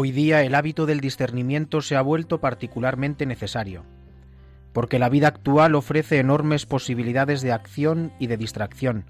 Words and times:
Hoy 0.00 0.12
día 0.12 0.44
el 0.44 0.54
hábito 0.54 0.86
del 0.86 1.00
discernimiento 1.00 1.80
se 1.80 1.96
ha 1.96 2.02
vuelto 2.02 2.40
particularmente 2.40 3.26
necesario, 3.26 3.84
porque 4.72 5.00
la 5.00 5.08
vida 5.08 5.26
actual 5.26 5.74
ofrece 5.74 6.20
enormes 6.20 6.66
posibilidades 6.66 7.42
de 7.42 7.50
acción 7.50 8.12
y 8.20 8.28
de 8.28 8.36
distracción, 8.36 9.06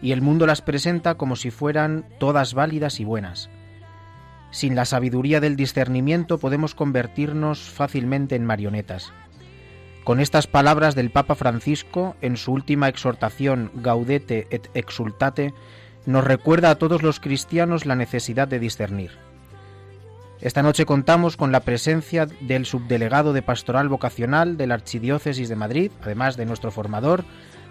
y 0.00 0.12
el 0.12 0.22
mundo 0.22 0.46
las 0.46 0.62
presenta 0.62 1.16
como 1.16 1.36
si 1.36 1.50
fueran 1.50 2.06
todas 2.18 2.54
válidas 2.54 2.98
y 2.98 3.04
buenas. 3.04 3.50
Sin 4.50 4.74
la 4.74 4.86
sabiduría 4.86 5.38
del 5.38 5.54
discernimiento 5.54 6.38
podemos 6.38 6.74
convertirnos 6.74 7.60
fácilmente 7.68 8.34
en 8.34 8.46
marionetas. 8.46 9.12
Con 10.02 10.18
estas 10.18 10.46
palabras 10.46 10.94
del 10.94 11.10
Papa 11.10 11.34
Francisco, 11.34 12.16
en 12.22 12.38
su 12.38 12.54
última 12.54 12.88
exhortación 12.88 13.70
Gaudete 13.74 14.46
et 14.48 14.70
Exultate, 14.72 15.52
nos 16.06 16.24
recuerda 16.24 16.70
a 16.70 16.76
todos 16.76 17.02
los 17.02 17.20
cristianos 17.20 17.84
la 17.84 17.96
necesidad 17.96 18.48
de 18.48 18.60
discernir. 18.60 19.10
Esta 20.42 20.62
noche 20.62 20.86
contamos 20.86 21.36
con 21.36 21.52
la 21.52 21.60
presencia 21.60 22.26
del 22.40 22.66
subdelegado 22.66 23.32
de 23.32 23.42
Pastoral 23.42 23.88
Vocacional 23.88 24.56
de 24.56 24.66
la 24.66 24.74
Archidiócesis 24.74 25.48
de 25.48 25.54
Madrid, 25.54 25.92
además 26.02 26.36
de 26.36 26.46
nuestro 26.46 26.72
formador, 26.72 27.24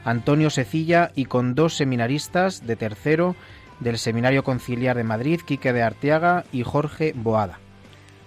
Antonio 0.05 0.49
Secilla, 0.49 1.11
y 1.13 1.25
con 1.25 1.53
dos 1.53 1.75
seminaristas 1.75 2.65
de 2.65 2.77
tercero 2.77 3.35
del 3.81 3.97
Seminario 3.97 4.45
Conciliar 4.45 4.95
de 4.95 5.03
Madrid, 5.03 5.41
Quique 5.45 5.73
de 5.73 5.81
Arteaga 5.81 6.45
y 6.53 6.63
Jorge 6.63 7.11
Boada. 7.13 7.59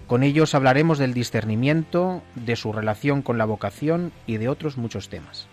Con 0.07 0.23
ellos 0.23 0.55
hablaremos 0.55 0.99
del 0.99 1.15
discernimiento, 1.15 2.23
de 2.35 2.57
su 2.57 2.71
relación 2.71 3.23
con 3.23 3.39
la 3.39 3.47
vocación 3.47 4.13
y 4.27 4.37
de 4.37 4.51
otros 4.51 4.77
muchos 4.77 5.09
temas. 5.09 5.49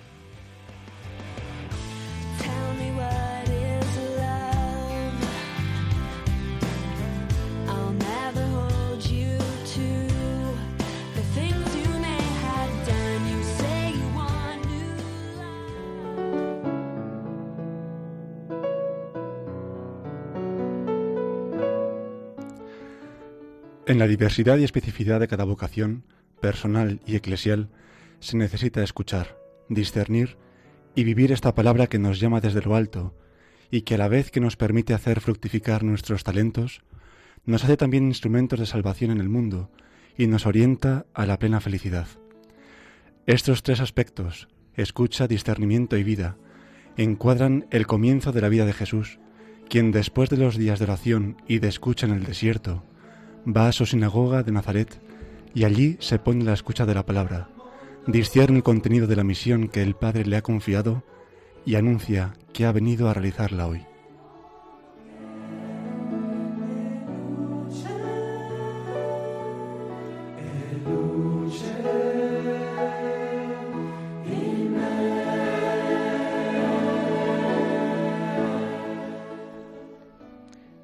En 23.92 24.00
la 24.00 24.08
diversidad 24.08 24.58
y 24.58 24.64
especificidad 24.64 25.20
de 25.20 25.28
cada 25.28 25.44
vocación, 25.44 26.06
personal 26.40 27.02
y 27.06 27.18
eclesial, 27.18 27.68
se 28.22 28.38
necesita 28.38 28.82
escuchar, 28.82 29.38
discernir 29.68 30.38
y 30.96 31.04
vivir 31.04 31.34
esta 31.34 31.54
palabra 31.54 31.88
que 31.88 32.00
nos 32.00 32.22
llama 32.22 32.40
desde 32.40 32.62
lo 32.62 32.78
alto 32.78 33.14
y 33.70 33.82
que 33.82 33.96
a 33.96 33.98
la 33.98 34.08
vez 34.08 34.32
que 34.32 34.40
nos 34.40 34.56
permite 34.56 34.94
hacer 34.94 35.20
fructificar 35.20 35.84
nuestros 35.84 36.24
talentos, 36.24 36.84
nos 37.44 37.66
hace 37.66 37.76
también 37.76 38.06
instrumentos 38.06 38.62
de 38.62 38.66
salvación 38.66 39.12
en 39.12 39.20
el 39.20 39.28
mundo 39.28 39.70
y 40.18 40.28
nos 40.28 40.46
orienta 40.46 41.06
a 41.14 41.26
la 41.26 41.38
plena 41.38 41.60
felicidad. 41.60 42.08
Estos 43.26 43.62
tres 43.62 43.82
aspectos, 43.82 44.48
escucha, 44.74 45.28
discernimiento 45.28 45.98
y 45.98 46.06
vida, 46.06 46.38
encuadran 46.96 47.68
el 47.72 47.88
comienzo 47.88 48.32
de 48.32 48.40
la 48.40 48.48
vida 48.48 48.66
de 48.66 48.72
Jesús, 48.72 49.20
quien 49.68 49.92
después 49.92 50.30
de 50.30 50.38
los 50.38 50.56
días 50.56 50.80
de 50.80 50.86
oración 50.86 51.36
y 51.46 51.60
de 51.60 51.68
escucha 51.68 52.06
en 52.06 52.14
el 52.14 52.24
desierto, 52.24 52.86
va 53.46 53.68
a 53.68 53.72
su 53.72 53.86
sinagoga 53.86 54.44
de 54.44 54.52
Nazaret 54.52 55.02
y 55.54 55.64
allí 55.66 55.98
se 56.00 56.20
pone 56.20 56.44
la 56.44 56.54
escucha 56.54 56.86
de 56.86 56.94
la 56.94 57.06
palabra, 57.06 57.50
discierne 58.08 58.58
el 58.58 58.64
contenido 58.64 59.08
de 59.08 59.16
la 59.16 59.24
misión 59.24 59.68
que 59.68 59.82
el 59.82 59.96
Padre 59.96 60.26
le 60.26 60.38
ha 60.38 60.42
confiado 60.42 61.04
y 61.66 61.76
anuncia 61.76 62.34
que 62.54 62.66
ha 62.66 62.72
venido 62.72 63.10
a 63.10 63.14
realizarla 63.14 63.68
hoy. 63.68 63.86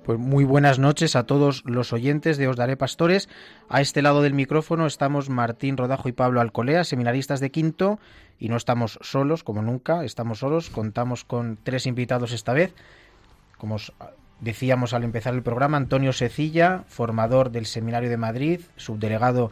Pues 0.08 0.20
muy 0.20 0.46
buenas 0.46 0.80
noches 0.80 1.18
a 1.18 1.26
todos 1.26 1.64
los 1.66 1.92
oyentes 1.92 2.38
de 2.38 2.48
Os 2.48 2.56
Daré 2.56 2.78
Pastores. 2.78 3.28
A 3.68 3.82
este 3.82 4.02
lado 4.02 4.22
del 4.22 4.34
micrófono 4.34 4.88
estamos 4.88 5.30
Martín 5.30 5.76
Rodajo 5.76 6.08
y 6.08 6.14
Pablo 6.14 6.40
Alcolea, 6.40 6.86
seminaristas 6.86 7.42
de 7.42 7.52
quinto, 7.52 8.00
y 8.40 8.48
no 8.48 8.56
estamos 8.56 9.00
solos, 9.02 9.44
como 9.44 9.62
nunca, 9.62 10.06
estamos 10.06 10.40
solos, 10.40 10.70
contamos 10.70 11.26
con 11.26 11.58
tres 11.62 11.86
invitados 11.88 12.32
esta 12.32 12.54
vez. 12.54 12.74
Como 13.58 13.76
os 13.76 13.92
decíamos 14.40 14.94
al 14.94 15.04
empezar 15.04 15.34
el 15.34 15.44
programa, 15.44 15.76
Antonio 15.76 16.14
Secilla, 16.14 16.86
formador 16.88 17.52
del 17.52 17.66
Seminario 17.66 18.10
de 18.10 18.16
Madrid, 18.16 18.62
subdelegado 18.78 19.52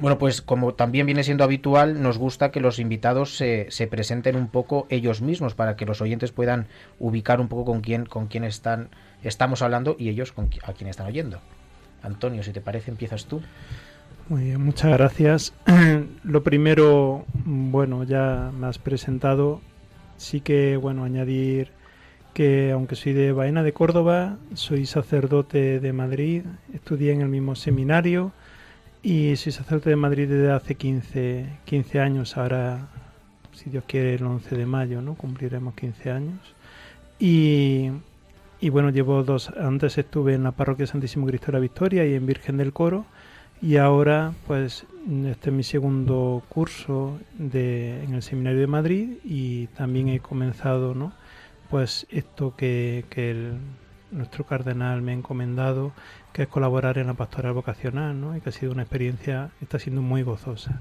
Bueno, 0.00 0.19
pues 0.19 0.41
como 0.41 0.72
también 0.75 1.04
viene 1.04 1.22
siendo 1.22 1.44
habitual, 1.44 2.03
nos 2.03 2.16
gusta 2.16 2.50
que 2.50 2.60
los 2.60 2.78
invitados 2.78 3.36
se, 3.36 3.66
se 3.70 3.86
presenten 3.86 4.36
un 4.36 4.48
poco 4.48 4.86
ellos 4.88 5.20
mismos 5.20 5.54
para 5.54 5.76
que 5.76 5.84
los 5.84 6.00
oyentes 6.00 6.32
puedan 6.32 6.66
ubicar 6.98 7.41
un 7.41 7.48
poco 7.48 7.66
con 7.66 7.82
quién, 7.82 8.06
con 8.06 8.26
quién 8.26 8.44
están, 8.44 8.88
estamos 9.22 9.60
hablando 9.60 9.97
y 9.98 10.08
ellos 10.08 10.32
con 10.32 10.48
a 10.64 10.72
quién 10.72 10.88
están 10.88 11.06
oyendo. 11.08 11.41
Antonio, 12.02 12.42
si 12.42 12.52
te 12.52 12.60
parece, 12.60 12.91
empiezas 12.91 13.26
tú. 13.26 13.42
Muy 14.28 14.44
bien, 14.44 14.64
muchas 14.64 14.92
gracias. 14.92 15.52
Lo 16.25 16.42
primero, 16.42 17.26
bueno, 17.44 18.04
ya 18.04 18.50
me 18.58 18.69
has 18.69 18.78
presentado. 18.78 19.61
Sí 20.16 20.40
que, 20.40 20.76
bueno, 20.76 21.05
añadir 21.05 21.70
que 22.32 22.70
aunque 22.72 22.96
soy 22.96 23.12
de 23.12 23.32
Baena 23.32 23.62
de 23.62 23.75
Córdoba, 23.75 24.38
soy 24.55 24.87
sacerdote 24.87 25.81
de 25.81 25.93
Madrid, 25.93 26.44
estudié 26.72 27.12
en 27.12 27.20
el 27.20 27.28
mismo 27.28 27.55
seminario 27.55 28.32
y 29.02 29.37
soy 29.37 29.52
sacerdote 29.52 29.90
de 29.90 29.96
Madrid 29.96 30.28
desde 30.28 30.52
hace 30.52 30.76
15, 30.76 31.46
15 31.64 32.00
años. 32.00 32.37
Ahora, 32.37 32.88
si 33.52 33.69
Dios 33.69 33.84
quiere, 33.87 34.14
el 34.14 34.25
11 34.25 34.56
de 34.56 34.66
mayo, 34.66 35.02
¿no? 35.02 35.14
Cumpliremos 35.14 35.75
15 35.75 36.10
años. 36.10 36.54
Y, 37.19 37.90
y 38.60 38.69
bueno, 38.70 38.90
llevo 38.90 39.25
dos. 39.25 39.50
Antes 39.50 39.99
estuve 39.99 40.34
en 40.34 40.44
la 40.44 40.52
parroquia 40.52 40.87
Santísimo 40.87 41.26
Cristo 41.26 41.46
de 41.46 41.52
la 41.52 41.58
Victoria 41.58 42.06
y 42.06 42.14
en 42.14 42.26
Virgen 42.26 42.56
del 42.56 42.72
Coro. 42.72 43.04
Y 43.60 43.76
ahora, 43.76 44.32
pues, 44.46 44.87
este 45.26 45.50
es 45.50 45.54
mi 45.54 45.62
segundo 45.62 46.43
curso 46.49 47.19
de, 47.38 48.04
en 48.04 48.14
el 48.14 48.22
Seminario 48.22 48.60
de 48.60 48.66
Madrid 48.66 49.10
y 49.25 49.66
también 49.69 50.08
he 50.08 50.20
comenzado, 50.20 50.94
¿no? 50.94 51.12
Pues 51.70 52.06
esto 52.10 52.54
que, 52.56 53.04
que 53.08 53.52
nuestro 54.12 54.44
cardenal 54.44 55.02
me 55.02 55.12
ha 55.12 55.14
encomendado, 55.14 55.93
que 56.32 56.43
es 56.43 56.49
colaborar 56.49 56.99
en 56.99 57.06
la 57.06 57.14
pastoral 57.14 57.52
vocacional, 57.52 58.20
¿no? 58.20 58.37
Y 58.37 58.40
que 58.40 58.49
ha 58.49 58.52
sido 58.52 58.73
una 58.73 58.82
experiencia, 58.82 59.50
está 59.61 59.79
siendo 59.79 60.02
muy 60.02 60.23
gozosa. 60.23 60.81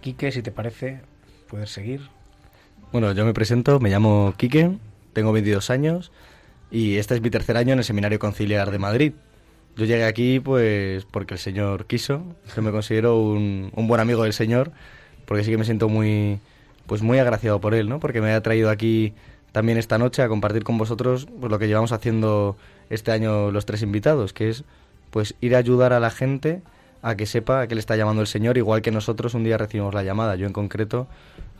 Quique, 0.00 0.32
si 0.32 0.42
te 0.42 0.50
parece, 0.50 1.00
puedes 1.48 1.70
seguir. 1.70 2.08
Bueno, 2.92 3.12
yo 3.12 3.24
me 3.24 3.32
presento, 3.32 3.80
me 3.80 3.90
llamo 3.90 4.34
Quique, 4.36 4.76
tengo 5.12 5.32
22 5.32 5.70
años 5.70 6.12
y 6.70 6.96
este 6.96 7.14
es 7.14 7.20
mi 7.20 7.30
tercer 7.30 7.56
año 7.56 7.72
en 7.72 7.78
el 7.78 7.84
Seminario 7.84 8.18
Conciliar 8.18 8.70
de 8.70 8.78
Madrid. 8.78 9.12
yo 9.76 9.84
llegué 9.84 10.04
aquí 10.04 10.40
pues 10.40 11.04
porque 11.04 11.34
el 11.34 11.40
Señor 11.40 11.86
quiso. 11.86 12.22
Yo 12.54 12.62
me 12.62 12.70
considero 12.70 13.18
un, 13.20 13.70
un 13.74 13.88
buen 13.88 14.00
amigo 14.00 14.24
del 14.24 14.32
Señor, 14.32 14.72
porque 15.26 15.44
sí 15.44 15.50
que 15.50 15.58
me 15.58 15.64
siento 15.64 15.88
muy, 15.88 16.40
pues 16.86 17.02
muy 17.02 17.18
agraciado 17.18 17.60
por 17.60 17.74
él, 17.74 17.88
¿no? 17.88 18.00
Porque 18.00 18.20
me 18.20 18.32
ha 18.32 18.42
traído 18.42 18.70
aquí 18.70 19.14
también 19.52 19.78
esta 19.78 19.98
noche 19.98 20.22
a 20.22 20.28
compartir 20.28 20.64
con 20.64 20.78
vosotros 20.78 21.26
pues, 21.40 21.50
lo 21.50 21.58
que 21.58 21.68
llevamos 21.68 21.92
haciendo 21.92 22.56
este 22.90 23.12
año 23.12 23.50
los 23.50 23.66
tres 23.66 23.82
invitados, 23.82 24.32
que 24.32 24.48
es 24.50 24.64
pues 25.10 25.34
ir 25.40 25.54
a 25.54 25.58
ayudar 25.58 25.92
a 25.92 26.00
la 26.00 26.10
gente 26.10 26.62
a 27.02 27.16
que 27.16 27.26
sepa 27.26 27.60
a 27.60 27.66
qué 27.68 27.74
le 27.74 27.80
está 27.80 27.96
llamando 27.96 28.20
el 28.20 28.26
Señor, 28.26 28.58
igual 28.58 28.82
que 28.82 28.90
nosotros 28.90 29.34
un 29.34 29.44
día 29.44 29.56
recibimos 29.56 29.94
la 29.94 30.02
llamada. 30.02 30.34
Yo 30.36 30.46
en 30.46 30.52
concreto, 30.52 31.06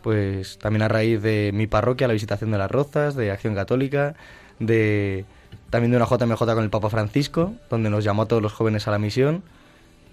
pues 0.03 0.59
también 0.59 0.83
a 0.83 0.89
raíz 0.89 1.23
de 1.23 1.53
mi 1.55 1.67
parroquia, 1.67 2.09
la 2.09 2.15
visitación 2.15 2.51
de 2.51 2.59
las 2.59 2.71
Rozas, 2.71 3.15
de 3.15 3.31
Acción 3.31 3.55
Católica, 3.55 4.15
de 4.59 5.25
también 5.71 5.91
de 5.91 5.97
una 5.97 6.07
JMJ 6.07 6.39
con 6.39 6.65
el 6.65 6.71
Papa 6.71 6.91
Francisco, 6.91 7.55
donde 7.71 7.91
nos 7.91 8.05
llamó 8.05 8.23
a 8.23 8.27
todos 8.27 8.43
los 8.43 8.53
jóvenes 8.53 8.89
a 8.89 8.91
la 8.91 8.99
misión. 8.99 9.43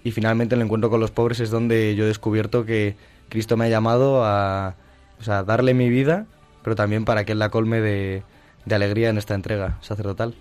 Y 0.04 0.10
finalmente 0.10 0.54
el 0.54 0.62
encuentro 0.62 0.90
con 0.90 1.00
los 1.00 1.10
pobres 1.10 1.40
es 1.40 1.50
donde 1.50 1.94
yo 1.96 2.04
he 2.04 2.06
descubierto 2.06 2.64
que 2.64 2.96
Cristo 3.28 3.56
me 3.56 3.64
ha 3.64 3.68
llamado 3.68 4.24
a, 4.24 4.74
o 5.18 5.22
sea, 5.22 5.42
darle 5.42 5.74
mi 5.74 5.88
vida, 5.88 6.26
pero 6.64 6.74
también 6.74 7.04
para 7.04 7.24
que 7.24 7.32
Él 7.32 7.38
la 7.38 7.50
colme 7.50 7.80
de, 7.80 8.24
de 8.64 8.74
alegría 8.74 9.10
en 9.10 9.18
esta 9.18 9.34
entrega 9.34 9.76
sacerdotal. 9.82 10.34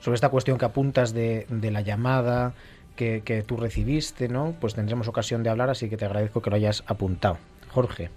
Sobre 0.00 0.14
esta 0.14 0.30
cuestión 0.30 0.56
que 0.56 0.64
apuntas 0.64 1.12
de, 1.12 1.46
de 1.50 1.70
la 1.70 1.82
llamada 1.82 2.54
que, 2.96 3.22
que 3.22 3.42
tú 3.42 3.56
recibiste, 3.58 4.28
¿no? 4.28 4.54
Pues 4.58 4.74
tendremos 4.74 5.08
ocasión 5.08 5.42
de 5.42 5.50
hablar, 5.50 5.68
así 5.68 5.90
que 5.90 5.96
te 5.96 6.06
agradezco 6.06 6.40
que 6.40 6.48
lo 6.48 6.56
hayas 6.56 6.84
apuntado. 6.86 7.36
Jorge. 7.68 8.10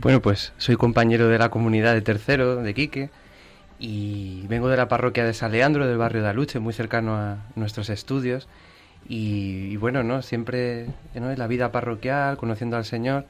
Bueno, 0.00 0.20
pues 0.20 0.52
soy 0.56 0.76
compañero 0.76 1.28
de 1.28 1.38
la 1.38 1.50
comunidad 1.50 1.92
de 1.92 2.00
tercero, 2.00 2.56
de 2.56 2.74
Quique, 2.74 3.10
y 3.78 4.46
vengo 4.48 4.68
de 4.68 4.76
la 4.76 4.88
parroquia 4.88 5.24
de 5.24 5.34
San 5.34 5.52
Leandro, 5.52 5.86
del 5.86 5.98
barrio 5.98 6.22
de 6.22 6.28
Aluche, 6.28 6.58
muy 6.58 6.72
cercano 6.72 7.16
a 7.16 7.36
nuestros 7.54 7.90
estudios. 7.90 8.48
Y, 9.08 9.68
y 9.70 9.76
bueno, 9.76 10.02
¿no? 10.02 10.22
Siempre 10.22 10.86
¿no? 11.14 11.30
en 11.30 11.38
la 11.38 11.46
vida 11.46 11.70
parroquial, 11.70 12.36
conociendo 12.38 12.76
al 12.76 12.84
Señor. 12.84 13.26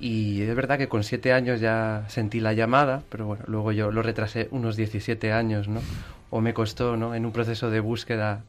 Y 0.00 0.42
es 0.42 0.54
verdad 0.54 0.78
que 0.78 0.88
con 0.88 1.02
siete 1.02 1.32
años 1.32 1.60
ya 1.60 2.04
sentí 2.08 2.40
la 2.40 2.52
llamada, 2.52 3.02
pero 3.08 3.26
bueno, 3.26 3.44
luego 3.48 3.72
yo 3.72 3.90
lo 3.90 4.02
retrasé 4.02 4.48
unos 4.52 4.76
17 4.76 5.32
años, 5.32 5.66
¿no? 5.66 5.80
O 6.30 6.40
me 6.40 6.54
costó, 6.54 6.96
¿no? 6.96 7.14
En 7.14 7.26
un 7.26 7.32
proceso 7.32 7.70
de 7.70 7.80
búsqueda, 7.80 8.42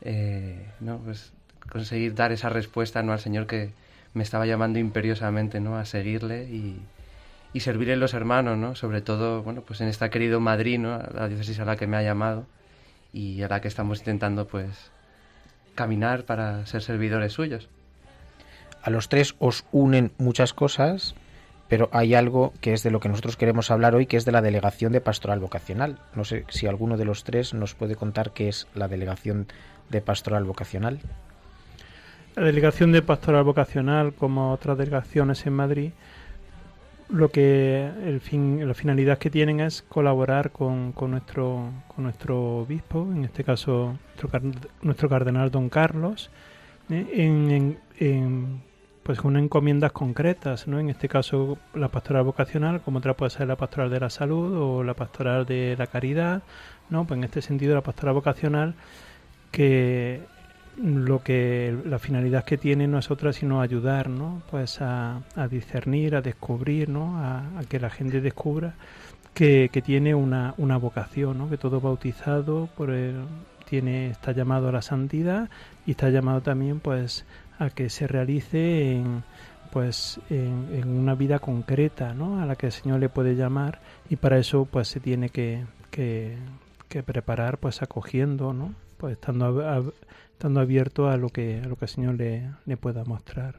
eh, 0.00 0.66
¿no? 0.80 0.98
Pues 0.98 1.32
conseguir 1.70 2.14
dar 2.14 2.32
esa 2.32 2.48
respuesta, 2.48 3.02
¿no? 3.02 3.12
Al 3.12 3.20
Señor 3.20 3.46
que 3.46 3.72
me 4.14 4.22
estaba 4.22 4.46
llamando 4.46 4.78
imperiosamente, 4.78 5.60
¿no? 5.60 5.76
A 5.76 5.84
seguirle 5.84 6.44
y, 6.44 6.80
y 7.52 7.60
servirle 7.60 7.94
a 7.94 7.96
los 7.96 8.14
hermanos, 8.14 8.56
¿no? 8.56 8.74
Sobre 8.74 9.02
todo, 9.02 9.42
bueno, 9.42 9.62
pues 9.62 9.82
en 9.82 9.88
esta 9.88 10.08
querido 10.08 10.40
Madrid, 10.40 10.78
¿no? 10.78 10.98
La 11.14 11.28
diócesis 11.28 11.60
a 11.60 11.66
la 11.66 11.76
que 11.76 11.86
me 11.86 11.98
ha 11.98 12.02
llamado 12.02 12.46
y 13.12 13.42
a 13.42 13.48
la 13.48 13.60
que 13.60 13.68
estamos 13.68 13.98
intentando, 13.98 14.46
pues, 14.46 14.90
caminar 15.74 16.24
para 16.24 16.64
ser 16.66 16.82
servidores 16.82 17.34
suyos. 17.34 17.68
A 18.82 18.90
los 18.90 19.08
tres 19.08 19.34
os 19.38 19.64
unen 19.72 20.12
muchas 20.18 20.54
cosas, 20.54 21.14
pero 21.68 21.88
hay 21.92 22.14
algo 22.14 22.52
que 22.60 22.72
es 22.72 22.82
de 22.82 22.90
lo 22.90 22.98
que 23.00 23.08
nosotros 23.08 23.36
queremos 23.36 23.70
hablar 23.70 23.94
hoy, 23.94 24.06
que 24.06 24.16
es 24.16 24.24
de 24.24 24.32
la 24.32 24.42
delegación 24.42 24.92
de 24.92 25.00
pastoral 25.00 25.38
vocacional. 25.38 25.98
No 26.14 26.24
sé 26.24 26.44
si 26.48 26.66
alguno 26.66 26.96
de 26.96 27.04
los 27.04 27.22
tres 27.24 27.54
nos 27.54 27.74
puede 27.74 27.94
contar 27.94 28.32
qué 28.32 28.48
es 28.48 28.66
la 28.74 28.88
delegación 28.88 29.46
de 29.90 30.00
pastoral 30.00 30.44
vocacional. 30.44 30.98
La 32.36 32.44
delegación 32.44 32.92
de 32.92 33.02
pastoral 33.02 33.44
vocacional, 33.44 34.14
como 34.14 34.52
otras 34.52 34.78
delegaciones 34.78 35.46
en 35.46 35.52
Madrid, 35.52 35.90
lo 37.08 37.28
que 37.30 37.90
el 38.04 38.20
fin, 38.20 38.66
la 38.66 38.74
finalidad 38.74 39.18
que 39.18 39.30
tienen 39.30 39.58
es 39.60 39.82
colaborar 39.82 40.52
con, 40.52 40.92
con 40.92 41.10
nuestro 41.10 41.70
con 41.88 42.04
nuestro 42.04 42.58
obispo, 42.58 43.02
en 43.12 43.24
este 43.24 43.42
caso 43.42 43.96
nuestro, 44.06 44.28
car- 44.28 44.42
nuestro 44.82 45.08
cardenal 45.08 45.50
don 45.50 45.68
Carlos, 45.68 46.30
¿eh? 46.88 47.06
en, 47.14 47.78
pues 49.02 49.18
con 49.20 49.36
encomiendas 49.36 49.92
concretas, 49.92 50.68
¿no? 50.68 50.78
En 50.78 50.90
este 50.90 51.08
caso 51.08 51.58
la 51.74 51.88
pastoral 51.88 52.24
vocacional, 52.24 52.82
como 52.82 52.98
otra 52.98 53.14
puede 53.16 53.30
ser 53.30 53.48
la 53.48 53.56
pastoral 53.56 53.90
de 53.90 54.00
la 54.00 54.10
salud 54.10 54.56
o 54.56 54.84
la 54.84 54.94
pastoral 54.94 55.46
de 55.46 55.74
la 55.78 55.86
caridad, 55.86 56.42
¿no? 56.90 57.06
Pues 57.06 57.18
en 57.18 57.24
este 57.24 57.42
sentido 57.42 57.74
la 57.74 57.82
pastoral 57.82 58.14
vocacional 58.14 58.74
que 59.50 60.22
lo 60.76 61.22
que 61.22 61.76
la 61.84 61.98
finalidad 61.98 62.44
que 62.44 62.56
tiene 62.56 62.86
no 62.88 62.98
es 62.98 63.10
otra 63.10 63.32
sino 63.32 63.60
ayudar 63.60 64.08
¿no? 64.08 64.42
pues 64.50 64.80
a, 64.80 65.20
a 65.34 65.48
discernir 65.48 66.14
a 66.16 66.22
descubrir 66.22 66.88
¿no? 66.88 67.18
a, 67.18 67.58
a 67.58 67.64
que 67.68 67.80
la 67.80 67.90
gente 67.90 68.20
descubra 68.20 68.74
que, 69.34 69.70
que 69.72 69.82
tiene 69.82 70.14
una, 70.14 70.54
una 70.58 70.76
vocación 70.78 71.38
¿no? 71.38 71.50
que 71.50 71.58
todo 71.58 71.80
bautizado 71.80 72.68
por 72.76 72.90
el- 72.90 73.24
tiene 73.68 74.10
está 74.10 74.32
llamado 74.32 74.68
a 74.68 74.72
la 74.72 74.82
santidad 74.82 75.48
y 75.86 75.92
está 75.92 76.10
llamado 76.10 76.40
también 76.40 76.80
pues 76.80 77.24
a 77.60 77.70
que 77.70 77.88
se 77.90 78.08
realice 78.08 78.92
en 78.96 79.22
pues 79.72 80.18
en, 80.30 80.68
en 80.74 80.88
una 80.88 81.14
vida 81.14 81.38
concreta 81.38 82.12
¿no? 82.12 82.40
a 82.42 82.46
la 82.46 82.56
que 82.56 82.66
el 82.66 82.72
Señor 82.72 82.98
le 82.98 83.08
puede 83.08 83.36
llamar 83.36 83.80
y 84.08 84.16
para 84.16 84.36
eso 84.38 84.64
pues 84.64 84.88
se 84.88 84.98
tiene 84.98 85.28
que, 85.28 85.62
que, 85.92 86.36
preparar 87.04 87.58
pues 87.58 87.80
acogiendo 87.82 88.52
¿no? 88.52 88.74
pues 88.96 89.12
estando 89.12 89.60
a- 89.68 89.84
estando 90.32 90.58
abierto 90.60 91.08
a 91.08 91.16
lo 91.16 91.28
que 91.28 91.60
a 91.64 91.68
lo 91.68 91.76
que 91.76 91.84
el 91.84 91.88
Señor 91.88 92.14
le, 92.14 92.50
le 92.66 92.76
pueda 92.76 93.04
mostrar. 93.04 93.54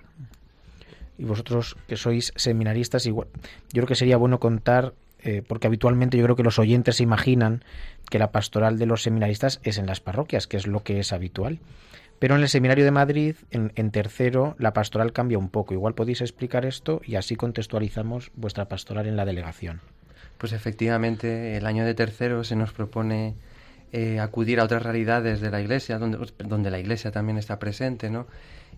Y 1.18 1.24
vosotros 1.24 1.78
que 1.88 1.96
sois 1.96 2.34
seminaristas, 2.36 3.06
igual, 3.06 3.28
yo 3.72 3.82
creo 3.82 3.86
que 3.88 3.96
sería 3.96 4.18
bueno 4.18 4.40
contar, 4.40 4.94
eh, 5.24 5.44
porque 5.48 5.68
habitualmente 5.68 6.18
yo 6.18 6.24
creo 6.24 6.36
que 6.36 6.42
los 6.44 6.58
oyentes 6.58 6.96
se 6.96 7.04
imaginan 7.04 7.64
que 8.10 8.18
la 8.18 8.32
pastoral 8.32 8.80
de 8.80 8.88
los 8.88 9.04
seminaristas 9.04 9.60
es 9.64 9.78
en 9.78 9.86
las 9.86 10.00
parroquias, 10.00 10.48
que 10.48 10.58
es 10.58 10.66
lo 10.66 10.82
que 10.84 11.00
es 11.00 11.14
habitual. 11.14 11.60
Pero 12.22 12.36
en 12.36 12.44
el 12.44 12.50
seminario 12.50 12.86
de 12.86 12.92
Madrid, 12.92 13.36
en, 13.50 13.90
tercero, 13.90 14.56
la 14.60 14.74
pastoral 14.74 15.12
cambia 15.12 15.40
un 15.40 15.50
poco. 15.50 15.74
Igual 15.74 15.96
podéis 15.96 16.22
explicar 16.22 16.68
esto 16.68 17.02
y 17.04 17.16
así 17.16 17.36
contextualizamos 17.36 18.30
vuestra 18.36 18.68
pastoral 18.68 19.08
en 19.08 19.16
la 19.16 19.26
delegación. 19.26 19.82
Pues 20.38 20.54
efectivamente, 20.54 21.58
el 21.58 21.66
año 21.66 21.84
de 21.84 21.96
tercero 21.96 22.44
se 22.44 22.56
nos 22.56 22.74
propone 22.74 23.34
eh, 23.92 24.20
acudir 24.20 24.60
a 24.60 24.66
otras 24.66 24.84
realidades 24.84 25.42
de 25.42 25.50
la 25.50 25.62
iglesia, 25.62 25.98
donde, 25.98 26.70
la 26.70 26.78
iglesia 26.78 27.10
también 27.10 27.40
está 27.40 27.58
presente, 27.58 28.12
¿no? 28.12 28.28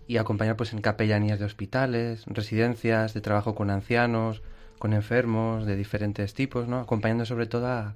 Y 0.08 0.16
acompañar 0.16 0.56
pues 0.56 0.72
en 0.72 0.80
capellanías 0.80 1.38
de 1.38 1.44
hospitales, 1.44 2.24
residencias, 2.24 3.12
de 3.12 3.20
trabajo 3.20 3.54
con 3.54 3.68
ancianos, 3.68 4.40
con 4.78 4.94
enfermos 4.94 5.66
de 5.66 5.76
diferentes 5.76 6.32
tipos, 6.32 6.66
¿no? 6.66 6.80
Acompañando 6.80 7.26
sobre 7.26 7.44
todo 7.44 7.66
a, 7.66 7.94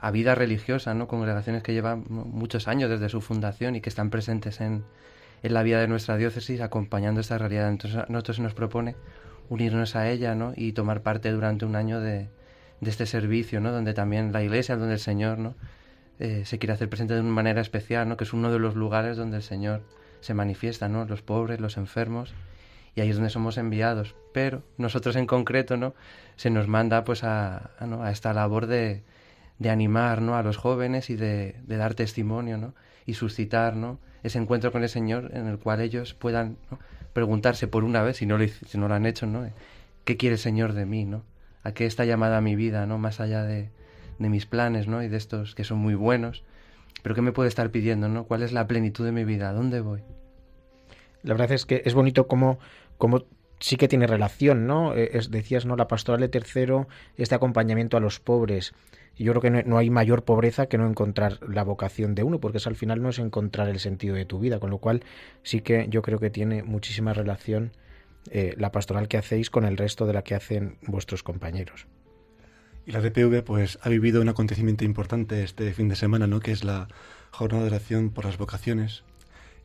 a 0.00 0.10
vida 0.10 0.34
religiosa, 0.34 0.94
¿no? 0.94 1.08
Congregaciones 1.08 1.62
que 1.62 1.74
llevan 1.74 2.04
muchos 2.08 2.68
años 2.68 2.88
desde 2.88 3.08
su 3.08 3.20
fundación 3.20 3.76
y 3.76 3.80
que 3.80 3.90
están 3.90 4.10
presentes 4.10 4.60
en, 4.60 4.84
la 5.42 5.62
vida 5.62 5.80
de 5.80 5.88
nuestra 5.88 6.16
diócesis 6.16 6.60
acompañando 6.60 7.20
esta 7.20 7.38
realidad. 7.38 7.68
Entonces 7.68 8.00
a 8.00 8.06
nosotros 8.08 8.36
se 8.36 8.42
nos 8.42 8.54
propone 8.54 8.94
unirnos 9.48 9.96
a 9.96 10.08
ella, 10.10 10.34
¿no? 10.34 10.52
Y 10.56 10.72
tomar 10.72 11.02
parte 11.02 11.30
durante 11.30 11.64
un 11.64 11.76
año 11.76 12.00
de, 12.00 12.28
este 12.82 13.06
servicio, 13.06 13.60
¿no? 13.60 13.72
Donde 13.72 13.94
también 13.94 14.32
la 14.32 14.42
iglesia, 14.42 14.76
donde 14.76 14.94
el 14.94 15.00
Señor, 15.00 15.38
¿no? 15.38 15.54
Eh, 16.18 16.42
se 16.44 16.58
quiere 16.58 16.74
hacer 16.74 16.88
presente 16.88 17.14
de 17.14 17.20
una 17.20 17.30
manera 17.30 17.60
especial. 17.60 18.16
Que 18.16 18.24
es 18.24 18.32
uno 18.32 18.50
de 18.50 18.58
los 18.58 18.74
lugares 18.74 19.16
donde 19.16 19.38
el 19.38 19.42
Señor 19.42 19.82
se 20.20 20.34
manifiesta, 20.34 20.88
¿no? 20.88 21.04
Los 21.04 21.22
pobres, 21.22 21.60
los 21.60 21.76
enfermos, 21.76 22.34
y 22.94 23.00
ahí 23.00 23.10
es 23.10 23.16
donde 23.16 23.30
somos 23.30 23.58
enviados. 23.58 24.14
Pero 24.32 24.62
nosotros 24.78 25.16
en 25.16 25.26
concreto, 25.26 25.76
¿no? 25.76 25.94
Se 26.36 26.50
nos 26.50 26.68
manda, 26.68 27.04
pues, 27.04 27.24
a 27.24 27.70
esta 28.10 28.32
labor 28.34 28.66
de, 28.66 29.02
de 29.60 29.70
animar, 29.70 30.20
¿no? 30.22 30.34
A 30.34 30.42
los 30.42 30.56
jóvenes 30.56 31.08
y 31.10 31.14
de, 31.16 31.54
de 31.62 31.76
dar 31.76 31.94
testimonio, 31.94 32.58
¿no? 32.58 32.74
Y 33.06 33.14
suscitar, 33.14 33.76
¿no? 33.76 34.00
Ese 34.24 34.38
encuentro 34.38 34.72
con 34.72 34.82
el 34.82 34.88
Señor 34.88 35.30
en 35.34 35.46
el 35.46 35.58
cual 35.58 35.80
ellos 35.80 36.14
puedan 36.14 36.56
preguntarse 37.12 37.68
por 37.68 37.84
una 37.84 38.02
vez, 38.02 38.16
si 38.16 38.26
no, 38.26 38.38
lo, 38.38 38.48
si 38.48 38.78
no 38.78 38.88
lo 38.88 38.94
han 38.94 39.06
hecho, 39.06 39.26
¿no? 39.26 39.48
¿Qué 40.04 40.16
quiere 40.16 40.34
el 40.34 40.38
Señor 40.40 40.72
de 40.72 40.86
mí, 40.86 41.04
¿no? 41.04 41.22
¿A 41.62 41.72
qué 41.72 41.86
está 41.86 42.04
llamada 42.04 42.40
mi 42.40 42.56
vida, 42.56 42.86
¿no? 42.86 42.98
Más 42.98 43.20
allá 43.20 43.44
de, 43.44 43.68
de 44.18 44.28
mis 44.28 44.46
planes, 44.46 44.88
¿no? 44.88 45.02
Y 45.02 45.08
de 45.08 45.16
estos 45.18 45.54
que 45.54 45.62
son 45.64 45.78
muy 45.78 45.94
buenos. 45.94 46.42
Pero 47.02 47.14
¿qué 47.14 47.22
me 47.22 47.32
puede 47.32 47.48
estar 47.48 47.70
pidiendo, 47.70 48.08
¿no? 48.08 48.24
¿Cuál 48.24 48.42
es 48.42 48.52
la 48.52 48.66
plenitud 48.66 49.04
de 49.04 49.12
mi 49.12 49.24
vida? 49.24 49.50
¿A 49.50 49.52
dónde 49.52 49.80
voy? 49.80 50.02
La 51.22 51.34
verdad 51.34 51.52
es 51.52 51.66
que 51.66 51.82
es 51.84 51.94
bonito 51.94 52.26
como, 52.26 52.58
como 52.96 53.24
sí 53.58 53.76
que 53.76 53.88
tiene 53.88 54.06
relación, 54.06 54.66
¿no? 54.66 54.94
Eh, 54.94 55.10
es- 55.14 55.30
decías, 55.30 55.66
¿no? 55.66 55.76
La 55.76 55.88
pastoral 55.88 56.20
de 56.20 56.28
tercero, 56.28 56.88
este 57.16 57.34
acompañamiento 57.34 57.96
a 57.96 58.00
los 58.00 58.20
pobres. 58.20 58.72
Y 59.20 59.24
yo 59.24 59.34
creo 59.34 59.42
que 59.42 59.64
no, 59.64 59.76
hay 59.76 59.90
mayor 59.90 60.24
pobreza 60.24 60.64
que 60.64 60.78
no 60.78 60.88
encontrar 60.88 61.40
la 61.46 61.62
vocación 61.62 62.14
de 62.14 62.22
uno, 62.22 62.40
porque 62.40 62.56
eso 62.56 62.70
al 62.70 62.74
final 62.74 63.02
no 63.02 63.10
es 63.10 63.18
encontrar 63.18 63.68
el 63.68 63.78
sentido 63.78 64.14
de 64.14 64.24
tu 64.24 64.38
vida, 64.38 64.60
con 64.60 64.70
lo 64.70 64.78
cual 64.78 65.02
sí 65.42 65.60
que 65.60 65.88
yo 65.90 66.00
creo 66.00 66.18
que 66.18 66.30
tiene 66.30 66.62
muchísima 66.62 67.12
relación 67.12 67.72
eh, 68.30 68.54
la 68.56 68.72
pastoral 68.72 69.08
que 69.08 69.18
hacéis 69.18 69.50
con 69.50 69.66
el 69.66 69.76
resto 69.76 70.06
de 70.06 70.14
la 70.14 70.22
que 70.22 70.34
hacen 70.34 70.78
vuestros 70.86 71.22
compañeros. 71.22 71.86
Y 72.86 72.92
la 72.92 73.02
DPV 73.02 73.44
pues 73.44 73.78
ha 73.82 73.90
vivido 73.90 74.22
un 74.22 74.30
acontecimiento 74.30 74.86
importante 74.86 75.42
este 75.42 75.70
fin 75.74 75.90
de 75.90 75.96
semana, 75.96 76.26
¿no? 76.26 76.40
Que 76.40 76.52
es 76.52 76.64
la 76.64 76.88
jornada 77.30 77.64
de 77.64 77.68
oración 77.72 78.08
por 78.08 78.24
las 78.24 78.38
vocaciones. 78.38 79.04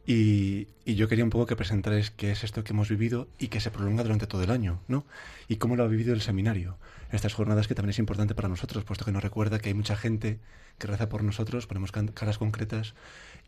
Y, 0.06 0.68
y 0.84 0.96
yo 0.96 1.08
quería 1.08 1.24
un 1.24 1.30
poco 1.30 1.46
que 1.46 1.56
presentarais 1.56 2.12
qué 2.12 2.32
es 2.32 2.44
esto 2.44 2.66
que 2.66 2.74
hemos 2.74 2.90
vivido 2.90 3.30
y 3.40 3.48
que 3.48 3.62
se 3.62 3.72
prolonga 3.72 4.04
durante 4.04 4.28
todo 4.28 4.44
el 4.44 4.52
año, 4.52 4.82
¿no? 4.90 5.06
Y 5.48 5.56
cómo 5.56 5.78
lo 5.78 5.84
ha 5.86 5.88
vivido 5.88 6.14
el 6.14 6.20
seminario. 6.20 6.78
Estas 7.16 7.34
jornadas 7.34 7.68
que 7.68 7.76
también 7.76 7.92
es 7.92 8.00
importante 8.00 8.36
para 8.36 8.50
nosotros, 8.50 8.84
puesto 8.84 9.06
que 9.06 9.12
nos 9.12 9.24
recuerda 9.24 9.60
que 9.60 9.70
hay 9.70 9.74
mucha 9.74 9.96
gente 9.96 10.40
que 10.78 10.88
reza 10.88 11.08
por 11.08 11.24
nosotros, 11.24 11.66
ponemos 11.66 11.92
caras 11.92 12.38
concretas 12.38 12.94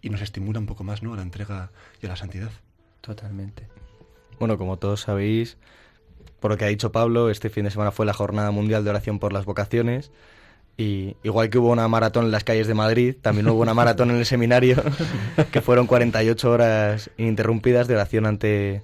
y 0.01 0.09
nos 0.09 0.21
estimula 0.21 0.59
un 0.59 0.65
poco 0.65 0.85
más, 0.85 1.03
¿no? 1.03 1.13
A 1.13 1.17
la 1.17 1.21
entrega 1.21 1.71
y 2.01 2.05
a 2.05 2.09
la 2.09 2.15
santidad. 2.15 2.51
Totalmente. 3.01 3.67
Bueno, 4.39 4.57
como 4.57 4.77
todos 4.77 5.01
sabéis, 5.01 5.57
por 6.39 6.51
lo 6.51 6.57
que 6.57 6.65
ha 6.65 6.69
dicho 6.69 6.91
Pablo, 6.91 7.29
este 7.29 7.49
fin 7.49 7.65
de 7.65 7.71
semana 7.71 7.91
fue 7.91 8.05
la 8.05 8.13
Jornada 8.13 8.51
Mundial 8.51 8.83
de 8.83 8.89
Oración 8.91 9.19
por 9.19 9.33
las 9.33 9.45
Vocaciones. 9.45 10.11
Y 10.77 11.17
igual 11.23 11.49
que 11.49 11.57
hubo 11.57 11.71
una 11.71 11.87
maratón 11.87 12.25
en 12.25 12.31
las 12.31 12.43
calles 12.43 12.67
de 12.67 12.73
Madrid, 12.75 13.15
también 13.21 13.49
hubo 13.49 13.61
una 13.61 13.73
maratón 13.73 14.11
en 14.11 14.17
el 14.17 14.25
seminario, 14.25 14.81
que 15.51 15.61
fueron 15.61 15.87
48 15.87 16.51
horas 16.51 17.09
ininterrumpidas 17.17 17.87
de 17.87 17.95
oración 17.95 18.27
ante, 18.27 18.83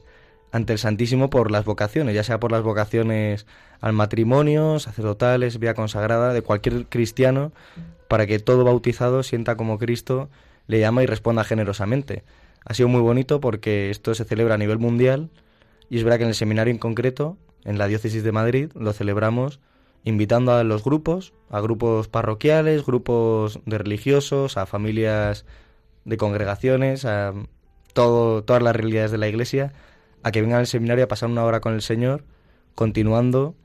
ante 0.53 0.71
el 0.71 0.79
Santísimo 0.79 1.31
por 1.31 1.49
las 1.49 1.65
vocaciones, 1.65 2.13
ya 2.13 2.23
sea 2.23 2.39
por 2.39 2.51
las 2.51 2.61
vocaciones 2.61 3.47
al 3.81 3.91
matrimonio, 3.91 4.77
sacerdotales, 4.77 5.57
vía 5.57 5.73
consagrada, 5.73 6.31
de 6.31 6.43
cualquier 6.43 6.85
cristiano, 6.85 7.51
para 8.07 8.27
que 8.27 8.37
todo 8.37 8.63
bautizado 8.63 9.23
sienta 9.23 9.57
como 9.57 9.79
Cristo 9.79 10.29
le 10.67 10.79
llama 10.79 11.01
y 11.01 11.07
responda 11.07 11.43
generosamente. 11.43 12.23
Ha 12.65 12.75
sido 12.75 12.87
muy 12.87 13.01
bonito 13.01 13.41
porque 13.41 13.89
esto 13.89 14.13
se 14.13 14.25
celebra 14.25 14.53
a 14.53 14.59
nivel 14.59 14.77
mundial 14.77 15.31
y 15.89 15.97
es 15.97 16.03
verdad 16.03 16.19
que 16.19 16.23
en 16.25 16.29
el 16.29 16.35
seminario 16.35 16.71
en 16.71 16.77
concreto, 16.77 17.35
en 17.65 17.79
la 17.79 17.87
diócesis 17.87 18.23
de 18.23 18.31
Madrid, 18.31 18.69
lo 18.75 18.93
celebramos 18.93 19.59
invitando 20.03 20.53
a 20.53 20.63
los 20.63 20.83
grupos, 20.83 21.33
a 21.49 21.61
grupos 21.61 22.09
parroquiales, 22.09 22.85
grupos 22.85 23.59
de 23.65 23.79
religiosos, 23.79 24.57
a 24.57 24.67
familias 24.67 25.45
de 26.05 26.17
congregaciones, 26.17 27.05
a 27.05 27.33
todo, 27.93 28.43
todas 28.43 28.61
las 28.61 28.75
realidades 28.75 29.09
de 29.09 29.17
la 29.17 29.27
iglesia, 29.27 29.73
a 30.23 30.31
que 30.31 30.41
vengan 30.41 30.59
al 30.59 30.67
seminario 30.67 31.05
a 31.05 31.07
pasar 31.07 31.29
una 31.29 31.43
hora 31.43 31.59
con 31.59 31.73
el 31.73 31.81
Señor, 31.81 32.23
continuando 32.75 33.55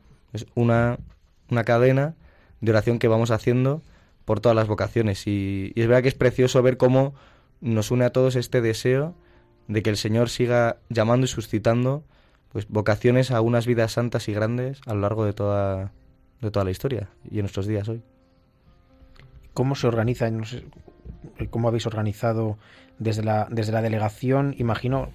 una, 0.55 0.99
una 1.51 1.65
cadena 1.65 2.15
de 2.61 2.71
oración 2.73 2.99
que 2.99 3.09
vamos 3.09 3.31
haciendo 3.31 3.83
por 4.25 4.41
todas 4.41 4.57
las 4.57 4.69
vocaciones. 4.69 5.27
Y, 5.27 5.73
es 5.75 5.87
verdad 5.87 6.03
que 6.03 6.09
es 6.09 6.15
precioso 6.15 6.63
ver 6.63 6.77
cómo 6.77 7.15
nos 7.61 7.91
une 7.91 8.05
a 8.05 8.11
todos 8.11 8.37
este 8.37 8.61
deseo 8.61 9.15
de 9.69 9.83
que 9.83 9.91
el 9.91 9.97
Señor 9.97 10.29
siga 10.29 10.77
llamando 10.89 11.25
y 11.25 11.29
suscitando 11.29 12.05
pues 12.51 12.69
vocaciones 12.69 13.31
a 13.31 13.41
unas 13.41 13.67
vidas 13.67 13.93
santas 13.93 14.29
y 14.29 14.33
grandes 14.33 14.81
a 14.87 14.95
lo 14.95 15.01
largo 15.01 15.25
de 15.25 15.33
toda, 15.33 15.93
de 16.41 16.51
toda 16.51 16.65
la 16.65 16.71
historia 16.71 17.09
y 17.31 17.37
en 17.37 17.43
nuestros 17.43 17.67
días 17.67 17.89
hoy. 17.89 18.03
¿Cómo 19.55 19.75
se 19.75 19.87
organiza? 19.87 20.31
¿Cómo 21.51 21.69
habéis 21.69 21.87
organizado 21.87 22.59
desde 22.99 23.23
la, 23.23 23.49
desde 23.51 23.73
la 23.73 23.83
delegación? 23.83 24.55
Imagino, 24.59 25.11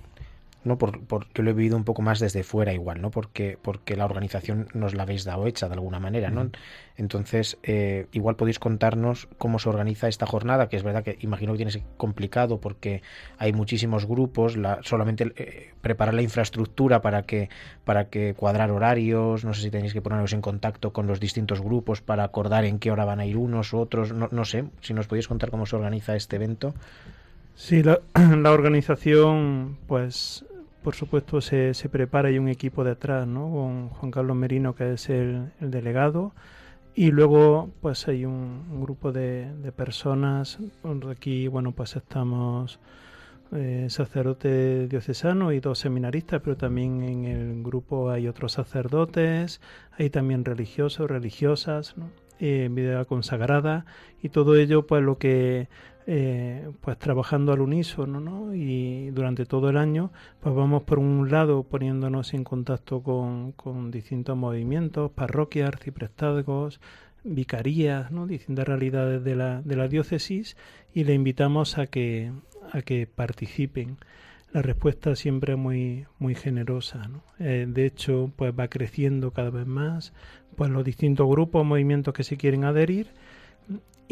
no 0.64 0.78
por, 0.78 1.02
por- 1.06 1.28
yo 1.34 1.44
lo 1.44 1.52
he 1.52 1.54
vivido 1.54 1.78
un 1.78 1.84
poco 1.84 2.02
más 2.02 2.20
desde 2.20 2.44
fuera 2.44 2.74
igual, 2.74 3.02
¿no? 3.02 3.12
Porque, 3.12 3.58
porque 3.62 3.96
la 3.96 4.06
organización 4.06 4.68
nos 4.74 4.94
la 4.94 5.04
habéis 5.04 5.24
dado 5.24 5.48
hecha 5.48 5.68
de 5.68 5.74
alguna 5.76 6.00
manera, 6.00 6.30
¿no? 6.30 6.50
Entonces, 6.96 7.58
eh, 7.64 8.08
igual 8.12 8.36
podéis 8.36 8.60
contarnos 8.60 9.28
cómo 9.38 9.58
se 9.60 9.70
organiza 9.70 10.08
esta 10.08 10.26
jornada, 10.26 10.70
que 10.70 10.78
es 10.78 10.84
verdad 10.84 11.04
que 11.04 11.18
imagino 11.22 11.54
que 11.54 11.58
tiene 11.58 11.72
que 11.72 11.80
ser 11.80 11.88
complicado 11.98 12.60
porque 12.60 13.02
hay 13.38 13.52
muchísimos 13.52 14.06
grupos, 14.06 14.58
la, 14.58 14.80
solamente 14.84 15.34
eh, 15.36 15.72
preparar 15.82 16.14
la 16.14 16.22
infraestructura 16.22 17.02
para 17.02 17.24
que, 17.24 17.50
para 17.84 18.10
que 18.10 18.36
cuadrar 18.36 18.72
horarios, 18.72 19.44
no 19.44 19.54
sé 19.54 19.62
si 19.64 19.72
tenéis 19.72 19.94
que 19.94 20.02
poneros 20.02 20.34
en 20.34 20.42
contacto 20.42 20.94
con 20.94 21.08
los 21.08 21.20
distintos 21.20 21.62
grupos 21.62 22.02
para 22.02 22.24
acordar 22.24 22.66
en 22.66 22.80
qué 22.80 22.92
hora 22.92 23.06
van 23.06 23.20
a 23.20 23.26
ir 23.26 23.38
unos 23.38 23.74
u 23.74 23.80
otros, 23.80 24.14
no, 24.14 24.30
no 24.32 24.46
sé, 24.46 24.66
si 24.82 24.94
nos 24.94 25.08
podéis 25.08 25.28
contar 25.28 25.50
cómo 25.50 25.66
se 25.66 25.76
organiza 25.76 26.16
este 26.16 26.36
evento. 26.36 26.74
Sí, 27.56 27.84
la, 27.84 28.00
la 28.38 28.52
organización, 28.52 29.78
pues, 29.88 30.46
por 30.84 30.96
supuesto, 30.96 31.42
se, 31.42 31.74
se 31.74 31.90
prepara 31.90 32.30
y 32.32 32.38
un 32.40 32.50
equipo 32.50 32.84
detrás, 32.84 33.28
¿no? 33.28 33.50
Con 33.50 33.90
Juan 33.90 34.12
Carlos 34.12 34.36
Merino, 34.36 34.76
que 34.76 34.94
es 34.94 35.10
el, 35.10 35.52
el 35.62 35.72
delegado, 35.72 36.34
y 36.96 37.12
luego, 37.12 37.72
pues, 37.82 38.08
hay 38.08 38.26
un, 38.26 38.82
grupo 38.82 39.12
de, 39.12 39.52
de 39.64 39.72
personas. 39.72 40.60
Aquí, 41.10 41.48
bueno, 41.48 41.72
pues 41.72 41.96
estamos 41.96 42.80
eh, 43.52 43.88
sacerdote 43.90 44.88
diocesano 44.88 45.52
y 45.52 45.60
dos 45.60 45.80
seminaristas, 45.80 46.42
pero 46.44 46.56
también 46.56 47.02
en 47.04 47.26
el 47.26 47.64
grupo 47.64 48.12
hay 48.12 48.28
otros 48.28 48.54
sacerdotes, 48.54 49.60
hay 49.98 50.10
también 50.10 50.46
religiosos, 50.46 51.10
religiosas, 51.10 51.98
¿no? 51.98 52.10
Eh, 52.40 52.68
vida 52.72 53.06
consagrada 53.06 53.86
y 54.22 54.30
todo 54.30 54.56
ello, 54.56 54.86
pues, 54.86 55.02
lo 55.04 55.18
que 55.18 55.70
eh, 56.06 56.70
pues 56.82 56.98
trabajando 56.98 57.54
al 57.54 57.62
unísono 57.62 58.20
¿no? 58.20 58.54
y 58.54 59.10
durante 59.12 59.46
todo 59.46 59.70
el 59.70 59.78
año 59.78 60.12
pues 60.42 60.54
vamos 60.54 60.84
por 60.84 61.00
un 61.00 61.32
lado 61.32 61.64
poniéndonos 61.64 62.34
en 62.34 62.44
contacto 62.44 63.02
con, 63.02 63.92
distintos 63.92 64.36
movimientos, 64.36 65.12
parroquias, 65.12 65.70
arciprestazgos, 65.70 66.82
vicarías, 67.24 68.12
¿no? 68.12 68.28
distintas 68.28 68.68
realidades 68.68 69.24
de 69.24 69.36
la, 69.36 69.62
de 69.62 69.76
la 69.76 69.88
diócesis 69.88 70.58
y 70.94 71.06
le 71.06 71.14
invitamos 71.14 71.78
a 71.78 71.88
que, 71.88 72.32
a 72.72 72.82
que 72.82 73.08
participen. 73.08 73.98
La 74.52 74.62
respuesta 74.62 75.16
siempre 75.16 75.54
es 75.54 75.60
muy, 75.60 76.06
muy 76.20 76.36
generosa. 76.36 77.10
Eh, 77.40 77.66
de 77.68 77.86
hecho, 77.88 78.32
pues 78.36 78.54
va 78.58 78.68
creciendo 78.68 79.32
cada 79.32 79.50
vez 79.50 79.66
más 79.66 80.14
pues 80.56 80.70
los 80.70 80.84
distintos 80.84 81.28
grupos, 81.28 81.66
movimientos 81.66 82.14
que 82.14 82.24
se 82.24 82.38
quieren 82.38 82.64
adherir 82.64 83.08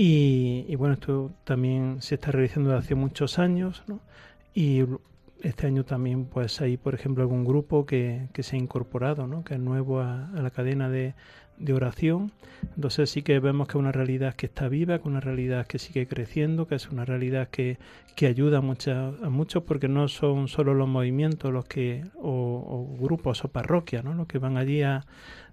y, 0.03 0.75
bueno, 0.77 0.95
esto 0.95 1.31
también 1.43 2.01
se 2.01 2.15
está 2.15 2.31
realizando 2.31 2.71
desde 2.71 2.79
hace 2.79 2.95
muchos 2.95 3.37
años, 3.37 3.83
¿no? 3.85 3.99
Y 4.51 4.83
este 5.43 5.67
año 5.67 5.85
también, 5.85 6.25
pues 6.25 6.59
hay, 6.59 6.77
por 6.77 6.95
ejemplo, 6.95 7.21
algún 7.21 7.45
grupo 7.45 7.85
que, 7.85 8.27
que 8.33 8.41
se 8.41 8.55
ha 8.55 8.59
incorporado, 8.59 9.27
¿no? 9.27 9.43
Que 9.43 9.53
es 9.53 9.59
nuevo 9.59 9.99
a, 9.99 10.29
a 10.29 10.41
la 10.41 10.49
cadena 10.49 10.89
de, 10.89 11.13
de, 11.59 11.73
oración. 11.73 12.31
Entonces 12.75 13.11
sí 13.11 13.21
que 13.21 13.39
vemos 13.39 13.67
que 13.67 13.73
es 13.73 13.75
una 13.75 13.91
realidad 13.91 14.33
que 14.33 14.47
está 14.47 14.69
viva, 14.69 14.97
que 14.97 15.03
es 15.03 15.07
una 15.07 15.19
realidad 15.19 15.67
que 15.67 15.77
sigue 15.77 16.07
creciendo, 16.07 16.65
que 16.65 16.73
es 16.73 16.89
una 16.89 17.05
realidad 17.05 17.49
que, 17.49 17.77
que 18.15 18.25
ayuda 18.25 18.57
a, 18.57 18.61
mucha, 18.61 19.09
a 19.09 19.29
muchos 19.29 19.61
porque 19.61 19.87
no 19.87 20.07
son 20.07 20.47
solo 20.47 20.73
los 20.73 20.87
movimientos 20.87 21.53
los 21.53 21.65
que 21.65 22.05
o, 22.15 22.31
o 22.31 22.97
grupos 22.99 23.45
o 23.45 23.49
parroquias, 23.49 24.03
¿no? 24.03 24.15
Los 24.15 24.25
que 24.25 24.39
van 24.39 24.57
allí 24.57 24.81
a, 24.81 25.05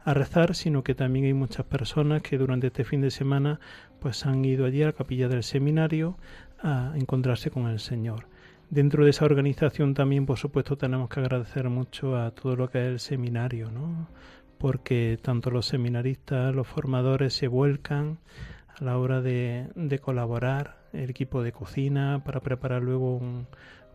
a 0.09 0.15
rezar, 0.15 0.55
sino 0.55 0.83
que 0.83 0.95
también 0.95 1.27
hay 1.27 1.35
muchas 1.35 1.67
personas 1.67 2.23
que 2.23 2.39
durante 2.39 2.69
este 2.69 2.85
fin 2.85 3.03
de 3.03 3.11
semana 3.11 3.61
pues 4.01 4.27
han 4.27 4.45
ido 4.45 4.67
allí 4.67 4.83
a 4.83 4.87
la 4.87 4.93
capilla 4.93 5.29
del 5.29 5.43
seminario 5.43 6.17
a 6.63 6.93
encontrarse 6.97 7.51
con 7.51 7.67
el 7.67 7.81
Señor. 7.81 8.27
Dentro 8.71 9.05
de 9.05 9.11
esa 9.11 9.25
organización 9.25 9.95
también, 9.95 10.27
por 10.27 10.39
supuesto, 10.39 10.77
tenemos 10.77 11.09
que 11.09 11.21
agradecer 11.21 11.69
mucho 11.71 12.17
a 12.17 12.31
todo 12.33 12.55
lo 12.57 12.69
que 12.71 12.81
es 12.81 12.87
el 12.87 13.01
seminario, 13.01 13.71
¿no? 13.71 14.09
Porque 14.59 15.19
tanto 15.23 15.51
los 15.51 15.67
seminaristas, 15.67 16.55
los 16.55 16.67
formadores 16.67 17.33
se 17.33 17.49
vuelcan 17.49 18.19
a 18.79 18.85
la 18.85 18.99
hora 18.99 19.23
de, 19.23 19.69
de 19.75 19.99
colaborar, 19.99 20.77
el 20.93 21.11
equipo 21.11 21.43
de 21.43 21.53
cocina 21.53 22.23
para 22.25 22.41
preparar 22.41 22.83
luego 22.83 23.17
un, 23.17 23.47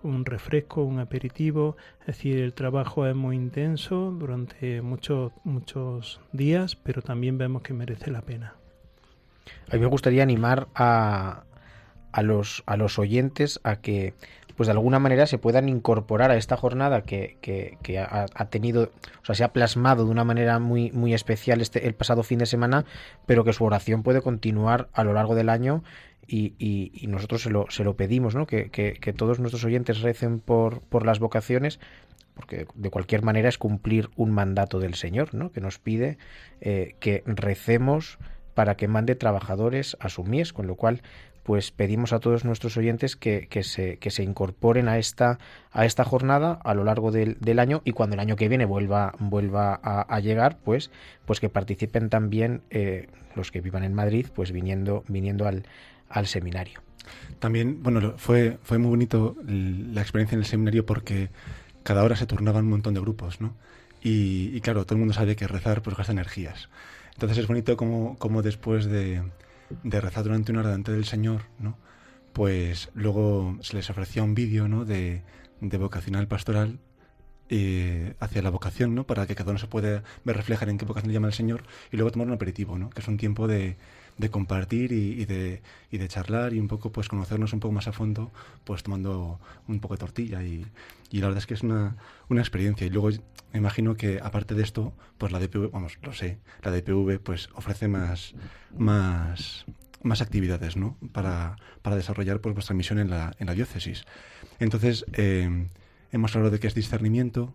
un 0.04 0.26
refresco, 0.26 0.84
un 0.84 1.00
aperitivo, 1.00 1.78
es 2.02 2.08
decir, 2.08 2.40
el 2.40 2.54
trabajo 2.54 3.08
es 3.08 3.16
muy 3.16 3.36
intenso 3.36 4.12
durante 4.12 4.82
muchos 4.82 5.32
muchos 5.44 6.20
días, 6.32 6.76
pero 6.76 7.02
también 7.02 7.38
vemos 7.38 7.62
que 7.62 7.74
merece 7.74 8.12
la 8.12 8.22
pena. 8.22 8.56
A 9.70 9.76
mí 9.76 9.82
me 9.82 9.88
gustaría 9.88 10.24
animar 10.24 10.68
a, 10.76 11.44
a, 12.12 12.22
los, 12.22 12.64
a 12.66 12.78
los 12.78 13.00
oyentes 13.00 13.60
a 13.64 13.78
que, 13.78 14.14
pues 14.56 14.68
de 14.68 14.72
alguna 14.72 15.00
manera, 15.00 15.26
se 15.26 15.38
puedan 15.38 15.68
incorporar 15.68 16.32
a 16.32 16.38
esta 16.38 16.58
jornada 16.58 17.02
que, 17.02 17.38
que, 17.42 17.78
que 17.82 18.00
ha, 18.00 18.28
tenido, 18.50 18.92
o 19.22 19.26
sea, 19.26 19.36
se 19.36 19.44
ha 19.44 19.54
plasmado 19.54 20.06
de 20.06 20.12
una 20.12 20.24
manera 20.24 20.60
muy, 20.60 20.92
muy 20.92 21.14
especial 21.14 21.62
este, 21.62 21.88
el 21.88 21.96
pasado 21.96 22.24
fin 22.24 22.40
de 22.40 22.46
semana, 22.46 22.86
pero 23.26 23.44
que 23.44 23.54
su 23.54 23.64
oración 23.66 24.04
puede 24.04 24.22
continuar 24.22 24.90
a 24.94 25.04
lo 25.04 25.14
largo 25.14 25.36
del 25.36 25.50
año 25.50 25.84
y, 26.26 26.54
y, 26.58 27.08
nosotros 27.08 27.42
se 27.42 27.50
lo, 27.50 27.66
se 27.70 27.84
lo 27.84 27.96
pedimos, 27.96 28.36
¿no? 28.36 28.48
Que, 28.48 28.70
que, 28.70 28.94
que, 28.94 29.12
todos 29.12 29.40
nuestros 29.40 29.66
oyentes 29.66 30.02
recen 30.02 30.40
por, 30.40 30.82
por 30.82 31.06
las 31.06 31.20
vocaciones, 31.20 31.80
porque 32.34 32.66
de 32.76 32.90
cualquier 32.90 33.24
manera 33.24 33.50
es 33.50 33.58
cumplir 33.58 34.10
un 34.16 34.32
mandato 34.32 34.80
del 34.80 34.96
Señor, 34.96 35.34
¿no? 35.34 35.52
Que 35.52 35.62
nos 35.62 35.80
pide 35.80 36.18
eh, 36.62 36.96
que 37.00 37.24
recemos 37.26 38.20
para 38.54 38.76
que 38.76 38.88
mande 38.88 39.16
trabajadores 39.16 39.98
a 40.00 40.10
su 40.10 40.24
mies, 40.24 40.54
con 40.54 40.68
lo 40.68 40.76
cual 40.76 41.02
pues 41.44 41.72
pedimos 41.72 42.14
a 42.14 42.20
todos 42.20 42.46
nuestros 42.46 42.78
oyentes 42.78 43.16
que, 43.16 43.48
que, 43.50 43.64
se, 43.64 43.98
que 43.98 44.12
se 44.12 44.24
incorporen 44.24 44.88
a 44.88 44.98
esta, 44.98 45.40
a 45.72 45.86
esta 45.86 46.06
jornada 46.06 46.60
a 46.64 46.74
lo 46.74 46.86
largo 46.86 47.12
del, 47.12 47.38
del 47.40 47.60
año 47.60 47.82
y 47.84 47.92
cuando 47.92 48.14
el 48.16 48.22
año 48.22 48.38
que 48.38 48.48
viene 48.48 48.66
vuelva, 48.66 49.14
vuelva 49.20 49.80
a, 49.84 50.20
llegar, 50.22 50.58
pues, 50.64 50.90
pues 51.26 51.42
que 51.42 51.50
participen 51.50 52.10
también 52.10 52.62
eh, 52.70 53.08
los 53.36 53.52
que 53.52 53.60
vivan 53.60 53.84
en 53.84 53.94
Madrid, 53.94 54.28
pues 54.34 54.52
viniendo, 54.54 55.04
viniendo 55.10 55.46
al, 55.46 55.66
al 56.10 56.28
seminario. 56.28 56.82
También, 57.40 57.84
bueno, 57.84 58.14
fue, 58.16 58.58
fue 58.64 58.78
muy 58.78 58.90
bonito 58.90 59.36
la 59.46 60.02
experiencia 60.02 60.36
en 60.36 60.40
el 60.40 60.46
seminario 60.46 60.86
porque 60.86 61.30
cada 61.84 62.04
hora 62.04 62.16
se 62.16 62.26
turnaban 62.26 62.64
un 62.64 62.70
montón 62.70 62.94
de 62.94 63.02
grupos, 63.02 63.42
¿no? 63.42 63.54
Y, 64.02 64.52
y 64.54 64.62
claro, 64.62 64.86
todo 64.86 64.96
el 64.96 65.00
mundo 65.00 65.14
sabe 65.14 65.36
que 65.36 65.48
rezar 65.48 65.82
pues 65.82 65.98
gasta 65.98 66.14
energías. 66.14 66.70
Entonces 67.14 67.38
es 67.38 67.48
bonito 67.48 67.78
como, 67.78 68.18
como 68.18 68.42
después 68.42 68.86
de, 68.86 69.24
de, 69.84 70.02
rezar 70.02 70.24
durante 70.24 70.52
una 70.52 70.62
hora 70.62 70.70
delante 70.70 70.92
del 70.92 71.06
Señor, 71.06 71.44
¿no? 71.60 71.78
pues 72.34 72.90
luego 72.96 73.58
se 73.62 73.76
les 73.76 73.90
ofrecía 73.90 74.24
un 74.24 74.34
vídeo 74.34 74.68
¿no? 74.68 74.86
de, 74.86 75.22
de 75.62 75.78
vocacional 75.78 76.28
pastoral 76.28 76.80
eh, 77.50 78.16
hacia 78.20 78.42
la 78.42 78.50
vocación, 78.50 78.96
¿no? 78.96 79.06
Para 79.06 79.28
que 79.28 79.36
cada 79.36 79.52
uno 79.52 79.60
se 79.60 79.68
pueda 79.68 80.04
ver 80.24 80.36
reflejar 80.36 80.70
en 80.70 80.78
qué 80.78 80.86
vocación 80.86 81.10
le 81.10 81.14
llama 81.14 81.28
el 81.28 81.34
Señor 81.34 81.64
y 81.92 81.98
luego 81.98 82.10
tomar 82.10 82.28
un 82.28 82.34
aperitivo, 82.34 82.80
¿no? 82.80 82.90
Que 82.90 83.02
es 83.02 83.08
un 83.08 83.18
tiempo 83.18 83.48
de, 83.48 83.78
de 84.18 84.30
compartir 84.30 84.92
y, 84.92 85.26
de, 85.26 85.62
y 85.92 85.98
de 85.98 86.08
charlar 86.08 86.54
y 86.54 86.60
un 86.60 86.68
poco, 86.68 86.92
pues, 86.92 87.08
conocernos 87.10 87.52
un 87.54 87.60
poco 87.60 87.72
más 87.72 87.88
a 87.88 87.92
fondo, 87.94 88.32
pues, 88.64 88.84
tomando 88.84 89.40
un 89.68 89.80
poco 89.80 89.96
de 89.96 90.00
tortilla 90.00 90.44
y, 90.44 90.66
y 91.10 91.20
la 91.20 91.28
verdad 91.28 91.40
es 91.40 91.48
que 91.48 91.54
es 91.56 91.64
una, 91.64 91.96
una 92.30 92.42
experiencia. 92.42 92.86
Y 92.86 92.90
luego 92.92 93.10
me 93.52 93.60
imagino 93.60 93.96
que, 93.96 94.20
aparte 94.22 94.54
de 94.56 94.64
esto, 94.64 94.94
pues 95.18 95.32
la 95.32 95.40
DPV, 95.40 95.72
vamos, 95.72 95.98
lo 96.04 96.14
sé, 96.14 96.38
la 96.62 96.72
DPV, 96.72 97.20
pues, 97.20 97.50
ofrece 97.56 97.88
más, 97.88 98.36
más, 98.78 99.66
más 100.04 100.22
actividades, 100.22 100.76
¿no? 100.78 100.98
Para, 101.12 101.56
para 101.82 101.96
desarrollar, 101.96 102.40
pues, 102.42 102.54
vuestra 102.54 102.76
misión 102.76 103.00
en 103.00 103.10
la, 103.10 103.34
en 103.40 103.48
la 103.48 103.54
diócesis. 103.54 104.06
Entonces, 104.60 105.06
eh, 105.14 105.68
hemos 106.12 106.36
hablado 106.36 106.52
de 106.52 106.60
qué 106.60 106.68
es 106.68 106.76
discernimiento, 106.76 107.54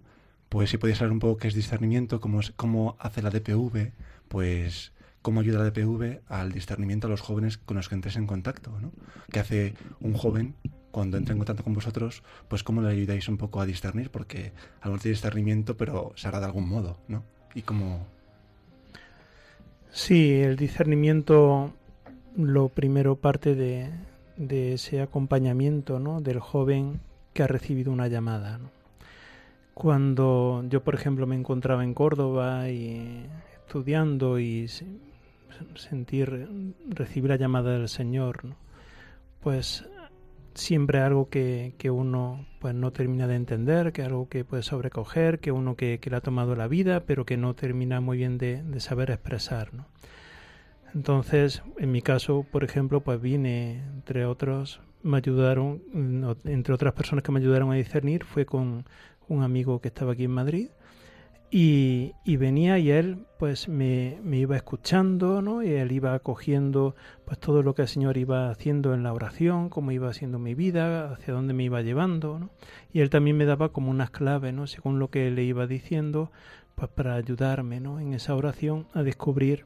pues 0.49 0.71
si 0.71 0.79
podéis 0.79 1.01
hablar 1.01 1.13
un 1.13 1.19
poco 1.21 1.37
qué 1.37 1.49
es 1.49 1.55
discernimiento, 1.55 2.21
cómo, 2.21 2.41
es- 2.41 2.53
cómo 2.57 2.97
hace 2.99 3.23
la 3.23 3.31
DPV, 3.31 3.93
pues 4.29 4.93
cómo 5.29 5.41
ayuda 5.41 5.59
la 5.59 5.71
DPV 5.71 6.23
al 6.29 6.53
discernimiento 6.53 7.07
a 7.07 7.11
los 7.11 7.21
jóvenes 7.21 7.59
con 7.59 7.77
los 7.77 7.91
que 7.91 7.95
entres 7.95 8.17
en 8.17 8.27
contacto, 8.27 8.73
¿no? 8.81 8.93
¿Qué 9.31 9.41
hace 9.41 9.75
un 10.01 10.15
joven 10.15 10.55
cuando 10.91 11.19
entra 11.19 11.35
en 11.35 11.39
contacto 11.39 11.63
con 11.63 11.75
vosotros? 11.75 12.23
Pues 12.49 12.63
cómo 12.63 12.81
le 12.81 12.89
ayudáis 12.89 13.29
un 13.29 13.37
poco 13.37 13.61
a 13.61 13.67
discernir, 13.67 14.11
porque 14.11 14.53
algo 14.81 14.97
de 14.97 15.11
discernimiento, 15.11 15.77
pero 15.77 16.15
se 16.17 16.29
hará 16.29 16.41
de 16.41 16.47
algún 16.47 16.67
modo, 16.67 16.97
¿no? 17.09 17.25
Y 17.55 17.61
cómo... 17.61 18.07
Sí, 19.91 20.41
el 20.41 20.57
discernimiento 20.57 21.75
lo 22.35 22.71
primero 22.71 23.17
parte 23.17 23.55
de, 23.55 23.91
ese 24.73 25.03
acompañamiento 25.03 26.01
¿no? 26.01 26.23
del 26.23 26.41
joven 26.41 27.01
que 27.35 27.43
ha 27.43 27.49
recibido 27.49 27.93
una 27.93 28.09
llamada. 28.09 28.61
Cuando 29.75 30.65
yo, 30.71 30.83
por 30.83 30.95
ejemplo, 30.95 31.27
me 31.27 31.37
encontraba 31.37 31.85
en 31.85 31.93
Córdoba 31.93 32.71
y 32.71 33.27
estudiando 33.67 34.39
y 34.39 34.67
sentir, 35.75 36.49
recibir 36.89 37.31
la 37.31 37.37
llamada 37.37 37.73
del 37.73 37.89
Señor, 37.89 38.55
pues 39.41 39.85
siempre 40.55 41.01
algo 41.01 41.29
que, 41.29 41.75
que 41.79 41.91
uno 41.91 42.47
pues 42.59 42.75
no 42.75 42.93
termina 42.93 43.27
de 43.27 43.37
entender, 43.37 43.93
que 43.93 44.03
algo 44.03 44.29
que 44.29 44.45
puede 44.45 44.63
sobrecoger, 44.63 45.39
que 45.39 45.53
uno 45.53 45.77
que, 45.77 46.01
que 46.01 46.11
le 46.11 46.17
ha 46.17 46.21
tomado 46.21 46.57
la 46.57 46.67
vida, 46.67 47.05
pero 47.07 47.25
que 47.25 47.37
no 47.37 47.55
termina 47.55 48.01
muy 48.01 48.19
bien 48.19 48.39
de, 48.39 48.63
de 48.63 48.81
saber 48.81 49.11
expresar. 49.11 49.73
¿no? 49.73 49.87
Entonces, 50.95 51.63
en 51.79 51.93
mi 51.93 52.03
caso, 52.03 52.45
por 52.51 52.65
ejemplo, 52.65 53.01
pues 53.01 53.21
vine, 53.21 53.85
entre 53.95 54.25
otros, 54.25 54.81
me 55.03 55.19
ayudaron, 55.19 55.83
entre 56.45 56.75
otras 56.75 56.93
personas 56.95 57.23
que 57.23 57.33
me 57.33 57.41
ayudaron 57.41 57.71
a 57.71 57.75
discernir, 57.75 58.25
fue 58.25 58.47
con 58.47 58.85
un 59.29 59.43
amigo 59.43 59.81
que 59.81 59.89
estaba 59.89 60.13
aquí 60.13 60.25
en 60.25 60.33
Madrid. 60.33 60.71
Y, 61.51 62.13
venía 62.37 62.79
y 62.79 62.91
él 62.91 63.25
pues 63.39 63.69
me, 63.69 64.19
iba 64.33 64.57
escuchando, 64.57 65.41
¿no? 65.41 65.63
Y 65.63 65.71
él 65.71 65.93
iba 65.93 66.19
cogiendo 66.19 66.95
pues 67.25 67.39
todo 67.39 67.63
lo 67.63 67.75
que 67.75 67.83
el 67.83 67.89
Señor 67.89 68.19
iba 68.19 68.51
haciendo 68.51 68.93
en 68.93 69.03
la 69.03 69.15
oración, 69.15 69.71
cómo 69.71 69.91
iba 69.91 70.11
haciendo 70.11 70.39
mi 70.39 70.55
vida, 70.55 71.13
hacia 71.13 71.33
dónde 71.33 71.55
me 71.55 71.65
iba 71.65 71.81
llevando, 71.81 72.39
¿no? 72.39 72.51
Y 72.93 73.01
él 73.01 73.09
también 73.09 73.37
me 73.37 73.47
daba 73.47 73.71
como 73.71 73.91
unas 73.91 74.11
claves, 74.11 74.53
¿no? 74.53 74.67
Según 74.67 74.99
lo 74.99 75.09
que 75.09 75.31
le 75.31 75.43
iba 75.43 75.67
diciendo, 75.67 76.31
pues 76.75 76.91
para 76.91 77.15
ayudarme, 77.15 77.81
¿no? 77.81 77.99
En 77.99 78.13
esa 78.13 78.35
oración 78.35 78.87
a 78.93 79.03
descubrir 79.03 79.65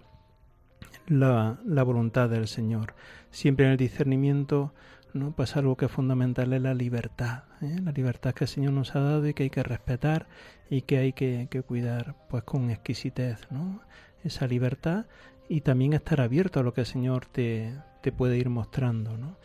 la 1.08 1.82
voluntad 1.84 2.28
del 2.28 2.46
Señor. 2.46 2.94
Siempre 3.30 3.66
en 3.66 3.72
el 3.72 3.76
discernimiento, 3.76 4.72
¿no? 5.14 5.32
Pues 5.32 5.56
algo 5.56 5.76
que 5.76 5.86
es 5.86 5.90
fundamental 5.92 6.52
es 6.52 6.62
la 6.62 6.74
libertad, 6.74 7.44
¿eh? 7.60 7.76
la 7.82 7.92
libertad 7.92 8.32
que 8.34 8.44
el 8.44 8.48
Señor 8.48 8.72
nos 8.72 8.94
ha 8.96 9.00
dado 9.00 9.26
y 9.28 9.34
que 9.34 9.44
hay 9.44 9.50
que 9.50 9.62
respetar 9.62 10.26
y 10.70 10.82
que 10.82 10.98
hay 10.98 11.12
que, 11.12 11.48
cuidar 11.66 12.14
pues 12.28 12.44
con 12.44 12.70
exquisitez, 12.70 13.40
¿no? 13.50 13.80
Esa 14.24 14.46
libertad 14.46 15.06
y 15.48 15.60
también 15.62 15.92
estar 15.92 16.20
abierto 16.20 16.60
a 16.60 16.62
lo 16.62 16.72
que 16.72 16.82
el 16.82 16.86
Señor 16.86 17.26
te, 17.26 17.74
te 18.02 18.12
puede 18.12 18.38
ir 18.38 18.48
mostrando, 18.48 19.16
¿no? 19.18 19.36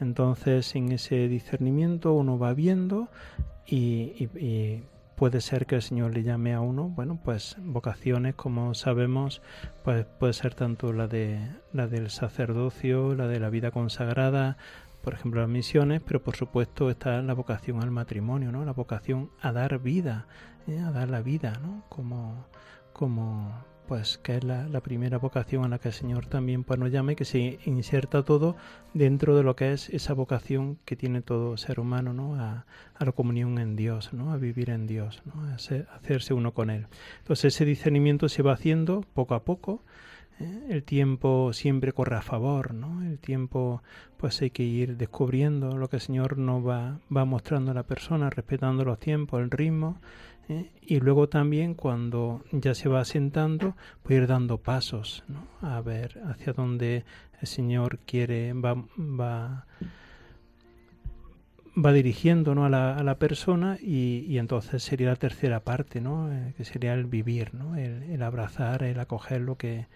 Entonces 0.00 0.74
en 0.76 0.92
ese 0.92 1.26
discernimiento 1.28 2.12
uno 2.12 2.38
va 2.38 2.52
viendo 2.54 3.08
y, 3.66 4.12
y- 4.18 4.38
y 4.38 4.82
puede 5.16 5.40
ser 5.40 5.64
que 5.66 5.76
el 5.76 5.82
Señor 5.82 6.12
le 6.14 6.22
llame 6.22 6.52
a 6.52 6.60
uno, 6.60 6.90
bueno, 6.90 7.18
pues 7.24 7.56
vocaciones, 7.58 8.34
como 8.34 8.74
sabemos, 8.74 9.40
pues 9.82 10.04
puede 10.20 10.34
ser 10.34 10.54
tanto 10.54 10.92
la 10.92 11.08
de 11.08 11.40
la 11.72 11.86
del 11.88 12.10
sacerdocio, 12.10 13.14
la 13.14 13.26
de 13.26 13.40
la 13.40 13.48
vida 13.48 13.70
consagrada, 13.70 14.58
por 15.06 15.14
ejemplo 15.14 15.40
las 15.40 15.48
misiones, 15.48 16.02
pero 16.04 16.20
por 16.20 16.34
supuesto 16.34 16.90
está 16.90 17.22
la 17.22 17.32
vocación 17.32 17.80
al 17.80 17.92
matrimonio, 17.92 18.50
¿no? 18.50 18.64
La 18.64 18.72
vocación 18.72 19.30
a 19.40 19.52
dar 19.52 19.78
vida, 19.78 20.26
¿eh? 20.66 20.80
a 20.80 20.90
dar 20.90 21.08
la 21.08 21.22
vida, 21.22 21.52
¿no? 21.62 21.84
Como 21.88 22.48
como 22.92 23.64
pues 23.86 24.18
que 24.18 24.38
es 24.38 24.42
la, 24.42 24.66
primera 24.80 25.18
vocación 25.18 25.64
a 25.64 25.68
la 25.68 25.78
que 25.78 25.90
el 25.90 25.94
Señor 25.94 26.26
también 26.26 26.64
pues 26.64 26.80
nos 26.80 26.90
llama 26.90 27.12
y 27.12 27.14
que 27.14 27.24
se 27.24 27.60
inserta 27.66 28.24
todo 28.24 28.56
dentro 28.94 29.36
de 29.36 29.44
lo 29.44 29.54
que 29.54 29.72
es 29.72 29.90
esa 29.90 30.12
vocación 30.12 30.76
que 30.84 30.96
tiene 30.96 31.22
todo 31.22 31.56
ser 31.56 31.78
humano, 31.78 32.12
¿no? 32.12 32.34
A, 32.34 32.66
la 32.98 33.12
comunión 33.12 33.58
en 33.58 33.76
Dios, 33.76 34.12
¿no? 34.12 34.32
A 34.32 34.38
vivir 34.38 34.70
en 34.70 34.88
Dios, 34.88 35.22
¿no? 35.24 35.40
A 35.44 35.54
hacerse 35.54 36.34
uno 36.34 36.52
con 36.52 36.68
Él. 36.68 36.88
Entonces 37.18 37.54
ese 37.54 37.64
discernimiento 37.64 38.28
se 38.28 38.42
va 38.42 38.54
haciendo 38.54 39.02
poco 39.14 39.36
a 39.36 39.44
poco. 39.44 39.84
¿Eh? 40.40 40.66
El 40.68 40.82
tiempo 40.82 41.52
siempre 41.52 41.92
corre 41.92 42.16
a 42.16 42.22
favor, 42.22 42.74
¿no? 42.74 43.02
El 43.02 43.18
tiempo, 43.18 43.82
pues 44.16 44.40
hay 44.42 44.50
que 44.50 44.62
ir 44.62 44.96
descubriendo 44.96 45.76
lo 45.76 45.88
que 45.88 45.96
el 45.96 46.02
Señor 46.02 46.38
nos 46.38 46.66
va, 46.66 46.98
va 47.14 47.24
mostrando 47.24 47.70
a 47.70 47.74
la 47.74 47.84
persona, 47.84 48.30
respetando 48.30 48.84
los 48.84 48.98
tiempos, 48.98 49.40
el 49.42 49.50
ritmo. 49.50 50.00
¿eh? 50.48 50.70
Y 50.82 51.00
luego 51.00 51.28
también 51.28 51.74
cuando 51.74 52.42
ya 52.52 52.74
se 52.74 52.88
va 52.88 53.00
asentando, 53.00 53.76
pues 54.02 54.18
ir 54.18 54.26
dando 54.26 54.58
pasos, 54.58 55.24
¿no? 55.28 55.46
A 55.60 55.80
ver 55.80 56.20
hacia 56.26 56.52
dónde 56.52 57.04
el 57.40 57.46
Señor 57.46 57.98
quiere, 58.06 58.52
va, 58.52 58.74
va, 58.96 59.66
va 61.76 61.92
dirigiendo 61.92 62.54
¿no? 62.54 62.64
a, 62.64 62.70
la, 62.70 62.96
a 62.96 63.02
la 63.02 63.18
persona 63.18 63.78
y, 63.80 64.24
y 64.28 64.38
entonces 64.38 64.82
sería 64.82 65.08
la 65.08 65.16
tercera 65.16 65.60
parte, 65.60 66.00
¿no? 66.00 66.32
Eh, 66.32 66.54
que 66.56 66.64
sería 66.64 66.94
el 66.94 67.04
vivir, 67.04 67.54
¿no? 67.54 67.76
el, 67.76 68.04
el 68.04 68.22
abrazar, 68.22 68.82
el 68.82 68.98
acoger 68.98 69.42
lo 69.42 69.56
que, 69.56 69.86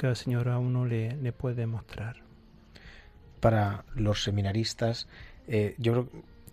que 0.00 0.06
el 0.06 0.16
Señor 0.16 0.48
a 0.48 0.58
uno 0.58 0.86
le, 0.86 1.32
puede 1.32 1.66
mostrar. 1.66 2.16
Para 3.38 3.84
los 3.94 4.22
seminaristas, 4.22 5.08
eh, 5.46 5.74
yo 5.76 5.92
creo 5.92 6.08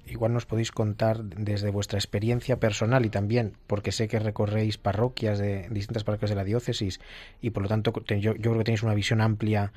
igual 0.06 0.34
nos 0.34 0.46
podéis 0.46 0.72
contar 0.72 1.24
desde 1.24 1.70
vuestra 1.70 1.98
experiencia 1.98 2.60
personal 2.60 3.06
y 3.06 3.10
también 3.10 3.54
porque 3.68 3.92
sé 3.92 4.08
que 4.08 4.20
recorréis 4.20 4.78
parroquias 4.78 5.38
de 5.38 5.68
distintas 5.70 6.06
parroquias 6.06 6.30
de 6.30 6.36
la 6.36 6.46
diócesis 6.46 7.02
y 7.42 7.50
por 7.50 7.64
lo 7.64 7.70
tanto 7.70 7.92
yo 8.06 8.34
creo 8.36 8.58
que 8.58 8.64
tenéis 8.64 8.84
una 8.84 8.94
visión 8.94 9.20
amplia 9.20 9.74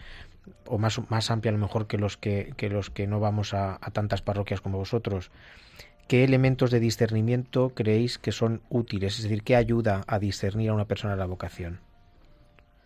o 0.67 0.79
más, 0.79 1.01
más 1.11 1.33
amplia 1.33 1.51
a 1.51 1.55
lo 1.55 1.59
mejor 1.59 1.89
que 1.89 1.99
los 1.99 2.17
que, 2.17 2.55
que 2.57 2.69
los 2.69 2.91
que 2.91 3.09
no 3.09 3.19
vamos 3.19 3.55
a, 3.55 3.75
a 3.81 3.91
tantas 3.91 4.23
parroquias 4.23 4.61
como 4.61 4.79
vosotros. 4.79 5.33
¿Qué 6.07 6.23
elementos 6.23 6.71
de 6.71 6.81
discernimiento 6.81 7.71
creéis 7.71 8.19
que 8.19 8.33
son 8.33 8.63
útiles? 8.69 9.17
Es 9.17 9.25
decir, 9.25 9.43
¿qué 9.43 9.57
ayuda 9.57 10.03
a 10.07 10.19
discernir 10.21 10.71
a 10.71 10.75
una 10.75 10.87
persona 10.87 11.17
la 11.17 11.27
vocación? 11.27 11.90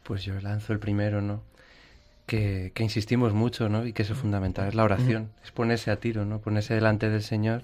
Pues 0.05 0.25
yo 0.25 0.41
lanzo 0.41 0.73
el 0.73 0.79
primero, 0.79 1.21
¿no? 1.21 1.43
Que, 2.27 2.73
que 2.75 2.83
insistimos 2.83 3.35
mucho, 3.35 3.69
¿no? 3.69 3.87
Y 3.87 3.93
que 3.93 4.03
eso 4.03 4.13
es 4.15 4.19
fundamental, 4.19 4.69
es 4.69 4.75
la 4.75 4.85
oración, 4.85 5.31
es 5.45 5.51
ponerse 5.51 5.91
a 5.91 5.97
tiro, 5.97 6.25
¿no? 6.25 6.41
Ponerse 6.41 6.75
delante 6.75 7.11
del 7.11 7.23
Señor 7.23 7.63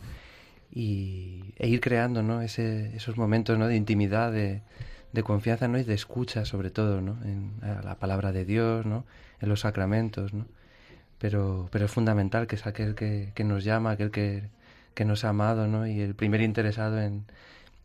y, 0.73 1.55
e 1.59 1.69
ir 1.69 1.81
creando, 1.81 2.23
¿no? 2.23 2.43
Ese, 2.43 2.95
esos 2.97 3.17
momentos, 3.17 3.59
¿no? 3.59 3.67
De 3.69 3.77
intimidad, 3.77 4.33
de, 4.33 4.63
de 5.13 5.23
confianza, 5.23 5.69
¿no? 5.69 5.79
Y 5.79 5.85
de 5.85 5.95
escucha, 5.95 6.45
sobre 6.45 6.71
todo, 6.71 7.01
¿no? 7.01 7.19
En 7.25 7.53
a 7.63 7.83
la 7.83 7.95
palabra 7.97 8.33
de 8.33 8.45
Dios, 8.45 8.87
¿no? 8.87 9.05
En 9.41 9.49
los 9.49 9.61
sacramentos, 9.61 10.33
¿no? 10.35 10.47
Pero, 11.19 11.69
pero 11.71 11.85
es 11.87 11.91
fundamental 11.91 12.47
que 12.47 12.57
es 12.57 12.67
aquel 12.67 12.95
que, 12.95 13.33
que 13.35 13.45
nos 13.45 13.65
llama, 13.65 13.93
aquel 13.93 14.11
que, 14.11 14.45
que 14.95 15.05
nos 15.05 15.25
ha 15.25 15.31
amado, 15.31 15.69
¿no? 15.69 15.87
Y 15.87 16.01
el 16.01 16.15
primer 16.15 16.41
interesado 16.43 17.01
en, 17.01 17.25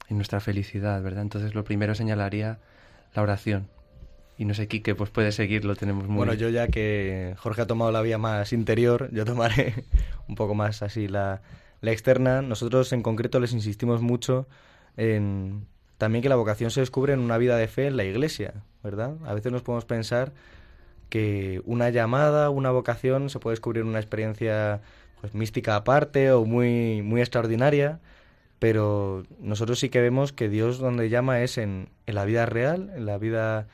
en 0.09 0.17
nuestra 0.17 0.39
felicidad, 0.39 1.01
¿verdad? 1.01 1.23
Entonces 1.23 1.55
lo 1.55 1.63
primero 1.63 1.95
señalaría 1.95 2.59
la 3.13 3.21
oración. 3.21 3.67
Y 4.37 4.45
no 4.45 4.53
sé, 4.53 4.67
Quique, 4.67 4.95
pues 4.95 5.09
puede 5.09 5.31
seguir, 5.31 5.63
lo 5.63 5.75
tenemos 5.75 6.07
muy... 6.07 6.17
Bueno, 6.17 6.33
yo 6.33 6.49
ya 6.49 6.67
que 6.67 7.35
Jorge 7.37 7.61
ha 7.61 7.67
tomado 7.67 7.91
la 7.91 8.01
vía 8.01 8.17
más 8.17 8.51
interior, 8.51 9.09
yo 9.13 9.23
tomaré 9.23 9.85
un 10.27 10.35
poco 10.35 10.55
más 10.55 10.81
así 10.81 11.07
la, 11.07 11.41
la 11.81 11.91
externa. 11.91 12.41
Nosotros 12.41 12.91
en 12.91 13.01
concreto 13.01 13.39
les 13.39 13.53
insistimos 13.53 14.01
mucho 14.01 14.47
en 14.97 15.65
también 15.97 16.21
que 16.21 16.29
la 16.29 16.35
vocación 16.35 16.71
se 16.71 16.81
descubre 16.81 17.13
en 17.13 17.19
una 17.19 17.37
vida 17.37 17.57
de 17.57 17.67
fe 17.67 17.87
en 17.87 17.97
la 17.97 18.03
iglesia, 18.03 18.53
¿verdad? 18.83 19.15
A 19.25 19.33
veces 19.33 19.51
nos 19.51 19.61
podemos 19.61 19.85
pensar 19.85 20.33
que 21.09 21.61
una 21.65 21.89
llamada, 21.89 22.49
una 22.49 22.71
vocación 22.71 23.29
se 23.29 23.39
puede 23.39 23.53
descubrir 23.53 23.83
en 23.83 23.87
una 23.87 23.99
experiencia 23.99 24.81
pues, 25.21 25.33
mística 25.33 25.75
aparte 25.75 26.31
o 26.31 26.45
muy, 26.45 27.01
muy 27.01 27.21
extraordinaria, 27.21 27.99
pero 28.59 29.23
nosotros 29.39 29.79
sí 29.79 29.89
que 29.89 30.01
vemos 30.01 30.33
que 30.33 30.49
Dios 30.49 30.79
donde 30.79 31.09
llama 31.09 31.41
es 31.41 31.57
en, 31.57 31.89
en 32.05 32.15
la 32.15 32.25
vida 32.25 32.45
real, 32.45 32.91
en 32.95 33.05
la 33.05 33.17
vida 33.17 33.67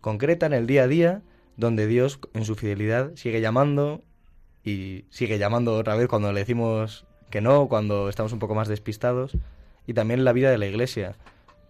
concreta, 0.00 0.46
en 0.46 0.52
el 0.52 0.66
día 0.66 0.84
a 0.84 0.88
día, 0.88 1.22
donde 1.56 1.86
Dios 1.86 2.18
en 2.34 2.44
su 2.44 2.54
fidelidad 2.54 3.12
sigue 3.14 3.40
llamando 3.40 4.02
y 4.64 5.04
sigue 5.10 5.38
llamando 5.38 5.76
otra 5.76 5.96
vez 5.96 6.08
cuando 6.08 6.32
le 6.32 6.40
decimos 6.40 7.04
que 7.30 7.40
no, 7.40 7.68
cuando 7.68 8.08
estamos 8.08 8.32
un 8.32 8.38
poco 8.38 8.54
más 8.54 8.68
despistados. 8.68 9.36
Y 9.86 9.94
también 9.94 10.24
la 10.24 10.32
vida 10.32 10.50
de 10.50 10.58
la 10.58 10.66
iglesia. 10.66 11.16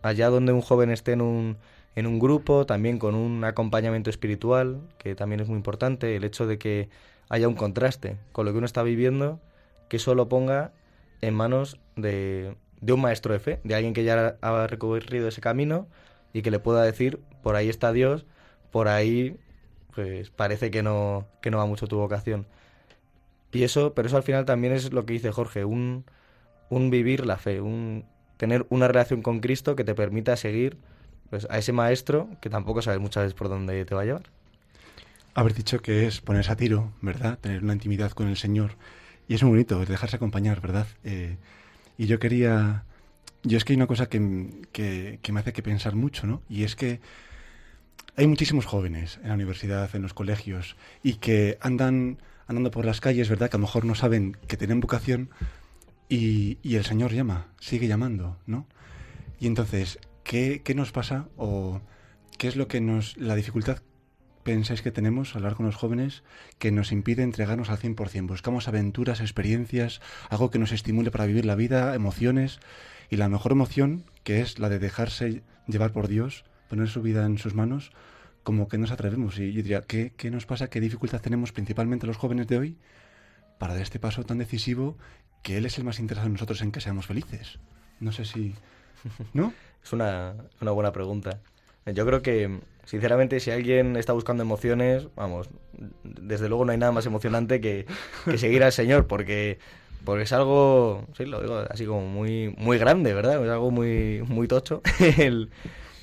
Allá 0.02 0.28
donde 0.28 0.52
un 0.52 0.60
joven 0.60 0.90
esté 0.90 1.12
en 1.12 1.22
un, 1.22 1.56
en 1.94 2.06
un 2.06 2.18
grupo, 2.18 2.66
también 2.66 2.98
con 2.98 3.14
un 3.14 3.44
acompañamiento 3.44 4.10
espiritual, 4.10 4.80
que 4.98 5.14
también 5.14 5.40
es 5.40 5.48
muy 5.48 5.56
importante, 5.56 6.16
el 6.16 6.24
hecho 6.24 6.46
de 6.46 6.58
que 6.58 6.88
haya 7.28 7.48
un 7.48 7.54
contraste 7.54 8.18
con 8.32 8.44
lo 8.44 8.52
que 8.52 8.58
uno 8.58 8.66
está 8.66 8.82
viviendo, 8.82 9.40
que 9.88 9.96
eso 9.96 10.14
lo 10.14 10.28
ponga 10.28 10.72
en 11.20 11.34
manos 11.34 11.78
de, 11.96 12.56
de 12.80 12.92
un 12.92 13.00
maestro 13.00 13.32
de 13.32 13.38
fe, 13.38 13.60
de 13.64 13.74
alguien 13.74 13.94
que 13.94 14.04
ya 14.04 14.36
ha 14.42 14.66
recorrido 14.66 15.28
ese 15.28 15.40
camino 15.40 15.86
y 16.32 16.42
que 16.42 16.50
le 16.50 16.58
pueda 16.58 16.82
decir, 16.82 17.20
por 17.42 17.56
ahí 17.56 17.68
está 17.68 17.92
Dios, 17.92 18.26
por 18.70 18.88
ahí 18.88 19.36
pues 19.94 20.30
parece 20.30 20.70
que 20.70 20.82
no, 20.82 21.26
que 21.40 21.50
no 21.50 21.58
va 21.58 21.66
mucho 21.66 21.86
tu 21.86 21.96
vocación. 21.96 22.46
Y 23.52 23.64
eso, 23.64 23.92
pero 23.94 24.08
eso 24.08 24.16
al 24.16 24.22
final 24.22 24.44
también 24.44 24.72
es 24.72 24.92
lo 24.92 25.04
que 25.04 25.12
dice 25.12 25.30
Jorge, 25.30 25.64
un, 25.64 26.04
un 26.70 26.90
vivir 26.90 27.26
la 27.26 27.36
fe, 27.36 27.60
un 27.60 28.06
tener 28.38 28.66
una 28.70 28.88
relación 28.88 29.22
con 29.22 29.40
Cristo 29.40 29.76
que 29.76 29.84
te 29.84 29.94
permita 29.94 30.36
seguir 30.36 30.78
pues, 31.30 31.46
a 31.50 31.58
ese 31.58 31.72
maestro 31.72 32.28
que 32.40 32.50
tampoco 32.50 32.82
sabes 32.82 32.98
muchas 32.98 33.24
veces 33.24 33.34
por 33.34 33.48
dónde 33.48 33.84
te 33.84 33.94
va 33.94 34.02
a 34.02 34.04
llevar. 34.04 34.30
Haber 35.34 35.54
dicho 35.54 35.80
que 35.80 36.06
es 36.06 36.20
ponerse 36.20 36.52
a 36.52 36.56
tiro, 36.56 36.92
¿verdad? 37.02 37.38
Tener 37.38 37.62
una 37.62 37.74
intimidad 37.74 38.12
con 38.12 38.28
el 38.28 38.36
Señor. 38.36 38.72
Y 39.28 39.34
es 39.34 39.42
muy 39.42 39.52
bonito, 39.52 39.84
dejarse 39.84 40.16
acompañar, 40.16 40.60
¿verdad? 40.60 40.86
Eh, 41.04 41.36
y 41.98 42.06
yo 42.06 42.18
quería... 42.18 42.84
Yo 43.44 43.58
es 43.58 43.64
que 43.64 43.72
hay 43.72 43.76
una 43.76 43.86
cosa 43.86 44.08
que, 44.08 44.68
que, 44.72 45.32
me 45.32 45.40
hace 45.40 45.52
que 45.52 45.62
pensar 45.62 45.94
mucho, 45.94 46.26
¿no? 46.26 46.42
Y 46.48 46.64
es 46.64 46.76
que 46.76 47.00
hay 48.16 48.26
muchísimos 48.26 48.66
jóvenes 48.66 49.18
en 49.22 49.28
la 49.28 49.34
universidad, 49.34 49.94
en 49.94 50.02
los 50.02 50.14
colegios, 50.14 50.76
y 51.02 51.14
que 51.14 51.58
andan 51.60 52.18
andando 52.46 52.70
por 52.70 52.84
las 52.84 53.00
calles, 53.00 53.28
¿verdad? 53.28 53.50
Que 53.50 53.56
a 53.56 53.60
lo 53.60 53.66
mejor 53.66 53.84
no 53.84 53.94
saben 53.94 54.36
que 54.46 54.56
tienen 54.56 54.80
vocación 54.80 55.30
y, 56.08 56.58
y 56.62 56.76
el 56.76 56.84
Señor 56.84 57.12
llama, 57.12 57.48
sigue 57.58 57.88
llamando, 57.88 58.38
¿no? 58.46 58.66
Y 59.40 59.46
entonces, 59.48 59.98
¿qué, 60.22 60.62
¿qué 60.62 60.74
nos 60.74 60.92
pasa 60.92 61.26
o 61.36 61.80
qué 62.38 62.48
es 62.48 62.56
lo 62.56 62.68
que 62.68 62.80
nos... 62.80 63.16
la 63.16 63.34
dificultad 63.34 63.78
pensáis 64.42 64.82
que 64.82 64.90
tenemos 64.90 65.36
hablar 65.36 65.54
con 65.54 65.66
los 65.66 65.76
jóvenes 65.76 66.22
que 66.58 66.72
nos 66.72 66.92
impide 66.92 67.22
entregarnos 67.22 67.70
al 67.70 67.78
100%? 67.78 68.28
Buscamos 68.28 68.68
aventuras, 68.68 69.20
experiencias, 69.20 70.00
algo 70.28 70.50
que 70.50 70.58
nos 70.58 70.72
estimule 70.72 71.10
para 71.10 71.26
vivir 71.26 71.44
la 71.44 71.54
vida, 71.54 71.94
emociones, 71.94 72.60
y 73.12 73.18
la 73.18 73.28
mejor 73.28 73.52
emoción, 73.52 74.06
que 74.24 74.40
es 74.40 74.58
la 74.58 74.70
de 74.70 74.78
dejarse 74.78 75.42
llevar 75.66 75.92
por 75.92 76.08
Dios, 76.08 76.46
poner 76.70 76.88
su 76.88 77.02
vida 77.02 77.26
en 77.26 77.36
sus 77.36 77.54
manos, 77.54 77.92
como 78.42 78.68
que 78.68 78.78
nos 78.78 78.90
atrevemos. 78.90 79.38
Y 79.38 79.52
yo 79.52 79.62
diría, 79.62 79.82
¿qué, 79.82 80.14
qué 80.16 80.30
nos 80.30 80.46
pasa? 80.46 80.70
¿Qué 80.70 80.80
dificultad 80.80 81.20
tenemos 81.20 81.52
principalmente 81.52 82.06
los 82.06 82.16
jóvenes 82.16 82.48
de 82.48 82.56
hoy 82.56 82.78
para 83.58 83.74
dar 83.74 83.82
este 83.82 83.98
paso 83.98 84.24
tan 84.24 84.38
decisivo 84.38 84.96
que 85.42 85.58
Él 85.58 85.66
es 85.66 85.76
el 85.76 85.84
más 85.84 85.98
interesado 85.98 86.28
en 86.28 86.32
nosotros 86.32 86.62
en 86.62 86.72
que 86.72 86.80
seamos 86.80 87.04
felices? 87.04 87.58
No 88.00 88.12
sé 88.12 88.24
si... 88.24 88.54
¿No? 89.34 89.52
Es 89.84 89.92
una, 89.92 90.34
una 90.62 90.70
buena 90.70 90.92
pregunta. 90.92 91.38
Yo 91.84 92.06
creo 92.06 92.22
que, 92.22 92.60
sinceramente, 92.86 93.40
si 93.40 93.50
alguien 93.50 93.96
está 93.96 94.14
buscando 94.14 94.42
emociones, 94.42 95.08
vamos, 95.16 95.50
desde 96.02 96.48
luego 96.48 96.64
no 96.64 96.72
hay 96.72 96.78
nada 96.78 96.92
más 96.92 97.04
emocionante 97.04 97.60
que, 97.60 97.84
que 98.24 98.38
seguir 98.38 98.64
al 98.64 98.72
Señor, 98.72 99.06
porque, 99.06 99.58
porque 100.04 100.24
es 100.24 100.32
algo, 100.32 101.06
sí, 101.16 101.26
lo 101.26 101.40
digo 101.40 101.64
así 101.70 101.86
como 101.86 102.06
muy, 102.06 102.54
muy 102.58 102.78
grande, 102.78 103.14
¿verdad? 103.14 103.42
Es 103.44 103.50
algo 103.50 103.70
muy, 103.70 104.22
muy 104.26 104.48
tocho 104.48 104.82
el, 105.18 105.50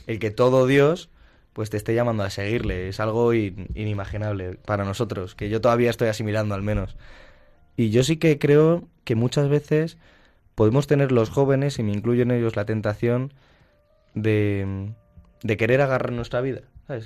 el 0.07 0.19
que 0.19 0.31
todo 0.31 0.67
Dios 0.67 1.09
pues 1.53 1.69
te 1.69 1.77
esté 1.77 1.93
llamando 1.93 2.23
a 2.23 2.29
seguirle. 2.29 2.87
Es 2.87 2.99
algo 2.99 3.33
in- 3.33 3.67
inimaginable 3.75 4.55
para 4.65 4.85
nosotros, 4.85 5.35
que 5.35 5.49
yo 5.49 5.61
todavía 5.61 5.89
estoy 5.89 6.07
asimilando 6.07 6.55
al 6.55 6.61
menos. 6.63 6.95
Y 7.75 7.89
yo 7.91 8.03
sí 8.03 8.17
que 8.17 8.39
creo 8.39 8.87
que 9.03 9.15
muchas 9.15 9.49
veces 9.49 9.97
podemos 10.55 10.87
tener 10.87 11.11
los 11.11 11.29
jóvenes, 11.29 11.79
y 11.79 11.83
me 11.83 11.91
incluyo 11.93 12.23
en 12.23 12.31
ellos, 12.31 12.55
la 12.55 12.65
tentación 12.65 13.33
de, 14.13 14.91
de 15.43 15.57
querer 15.57 15.81
agarrar 15.81 16.11
nuestra 16.11 16.41
vida. 16.41 16.61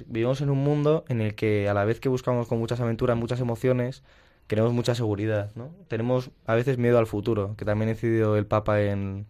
Vivimos 0.08 0.42
en 0.42 0.50
un 0.50 0.60
mundo 0.60 1.04
en 1.10 1.22
el 1.22 1.36
que 1.36 1.68
a 1.68 1.74
la 1.74 1.84
vez 1.86 2.00
que 2.00 2.10
buscamos 2.10 2.48
con 2.48 2.58
muchas 2.60 2.80
aventuras, 2.80 3.18
muchas 3.18 3.40
emociones, 3.42 4.04
queremos 4.48 4.74
mucha 4.74 4.96
seguridad, 4.96 5.52
¿no? 5.56 5.72
Tenemos 5.88 6.32
a 6.46 6.56
veces 6.56 6.78
miedo 6.78 6.98
al 6.98 7.08
futuro, 7.08 7.56
que 7.58 7.66
también 7.66 7.90
incidió 7.90 8.36
el 8.36 8.46
Papa 8.46 8.82
en, 8.82 9.26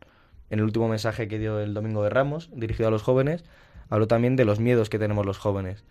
en 0.50 0.60
el 0.60 0.66
último 0.66 0.88
mensaje 0.88 1.28
que 1.28 1.40
dio 1.40 1.60
el 1.60 1.74
Domingo 1.74 2.04
de 2.04 2.10
Ramos, 2.10 2.50
dirigido 2.54 2.88
a 2.88 2.92
los 2.92 3.04
jóvenes, 3.04 3.44
habló 3.90 4.08
también 4.08 4.36
de 4.36 4.46
los 4.46 4.60
miedos 4.60 4.90
que 4.90 5.00
tenemos 5.00 5.26
los 5.26 5.38
jóvenes. 5.38 5.84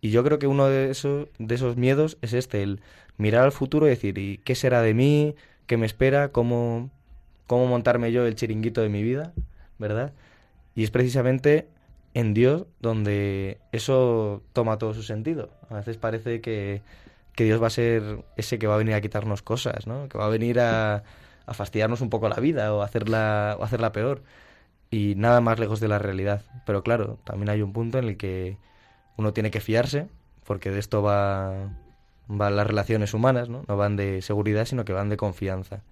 Y 0.00 0.10
yo 0.10 0.24
creo 0.24 0.38
que 0.38 0.48
uno 0.48 0.66
de 0.66 0.90
esos, 0.90 1.28
de 1.38 1.54
esos 1.54 1.76
miedos 1.76 2.18
es 2.22 2.32
este, 2.32 2.62
el 2.62 2.80
mirar 3.18 3.44
al 3.44 3.52
futuro 3.52 3.86
y 3.86 3.90
decir, 3.90 4.18
¿y 4.18 4.38
qué 4.38 4.54
será 4.54 4.82
de 4.82 4.94
mí? 4.94 5.36
¿Qué 5.66 5.76
me 5.76 5.86
espera? 5.86 6.30
¿Cómo, 6.30 6.90
cómo 7.46 7.66
montarme 7.66 8.10
yo 8.10 8.26
el 8.26 8.34
chiringuito 8.34 8.80
de 8.80 8.88
mi 8.88 9.02
vida? 9.02 9.32
¿Verdad? 9.78 10.12
Y 10.74 10.82
es 10.82 10.90
precisamente 10.90 11.68
en 12.14 12.34
Dios 12.34 12.66
donde 12.80 13.58
eso 13.70 14.42
toma 14.52 14.78
todo 14.78 14.92
su 14.92 15.04
sentido. 15.04 15.50
A 15.70 15.76
veces 15.76 15.96
parece 15.98 16.40
que, 16.40 16.82
que 17.34 17.44
Dios 17.44 17.62
va 17.62 17.68
a 17.68 17.70
ser 17.70 18.24
ese 18.36 18.58
que 18.58 18.66
va 18.66 18.74
a 18.74 18.78
venir 18.78 18.94
a 18.94 19.00
quitarnos 19.00 19.42
cosas, 19.42 19.86
¿no? 19.86 20.08
Que 20.08 20.18
va 20.18 20.26
a 20.26 20.28
venir 20.28 20.60
a, 20.60 21.02
a 21.46 21.54
fastidiarnos 21.54 22.00
un 22.00 22.10
poco 22.10 22.28
la 22.28 22.36
vida 22.36 22.74
o 22.74 22.82
hacerla, 22.82 23.56
o 23.58 23.64
hacerla 23.64 23.92
peor. 23.92 24.22
Y 24.90 25.14
nada 25.16 25.40
más 25.40 25.58
lejos 25.58 25.80
de 25.80 25.88
la 25.88 25.98
realidad. 25.98 26.42
Pero 26.66 26.82
claro, 26.82 27.18
también 27.24 27.48
hay 27.48 27.62
un 27.62 27.72
punto 27.72 27.98
en 27.98 28.04
el 28.04 28.16
que 28.16 28.58
uno 29.16 29.32
tiene 29.32 29.50
que 29.50 29.60
fiarse, 29.60 30.08
porque 30.44 30.70
de 30.70 30.78
esto 30.78 31.02
va, 31.02 31.70
van 32.28 32.56
las 32.56 32.66
relaciones 32.66 33.14
humanas, 33.14 33.48
¿no? 33.48 33.64
No 33.66 33.76
van 33.76 33.96
de 33.96 34.22
seguridad, 34.22 34.66
sino 34.66 34.84
que 34.84 34.92
van 34.92 35.08
de 35.08 35.16
confianza. 35.16 35.82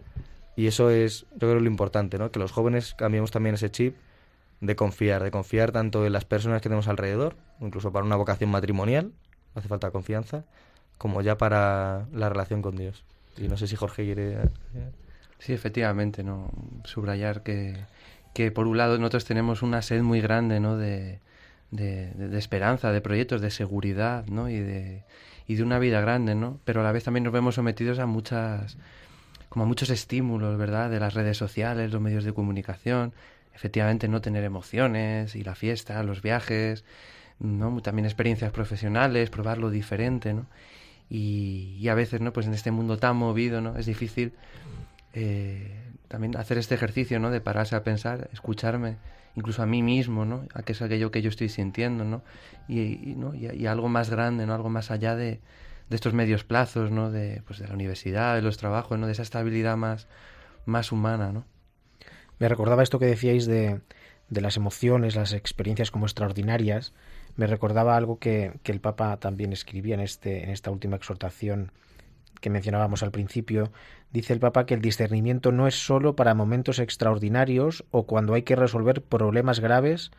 Y 0.57 0.67
eso 0.67 0.91
es, 0.91 1.27
yo 1.33 1.49
creo, 1.49 1.61
lo 1.61 1.67
importante, 1.67 2.19
¿no? 2.19 2.31
Que 2.31 2.39
los 2.39 2.53
jóvenes 2.53 2.95
cambiemos 2.95 3.31
también 3.31 3.55
ese 3.55 3.71
chip 3.71 3.97
de 4.61 4.77
confiar, 4.77 5.23
de 5.23 5.31
confiar 5.31 5.73
tanto 5.73 6.05
en 6.05 6.13
las 6.13 6.25
personas 6.27 6.61
que 6.61 6.69
tenemos 6.69 6.89
alrededor, 6.89 7.37
incluso 7.61 7.93
para 7.93 8.05
una 8.05 8.17
vocación 8.17 8.51
matrimonial, 8.51 9.13
hace 9.55 9.69
falta 9.69 9.91
confianza, 9.91 10.45
como 11.01 11.23
ya 11.23 11.39
para 11.39 12.05
la 12.13 12.29
relación 12.29 12.61
con 12.61 12.77
Dios. 12.77 13.05
Y 13.39 13.49
no 13.49 13.57
sé 13.57 13.67
si 13.67 13.75
Jorge 13.75 14.05
quiere... 14.05 14.33
eh, 14.35 14.91
Sí, 15.39 15.55
efectivamente, 15.55 16.23
¿no? 16.23 16.51
Subrayar 16.85 17.43
que, 17.43 17.75
que 18.35 18.51
por 18.51 18.67
un 18.67 18.77
lado 18.77 18.99
nosotros 18.99 19.25
tenemos 19.25 19.63
una 19.63 19.81
sed 19.81 20.03
muy 20.03 20.21
grande, 20.21 20.61
¿no? 20.61 20.77
De, 20.77 21.21
de, 21.71 22.11
de- 22.11 22.39
esperanza, 22.39 22.93
de 22.93 23.01
proyectos, 23.01 23.41
de 23.41 23.51
seguridad, 23.51 24.27
¿no? 24.27 24.51
Y 24.51 24.59
de, 24.59 25.03
y 25.47 25.55
de 25.55 25.63
una 25.63 25.79
vida 25.79 26.03
grande, 26.03 26.35
¿no? 26.35 26.61
Pero 26.67 26.83
a 26.83 26.85
la 26.85 26.93
vez 26.93 27.05
también 27.05 27.25
nos 27.25 27.33
vemos 27.33 27.55
sometidos 27.55 27.99
a 27.99 28.05
muchas, 28.05 28.77
como 29.49 29.65
a 29.65 29.69
muchos 29.69 29.89
estímulos, 29.89 30.59
¿verdad? 30.59 30.91
De 30.91 31.01
las 31.01 31.15
redes 31.15 31.39
sociales, 31.39 31.91
los 31.91 32.03
medios 32.03 32.25
de 32.25 32.35
comunicación, 32.35 33.15
efectivamente 33.55 34.07
no 34.07 34.21
tener 34.21 34.45
emociones 34.45 35.35
y 35.35 35.45
la 35.45 35.55
fiesta, 35.55 36.03
los 36.03 36.21
viajes, 36.21 36.85
¿no? 37.39 37.81
También 37.81 38.05
experiencias 38.05 38.53
profesionales, 38.53 39.31
probar 39.31 39.57
lo 39.57 39.71
diferente, 39.71 40.35
¿no? 40.35 40.45
Y, 41.11 41.89
a 41.89 41.95
veces, 41.95 42.21
¿no? 42.21 42.33
Pues 42.33 42.47
en 42.47 42.55
este 42.55 42.71
mundo 42.71 42.97
tan 42.97 43.17
movido, 43.17 43.61
¿no? 43.61 43.77
Es 43.77 43.87
difícil 43.87 44.33
eh, 45.13 45.77
también 46.09 46.37
hacer 46.37 46.57
este 46.57 46.77
ejercicio, 46.77 47.19
¿no? 47.19 47.31
De 47.31 47.41
pararse 47.41 47.75
a 47.75 47.83
pensar, 47.83 48.31
escucharme, 48.33 48.97
incluso 49.35 49.63
a 49.63 49.67
mí 49.67 49.83
mismo, 49.83 50.25
¿no? 50.25 50.47
A 50.55 50.63
qué 50.63 50.73
es 50.73 50.83
aquello 50.83 51.11
que 51.11 51.21
yo 51.21 51.29
estoy 51.29 51.49
sintiendo, 51.49 52.05
¿no? 52.05 52.23
Y, 52.69 53.15
¿no? 53.17 53.35
y 53.35 53.67
algo 53.67 53.89
más 53.89 54.09
grande, 54.09 54.47
¿no? 54.47 54.55
Algo 54.55 54.71
más 54.71 54.93
allá 54.93 55.17
de, 55.17 55.41
de 55.91 55.97
estos 55.97 56.15
medios 56.15 56.45
plazos, 56.45 56.91
¿no? 56.91 57.11
De, 57.11 57.43
pues 57.47 57.59
de 57.59 57.67
la 57.67 57.75
universidad, 57.75 58.37
de 58.37 58.43
los 58.43 58.57
trabajos, 58.57 58.99
¿no? 58.99 59.07
De 59.07 59.13
esa 59.13 59.23
estabilidad 59.23 59.77
más, 59.77 60.07
más 60.65 60.93
humana, 60.93 61.33
¿no? 61.33 61.45
Me 62.39 62.49
recordaba 62.49 62.85
esto 62.85 63.01
que 63.01 63.07
decíais 63.07 63.45
de, 63.47 63.81
de 64.31 64.41
las 64.41 64.57
emociones, 64.57 65.17
las 65.17 65.33
experiencias 65.33 65.91
como 65.91 66.07
extraordinarias. 66.07 66.95
Me 67.37 67.47
recordaba 67.47 67.97
algo 67.97 68.19
que, 68.19 68.53
que 68.63 68.73
el 68.73 68.81
Papa 68.81 69.17
también 69.19 69.53
escribía 69.53 69.95
en, 69.95 70.01
este, 70.01 70.45
en 70.45 70.51
esta 70.51 70.71
última 70.71 70.97
exhortación 70.97 71.73
que 72.41 72.51
mencionábamos 72.51 73.03
al 73.03 73.11
principio. 73.11 73.71
Dice 74.13 74.33
el 74.33 74.41
Papa 74.41 74.67
que 74.67 74.75
el 74.75 74.81
discernimiento 74.81 75.53
no 75.53 75.67
es 75.67 75.75
sólo 75.75 76.17
para 76.17 76.35
momentos 76.35 76.79
extraordinarios 76.79 77.85
o 77.91 78.05
cuando 78.07 78.35
hay 78.35 78.43
que 78.43 78.57
resolver 78.57 79.03
problemas 79.03 79.61
graves 79.61 80.11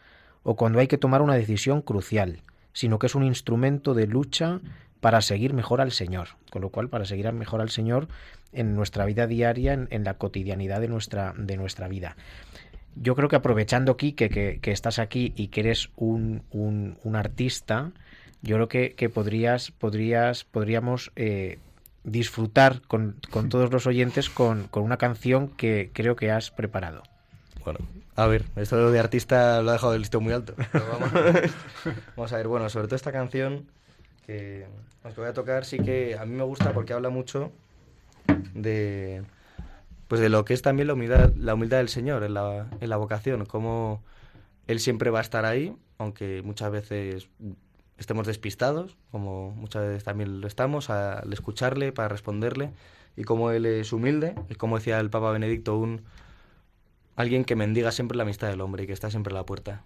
o 0.43 0.55
cuando 0.55 0.79
hay 0.79 0.87
que 0.87 0.97
tomar 0.97 1.21
una 1.21 1.35
decisión 1.35 1.81
crucial, 1.81 2.41
sino 2.73 2.99
que 2.99 3.07
es 3.07 3.15
un 3.15 3.23
instrumento 3.23 3.93
de 3.93 4.07
lucha 4.07 4.61
para 5.01 5.21
seguir 5.21 5.53
mejor 5.53 5.81
al 5.81 5.91
Señor. 5.91 6.29
Con 6.51 6.61
lo 6.61 6.69
cual, 6.69 6.89
para 6.89 7.05
seguir 7.05 7.31
mejor 7.33 7.59
al 7.61 7.69
Señor 7.69 8.07
en 8.53 8.75
nuestra 8.75 9.05
vida 9.05 9.27
diaria, 9.27 9.73
en, 9.73 9.87
en 9.91 10.03
la 10.03 10.13
cotidianidad 10.15 10.79
de 10.79 10.87
nuestra, 10.87 11.33
de 11.37 11.57
nuestra 11.57 11.87
vida. 11.87 12.15
Yo 12.95 13.15
creo 13.15 13.29
que 13.29 13.35
aprovechando, 13.35 13.97
Quique, 13.97 14.29
que, 14.29 14.59
que 14.61 14.71
estás 14.71 14.99
aquí 14.99 15.33
y 15.35 15.47
que 15.47 15.61
eres 15.61 15.89
un, 15.95 16.43
un, 16.51 16.97
un 17.03 17.15
artista, 17.15 17.91
yo 18.41 18.55
creo 18.55 18.67
que, 18.67 18.93
que 18.95 19.09
podrías, 19.09 19.71
podrías, 19.71 20.43
podríamos 20.43 21.11
eh, 21.15 21.59
disfrutar 22.03 22.81
con, 22.81 23.15
con, 23.29 23.49
todos 23.49 23.71
los 23.71 23.85
oyentes 23.87 24.29
con, 24.29 24.67
con, 24.67 24.83
una 24.83 24.97
canción 24.97 25.47
que 25.47 25.91
creo 25.93 26.15
que 26.15 26.31
has 26.31 26.51
preparado. 26.51 27.03
Bueno, 27.63 27.79
a 28.15 28.27
ver, 28.27 28.45
esto 28.55 28.91
de 28.91 28.99
artista 28.99 29.61
lo 29.61 29.69
ha 29.69 29.73
dejado 29.73 29.93
el 29.93 30.01
listón 30.01 30.23
muy 30.23 30.33
alto. 30.33 30.55
Vamos, 30.73 31.11
vamos, 32.15 32.33
a 32.33 32.37
ver, 32.37 32.47
bueno, 32.47 32.69
sobre 32.69 32.87
todo 32.87 32.95
esta 32.95 33.11
canción 33.11 33.67
que 34.25 34.65
os 35.03 35.15
voy 35.15 35.27
a 35.27 35.33
tocar 35.33 35.65
sí 35.65 35.79
que 35.79 36.17
a 36.17 36.25
mí 36.25 36.35
me 36.35 36.43
gusta 36.43 36.73
porque 36.73 36.93
habla 36.93 37.09
mucho 37.09 37.51
de 38.53 39.23
pues 40.11 40.19
de 40.19 40.27
lo 40.27 40.43
que 40.43 40.53
es 40.53 40.61
también 40.61 40.87
la 40.87 40.93
humildad, 40.93 41.31
la 41.37 41.53
humildad 41.53 41.77
del 41.77 41.87
Señor 41.87 42.25
en 42.25 42.33
la, 42.33 42.67
en 42.81 42.89
la 42.89 42.97
vocación, 42.97 43.45
cómo 43.45 44.03
Él 44.67 44.81
siempre 44.81 45.09
va 45.09 45.19
a 45.19 45.21
estar 45.21 45.45
ahí, 45.45 45.73
aunque 45.99 46.41
muchas 46.41 46.69
veces 46.69 47.29
estemos 47.97 48.27
despistados, 48.27 48.97
como 49.11 49.51
muchas 49.51 49.83
veces 49.83 50.03
también 50.03 50.41
lo 50.41 50.47
estamos, 50.47 50.89
al 50.89 51.31
escucharle, 51.31 51.93
para 51.93 52.09
responderle, 52.09 52.73
y 53.15 53.23
cómo 53.23 53.51
Él 53.51 53.65
es 53.65 53.93
humilde, 53.93 54.35
y 54.49 54.55
como 54.55 54.79
decía 54.79 54.99
el 54.99 55.09
Papa 55.09 55.31
Benedicto, 55.31 55.77
un 55.77 56.01
alguien 57.15 57.45
que 57.45 57.55
mendiga 57.55 57.93
siempre 57.93 58.17
la 58.17 58.23
amistad 58.23 58.49
del 58.49 58.59
hombre 58.59 58.83
y 58.83 58.87
que 58.87 58.93
está 58.93 59.09
siempre 59.09 59.31
a 59.31 59.37
la 59.37 59.45
puerta. 59.45 59.85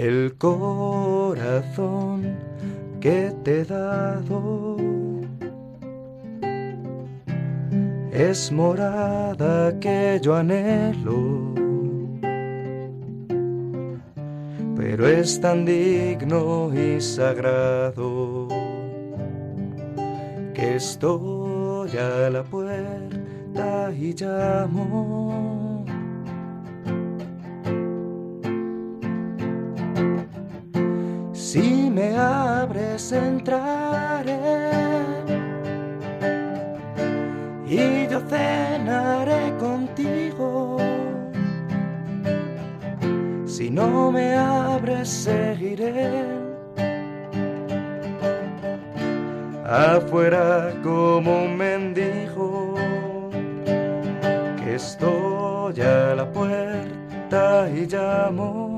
El 0.00 0.36
corazón 0.38 2.36
que 3.00 3.34
te 3.42 3.62
he 3.62 3.64
dado 3.64 4.76
es 8.12 8.52
morada 8.52 9.76
que 9.80 10.20
yo 10.22 10.36
anhelo, 10.36 11.52
pero 14.76 15.08
es 15.08 15.40
tan 15.40 15.64
digno 15.64 16.70
y 16.72 17.00
sagrado 17.00 18.46
que 20.54 20.76
estoy 20.76 21.90
a 21.96 22.30
la 22.30 22.44
puerta 22.44 23.92
y 23.92 24.14
llamo. 24.14 25.67
Me 31.98 32.16
abres 32.16 33.10
entraré. 33.12 34.38
Y 37.66 38.06
yo 38.08 38.20
cenaré 38.20 39.42
contigo. 39.58 40.78
Si 43.46 43.70
no 43.70 44.12
me 44.12 44.34
abres 44.34 45.08
seguiré. 45.08 46.24
Afuera 49.66 50.72
como 50.82 51.44
un 51.44 51.56
mendigo 51.56 52.74
que 54.58 54.76
estoy 54.76 55.80
a 55.82 56.14
la 56.14 56.26
puerta 56.32 57.68
y 57.68 57.86
llamo 57.86 58.77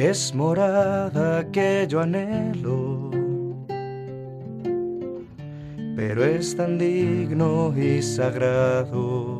es 0.00 0.34
morada 0.34 1.44
que 1.52 1.86
yo 1.86 2.00
anhelo, 2.00 3.10
pero 5.94 6.24
es 6.24 6.56
tan 6.56 6.78
digno 6.78 7.74
y 7.76 8.00
sagrado 8.00 9.38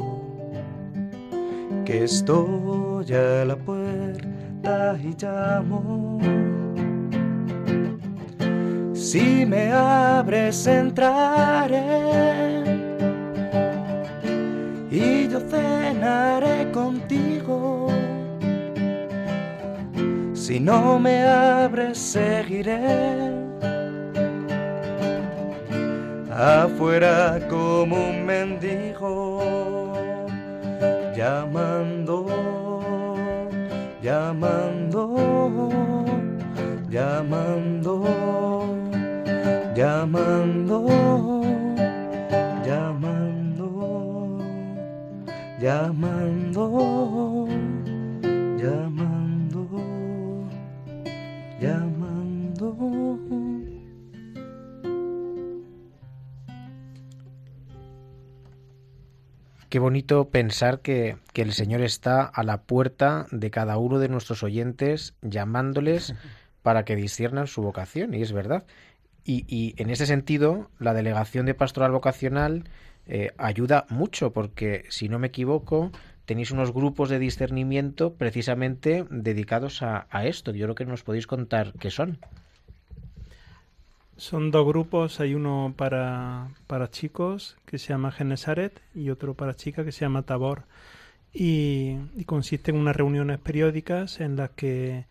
que 1.87 2.05
estoy 2.05 3.11
a 3.15 3.45
la 3.47 3.57
puerta 3.57 4.99
y 5.03 5.15
llamo. 5.19 6.19
Si 8.93 9.47
me 9.47 9.73
abres 9.73 10.67
entraré 10.67 11.83
y 14.91 15.27
yo 15.27 15.41
cenaré 15.41 16.71
contigo. 16.71 17.90
Si 20.51 20.59
no 20.59 20.99
me 20.99 21.23
abres, 21.23 21.97
seguiré. 21.97 22.81
Afuera 26.29 27.39
como 27.49 27.95
un 28.09 28.27
mendigo, 28.27 29.95
llamando, 31.17 32.27
llamando, 34.03 35.71
llamando, 36.91 38.03
llamando, 39.77 40.85
llamando, 42.67 43.69
llamando, 45.61 47.30
Qué 59.71 59.79
bonito 59.79 60.31
pensar 60.31 60.81
que, 60.81 61.17
que 61.33 61.43
el 61.43 61.53
Señor 61.53 61.81
está 61.81 62.25
a 62.25 62.43
la 62.43 62.63
puerta 62.63 63.27
de 63.31 63.53
cada 63.53 63.79
uno 63.79 64.01
de 64.01 64.09
nuestros 64.09 64.43
oyentes 64.43 65.15
llamándoles 65.23 66.13
para 66.63 66.85
que 66.85 66.97
disciernan 66.97 67.47
su 67.47 67.63
vocación, 67.63 68.13
y 68.13 68.21
es 68.21 68.33
verdad. 68.33 68.65
Y, 69.25 69.45
y 69.47 69.81
en 69.81 69.91
ese 69.91 70.07
sentido, 70.07 70.71
la 70.81 70.93
delegación 70.93 71.47
de 71.47 71.55
pastoral 71.55 71.93
vocacional 71.93 72.65
eh, 73.07 73.31
ayuda 73.39 73.87
mucho, 73.91 74.33
porque 74.33 74.87
si 74.89 75.09
no 75.09 75.21
me 75.21 75.29
equivoco, 75.29 75.93
tenéis 76.25 76.51
unos 76.51 76.73
grupos 76.73 77.09
de 77.09 77.21
discernimiento 77.21 78.15
precisamente 78.15 79.07
dedicados 79.09 79.83
a, 79.83 80.09
a 80.11 80.27
esto. 80.27 80.51
Yo 80.51 80.67
creo 80.67 80.75
que 80.75 80.85
nos 80.85 81.05
podéis 81.05 81.29
contar 81.29 81.75
qué 81.79 81.93
son. 81.93 82.19
Son 84.21 84.51
dos 84.51 84.67
grupos, 84.67 85.19
hay 85.19 85.35
uno 85.35 85.73
para, 85.79 86.51
para 86.67 86.91
chicos 86.91 87.57
que 87.65 87.79
se 87.79 87.89
llama 87.89 88.13
Genesaret 88.13 88.79
y 88.95 89.09
otro 89.09 89.33
para 89.33 89.57
chicas 89.57 89.87
que 89.87 89.93
se 89.93 90.01
llama 90.01 90.25
Tabor. 90.25 90.65
Y, 91.33 91.97
y 92.15 92.25
consiste 92.27 92.71
en 92.71 92.77
unas 92.77 92.95
reuniones 92.95 93.39
periódicas 93.39 94.21
en 94.21 94.37
las 94.37 94.51
que 94.51 95.07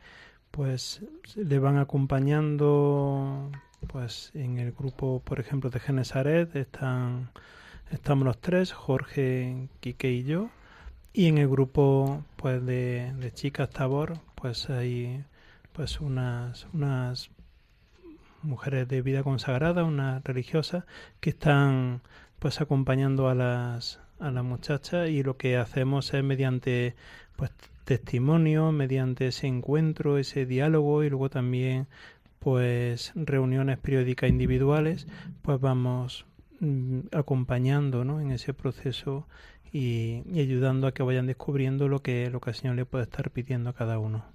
pues 0.51 1.01
le 1.35 1.57
van 1.57 1.79
acompañando 1.79 3.49
pues 3.87 4.29
en 4.35 4.59
el 4.59 4.73
grupo 4.73 5.23
por 5.25 5.39
ejemplo 5.39 5.71
de 5.71 5.79
Genesaret 5.79 6.55
están 6.55 7.31
estamos 7.89 8.25
los 8.25 8.39
tres 8.39 8.73
Jorge 8.73 9.69
Quique 9.79 10.11
y 10.11 10.23
yo 10.23 10.49
y 11.13 11.25
en 11.25 11.39
el 11.39 11.47
grupo 11.47 12.23
pues 12.35 12.63
de, 12.63 13.11
de 13.17 13.33
chicas 13.33 13.71
Tabor 13.71 14.19
pues 14.35 14.69
hay 14.69 15.23
pues 15.73 15.99
unas 15.99 16.67
unas 16.73 17.31
mujeres 18.41 18.87
de 18.87 19.01
vida 19.01 19.23
consagrada 19.23 19.83
unas 19.83 20.23
religiosas 20.23 20.85
que 21.19 21.31
están 21.31 22.01
pues 22.39 22.61
acompañando 22.61 23.29
a 23.29 23.35
las 23.35 23.99
a 24.19 24.31
las 24.31 24.43
muchachas 24.43 25.09
y 25.09 25.23
lo 25.23 25.37
que 25.37 25.57
hacemos 25.57 26.13
es 26.13 26.23
mediante 26.23 26.95
pues 27.37 27.51
testimonio 27.85 28.71
mediante 28.71 29.27
ese 29.27 29.47
encuentro 29.47 30.17
ese 30.17 30.45
diálogo 30.45 31.03
y 31.03 31.09
luego 31.09 31.29
también 31.29 31.87
pues 32.39 33.11
reuniones 33.15 33.77
periódicas 33.77 34.29
individuales, 34.29 35.07
pues 35.41 35.59
vamos 35.59 36.25
mm, 36.59 36.99
acompañando 37.11 38.05
¿no? 38.05 38.21
en 38.21 38.31
ese 38.31 38.53
proceso 38.53 39.27
y, 39.71 40.23
ayudando 40.39 40.87
a 40.87 40.93
que 40.93 41.03
vayan 41.03 41.27
descubriendo 41.27 41.87
lo 41.87 42.01
que, 42.01 42.29
lo 42.29 42.39
que 42.39 42.51
el 42.51 42.55
Señor 42.55 42.75
le 42.75 42.85
puede 42.85 43.03
estar 43.03 43.29
pidiendo 43.29 43.69
a 43.69 43.73
cada 43.73 43.99
uno. 43.99 44.25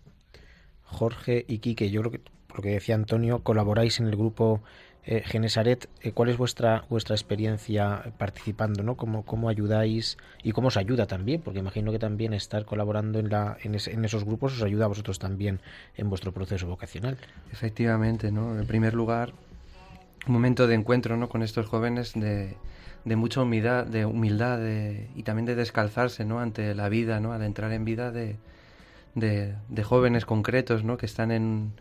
Jorge 0.84 1.44
y 1.48 1.58
Quique, 1.58 1.90
yo 1.90 2.02
creo 2.02 2.12
que, 2.12 2.20
lo 2.54 2.62
que 2.62 2.70
decía 2.70 2.94
Antonio, 2.94 3.40
colaboráis 3.40 4.00
en 4.00 4.06
el 4.06 4.16
grupo 4.16 4.60
eh, 5.06 5.22
Genesaret. 5.26 5.88
Eh, 6.00 6.12
¿Cuál 6.12 6.30
es 6.30 6.36
vuestra 6.38 6.84
vuestra 6.88 7.14
experiencia 7.14 8.12
participando? 8.16 8.82
¿no? 8.82 8.96
¿Cómo, 8.96 9.24
¿Cómo 9.24 9.48
ayudáis 9.48 10.16
y 10.42 10.52
cómo 10.52 10.68
os 10.68 10.76
ayuda 10.76 11.06
también? 11.06 11.42
Porque 11.42 11.58
imagino 11.58 11.92
que 11.92 11.98
también 11.98 12.32
estar 12.32 12.64
colaborando 12.64 13.18
en, 13.18 13.28
la, 13.28 13.56
en, 13.62 13.74
es- 13.74 13.88
en 13.88 14.04
esos 14.04 14.24
grupos 14.24 14.54
os 14.56 14.62
ayuda 14.62 14.86
a 14.86 14.88
vosotros 14.88 15.18
también 15.18 15.60
en 15.96 16.08
vuestro 16.08 16.32
proceso 16.32 16.66
vocacional. 16.66 17.18
Efectivamente, 17.52 18.32
¿no? 18.32 18.58
En 18.58 18.66
primer 18.66 18.94
lugar, 18.94 19.32
un 20.26 20.32
momento 20.32 20.66
de 20.66 20.74
encuentro, 20.74 21.16
¿no? 21.18 21.28
Con 21.28 21.42
estos 21.42 21.66
jóvenes 21.66 22.14
de, 22.14 22.56
de 23.04 23.16
mucha 23.16 23.42
humildad, 23.42 23.84
de 23.86 24.06
humildad 24.06 24.58
de- 24.58 25.08
y 25.14 25.22
también 25.22 25.44
de 25.44 25.54
descalzarse, 25.54 26.24
¿no? 26.24 26.40
Ante 26.40 26.74
la 26.74 26.88
vida, 26.88 27.20
¿no? 27.20 27.32
Al 27.34 27.42
entrar 27.42 27.72
en 27.72 27.84
vida 27.84 28.10
de, 28.10 28.36
de, 29.14 29.54
de 29.68 29.82
jóvenes 29.82 30.24
concretos, 30.24 30.82
¿no? 30.82 30.96
Que 30.96 31.04
están 31.04 31.30
en, 31.30 31.72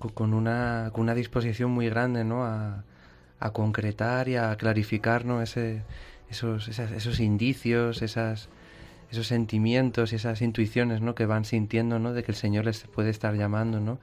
con, 0.00 0.34
una, 0.34 0.90
con 0.92 1.02
una 1.02 1.14
disposición 1.14 1.70
muy 1.70 1.88
grande, 1.88 2.24
¿no? 2.24 2.44
A, 2.44 2.84
a 3.40 3.50
concretar 3.52 4.28
y 4.28 4.36
a 4.36 4.56
clarificar, 4.56 5.24
¿no? 5.24 5.42
Esos, 5.42 6.68
esas- 6.68 6.92
esos 6.92 7.20
indicios, 7.20 8.02
esas, 8.02 8.48
esos 9.10 9.26
sentimientos 9.26 10.12
y 10.12 10.16
esas 10.16 10.42
intuiciones, 10.42 11.00
¿no? 11.00 11.14
Que 11.14 11.26
van 11.26 11.44
sintiendo, 11.44 11.98
¿no? 11.98 12.12
De 12.12 12.22
que 12.22 12.32
el 12.32 12.36
Señor 12.36 12.64
les 12.66 12.84
puede 12.84 13.10
estar 13.10 13.34
llamando, 13.36 13.80
¿no? 13.80 13.98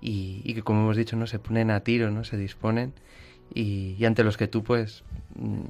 y, 0.00 0.40
y 0.44 0.54
que 0.54 0.62
como 0.62 0.80
hemos 0.82 0.96
dicho 0.96 1.16
no 1.16 1.26
se 1.26 1.38
ponen 1.38 1.70
a 1.70 1.80
tiro 1.80 2.10
no 2.10 2.24
se 2.24 2.36
disponen 2.36 2.92
y, 3.54 3.96
y 3.98 4.04
ante 4.04 4.24
los 4.24 4.36
que 4.36 4.48
tú 4.48 4.62
pues 4.62 5.04
mm, 5.36 5.60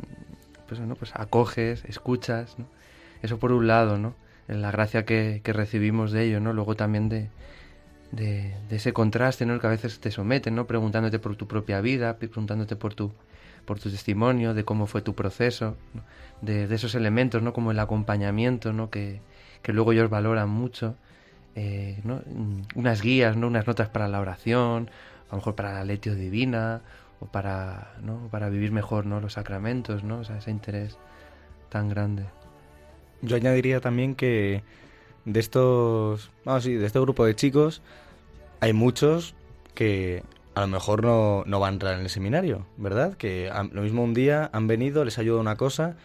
pues 0.69 0.79
bueno 0.81 0.95
pues 0.95 1.13
acoges 1.15 1.85
escuchas 1.87 2.59
¿no? 2.59 2.67
eso 3.23 3.39
por 3.39 3.53
un 3.53 3.67
lado 3.67 3.99
no 3.99 4.15
la 4.49 4.71
gracia 4.71 5.05
que, 5.05 5.41
que 5.45 5.53
recibimos 5.53 6.13
de 6.13 6.25
ello 6.25 6.41
no 6.41 6.53
luego 6.53 6.77
también 6.77 7.09
de, 7.09 7.29
de, 8.13 8.55
ese 8.71 8.93
contraste 8.93 9.47
no 9.47 9.59
que 9.61 9.67
a 9.67 9.71
veces 9.71 10.01
te 10.01 10.11
someten 10.11 10.55
no 10.55 10.67
preguntándote 10.67 11.19
por 11.19 11.37
tu 11.37 11.47
propia 11.47 11.81
vida 11.81 12.17
preguntándote 12.19 12.77
por 12.77 12.95
tu 12.95 13.13
por 13.65 13.79
tu 13.79 13.91
testimonio 13.91 14.55
de 14.55 14.65
cómo 14.65 14.87
fue 14.87 15.03
tu 15.03 15.15
proceso 15.15 15.77
de, 16.41 16.65
esos 16.75 16.95
elementos 16.95 17.43
no 17.43 17.53
como 17.53 17.71
el 17.71 17.79
acompañamiento 17.79 18.73
no 18.73 18.91
que, 18.91 19.21
que 19.63 19.73
luego 19.73 19.93
ellos 19.93 20.11
valoran 20.11 20.49
mucho 20.49 20.97
eh, 21.57 22.01
unas 22.75 23.03
guías, 23.03 23.37
¿no? 23.37 23.49
unas 23.49 23.67
notas 23.67 23.89
para 23.89 24.09
la 24.09 24.21
oración, 24.21 24.91
a 25.29 25.33
lo 25.33 25.39
mejor 25.39 25.55
para 25.57 25.73
la 25.73 25.85
lectio 25.85 26.15
divina 26.15 26.81
o 27.21 27.27
para, 27.27 27.95
¿no? 28.03 28.29
para 28.31 28.49
vivir 28.49 28.73
mejor 28.73 29.07
¿no? 29.07 29.21
los 29.21 29.35
sacramentos, 29.35 30.05
¿no? 30.05 30.21
O 30.21 30.25
sea, 30.25 30.39
ese 30.39 30.51
interés 30.51 30.97
tan 31.69 31.89
grande. 31.89 32.25
Yo 33.23 33.37
añadiría 33.37 33.81
también 33.81 34.15
que 34.15 34.63
de 35.25 35.41
estos, 35.41 36.31
vamos 36.45 36.65
sí, 36.65 36.75
de 36.75 36.87
este 36.87 37.01
grupo 37.01 37.25
de 37.25 37.35
chicos 37.35 37.83
hay 38.61 38.73
muchos 38.73 39.35
que 39.75 40.23
a 40.55 40.61
lo 40.61 40.67
mejor 40.67 41.03
no, 41.05 41.45
no 41.47 41.61
van 41.61 41.71
a 41.71 41.73
entrar 41.75 41.95
en 41.95 42.01
el 42.01 42.11
seminario, 42.11 42.67
¿verdad? 42.77 43.17
Que 43.17 43.51
lo 43.73 43.83
mismo 43.83 44.03
un 44.03 44.15
día 44.15 44.51
han 44.53 44.67
venido, 44.67 45.05
les 45.05 45.19
ha 45.19 45.23
ayudado 45.23 45.41
una 45.41 45.57
cosa 45.57 45.97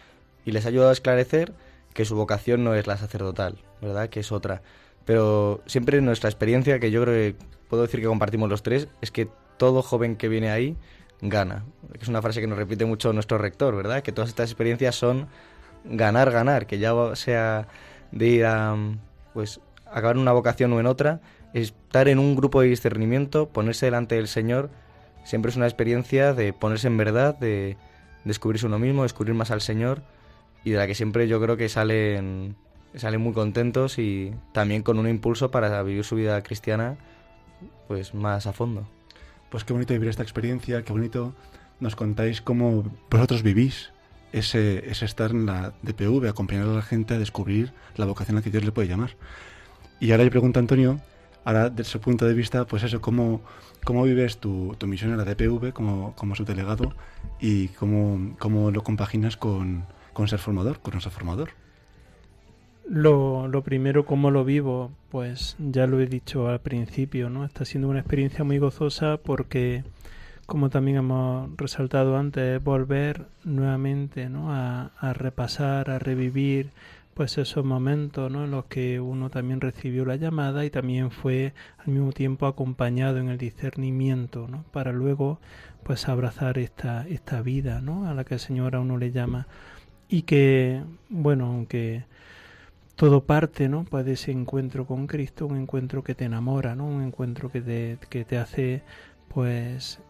y 0.44 0.52
les 0.52 0.64
ha 0.64 0.68
ayudado 0.68 0.90
a 0.90 0.92
esclarecer 0.92 1.52
que 1.92 2.04
su 2.04 2.16
vocación 2.16 2.64
no 2.64 2.74
es 2.74 2.86
la 2.86 2.96
sacerdotal, 2.96 3.58
¿verdad? 3.82 4.08
Que 4.08 4.20
es 4.20 4.32
otra. 4.32 4.62
Pero 5.04 5.62
siempre 5.66 6.00
nuestra 6.00 6.30
experiencia, 6.30 6.78
que 6.78 6.90
yo 6.90 7.02
creo 7.02 7.14
que 7.14 7.36
puedo 7.68 7.82
decir 7.82 8.00
que 8.00 8.06
compartimos 8.06 8.48
los 8.48 8.62
tres, 8.62 8.88
es 9.00 9.10
que 9.10 9.28
todo 9.56 9.82
joven 9.82 10.16
que 10.16 10.28
viene 10.28 10.50
ahí 10.50 10.76
gana. 11.20 11.64
Es 12.00 12.08
una 12.08 12.22
frase 12.22 12.40
que 12.40 12.46
nos 12.46 12.58
repite 12.58 12.84
mucho 12.84 13.12
nuestro 13.12 13.38
rector, 13.38 13.74
¿verdad? 13.74 14.02
Que 14.02 14.12
todas 14.12 14.28
estas 14.28 14.50
experiencias 14.50 14.94
son 14.94 15.28
ganar, 15.84 16.30
ganar, 16.30 16.66
que 16.66 16.78
ya 16.78 16.92
sea 17.14 17.68
de 18.12 18.26
ir 18.26 18.44
a, 18.46 18.76
pues, 19.34 19.60
acabar 19.86 20.16
en 20.16 20.22
una 20.22 20.32
vocación 20.32 20.72
o 20.72 20.80
en 20.80 20.86
otra, 20.86 21.20
estar 21.52 22.08
en 22.08 22.18
un 22.18 22.36
grupo 22.36 22.60
de 22.60 22.68
discernimiento, 22.68 23.48
ponerse 23.48 23.86
delante 23.86 24.16
del 24.16 24.28
Señor, 24.28 24.70
siempre 25.24 25.50
es 25.50 25.56
una 25.56 25.66
experiencia 25.66 26.34
de 26.34 26.52
ponerse 26.52 26.86
en 26.86 26.96
verdad, 26.96 27.36
de 27.38 27.76
descubrirse 28.24 28.66
uno 28.66 28.78
mismo, 28.78 29.02
descubrir 29.04 29.34
más 29.34 29.50
al 29.50 29.60
Señor 29.60 30.02
y 30.64 30.70
de 30.70 30.78
la 30.78 30.86
que 30.86 30.94
siempre 30.94 31.28
yo 31.28 31.40
creo 31.40 31.56
que 31.56 31.68
salen, 31.68 32.56
salen 32.94 33.20
muy 33.20 33.32
contentos 33.32 33.98
y 33.98 34.32
también 34.52 34.82
con 34.82 34.98
un 34.98 35.08
impulso 35.08 35.50
para 35.50 35.82
vivir 35.82 36.04
su 36.04 36.16
vida 36.16 36.42
cristiana 36.42 36.96
pues 37.88 38.14
más 38.14 38.46
a 38.46 38.52
fondo. 38.52 38.86
Pues 39.50 39.64
qué 39.64 39.72
bonito 39.72 39.94
vivir 39.94 40.08
esta 40.08 40.22
experiencia, 40.22 40.82
qué 40.82 40.92
bonito 40.92 41.34
nos 41.78 41.94
contáis 41.94 42.40
cómo 42.40 42.84
vosotros 43.10 43.42
vivís 43.42 43.92
ese, 44.32 44.88
ese 44.90 45.04
estar 45.04 45.30
en 45.30 45.46
la 45.46 45.72
DPV, 45.82 46.28
acompañando 46.28 46.72
a 46.72 46.76
la 46.76 46.82
gente 46.82 47.14
a 47.14 47.18
descubrir 47.18 47.72
la 47.96 48.06
vocación 48.06 48.38
a 48.38 48.42
que 48.42 48.50
Dios 48.50 48.64
le 48.64 48.72
puede 48.72 48.88
llamar. 48.88 49.10
Y 50.00 50.10
ahora 50.10 50.24
yo 50.24 50.30
pregunto 50.30 50.58
a 50.58 50.62
Antonio, 50.62 51.00
ahora 51.44 51.70
desde 51.70 51.90
su 51.90 52.00
punto 52.00 52.26
de 52.26 52.34
vista, 52.34 52.66
pues 52.66 52.82
eso, 52.82 53.00
cómo, 53.00 53.40
cómo 53.84 54.02
vives 54.04 54.38
tu, 54.38 54.74
tu 54.78 54.86
misión 54.86 55.12
en 55.12 55.18
la 55.18 55.24
DPV 55.24 55.72
como, 55.72 56.14
como 56.14 56.34
subdelegado 56.34 56.94
y 57.40 57.68
cómo, 57.68 58.36
cómo 58.38 58.70
lo 58.70 58.82
compaginas 58.82 59.36
con, 59.36 59.86
con 60.12 60.28
ser 60.28 60.38
formador, 60.38 60.80
con 60.80 60.92
nuestro 60.92 61.10
formador. 61.10 61.50
Lo, 62.88 63.48
lo 63.48 63.62
primero, 63.62 64.06
¿cómo 64.06 64.30
lo 64.30 64.44
vivo? 64.44 64.92
Pues 65.10 65.56
ya 65.58 65.86
lo 65.86 66.00
he 66.00 66.06
dicho 66.06 66.48
al 66.48 66.60
principio, 66.60 67.30
¿no? 67.30 67.44
Está 67.44 67.64
siendo 67.64 67.88
una 67.88 67.98
experiencia 67.98 68.44
muy 68.44 68.58
gozosa 68.58 69.16
porque, 69.16 69.82
como 70.46 70.70
también 70.70 70.98
hemos 70.98 71.50
resaltado 71.56 72.16
antes, 72.16 72.56
es 72.56 72.64
volver 72.64 73.26
nuevamente, 73.44 74.28
¿no? 74.28 74.52
A, 74.52 74.92
a 74.98 75.12
repasar, 75.12 75.90
a 75.90 75.98
revivir, 75.98 76.70
pues 77.14 77.38
esos 77.38 77.64
momentos, 77.64 78.30
¿no? 78.30 78.44
En 78.44 78.50
los 78.50 78.66
que 78.66 79.00
uno 79.00 79.30
también 79.30 79.60
recibió 79.60 80.04
la 80.04 80.16
llamada 80.16 80.64
y 80.64 80.70
también 80.70 81.10
fue 81.10 81.54
al 81.78 81.88
mismo 81.92 82.12
tiempo 82.12 82.46
acompañado 82.46 83.18
en 83.18 83.28
el 83.28 83.38
discernimiento, 83.38 84.48
¿no? 84.48 84.64
Para 84.72 84.92
luego, 84.92 85.40
pues 85.82 86.08
abrazar 86.08 86.58
esta, 86.58 87.06
esta 87.08 87.42
vida, 87.42 87.80
¿no? 87.80 88.08
A 88.08 88.14
la 88.14 88.24
que 88.24 88.34
el 88.34 88.40
Señor 88.40 88.76
a 88.76 88.80
uno 88.80 88.98
le 88.98 89.12
llama 89.12 89.46
y 90.08 90.22
que, 90.22 90.82
bueno, 91.08 91.46
aunque 91.46 92.04
todo 92.96 93.24
parte, 93.24 93.68
¿no? 93.68 93.84
Pues 93.84 94.04
de 94.04 94.12
ese 94.12 94.32
encuentro 94.32 94.86
con 94.86 95.06
Cristo, 95.06 95.46
un 95.46 95.56
encuentro 95.56 96.02
que 96.02 96.14
te 96.14 96.24
enamora, 96.24 96.74
¿no? 96.74 96.86
Un 96.86 97.02
encuentro 97.02 97.50
que 97.50 97.60
te, 97.62 97.98
que 98.10 98.24
te 98.24 98.38
hace, 98.38 98.82
pues, 99.28 100.00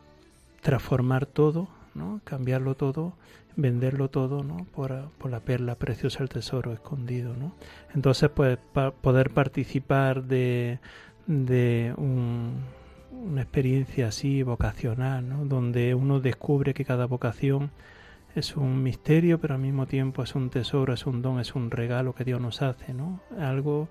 transformar 0.67 1.27
todo, 1.27 1.69
¿no? 1.95 2.21
Cambiarlo 2.25 2.75
todo, 2.75 3.13
venderlo 3.55 4.11
todo, 4.11 4.43
¿no? 4.43 4.67
Por, 4.75 5.11
por 5.17 5.31
la 5.31 5.39
perla 5.39 5.77
preciosa, 5.77 6.25
el 6.25 6.29
tesoro 6.29 6.73
escondido, 6.73 7.37
¿no? 7.37 7.53
Entonces, 7.95 8.29
pues, 8.31 8.59
pa- 8.73 8.91
poder 8.91 9.31
participar 9.31 10.25
de, 10.25 10.81
de 11.29 11.95
un, 11.97 12.55
una 13.13 13.43
experiencia 13.43 14.09
así 14.09 14.43
vocacional, 14.43 15.29
¿no? 15.29 15.45
Donde 15.45 15.95
uno 15.95 16.19
descubre 16.19 16.75
que 16.75 16.85
cada 16.85 17.07
vocación 17.07 17.71
es 18.35 18.57
un 18.57 18.83
misterio, 18.83 19.39
pero 19.41 19.55
al 19.55 19.61
mismo 19.61 19.87
tiempo 19.87 20.25
es 20.25 20.35
un 20.35 20.51
tesoro, 20.51 20.93
es 20.95 21.07
un 21.07 21.23
don, 21.23 21.39
es 21.39 21.55
un 21.55 21.71
regalo 21.71 22.13
que 22.13 22.25
Dios 22.25 22.41
nos 22.41 22.61
hace, 22.61 22.93
¿no? 22.93 23.21
Algo, 23.39 23.89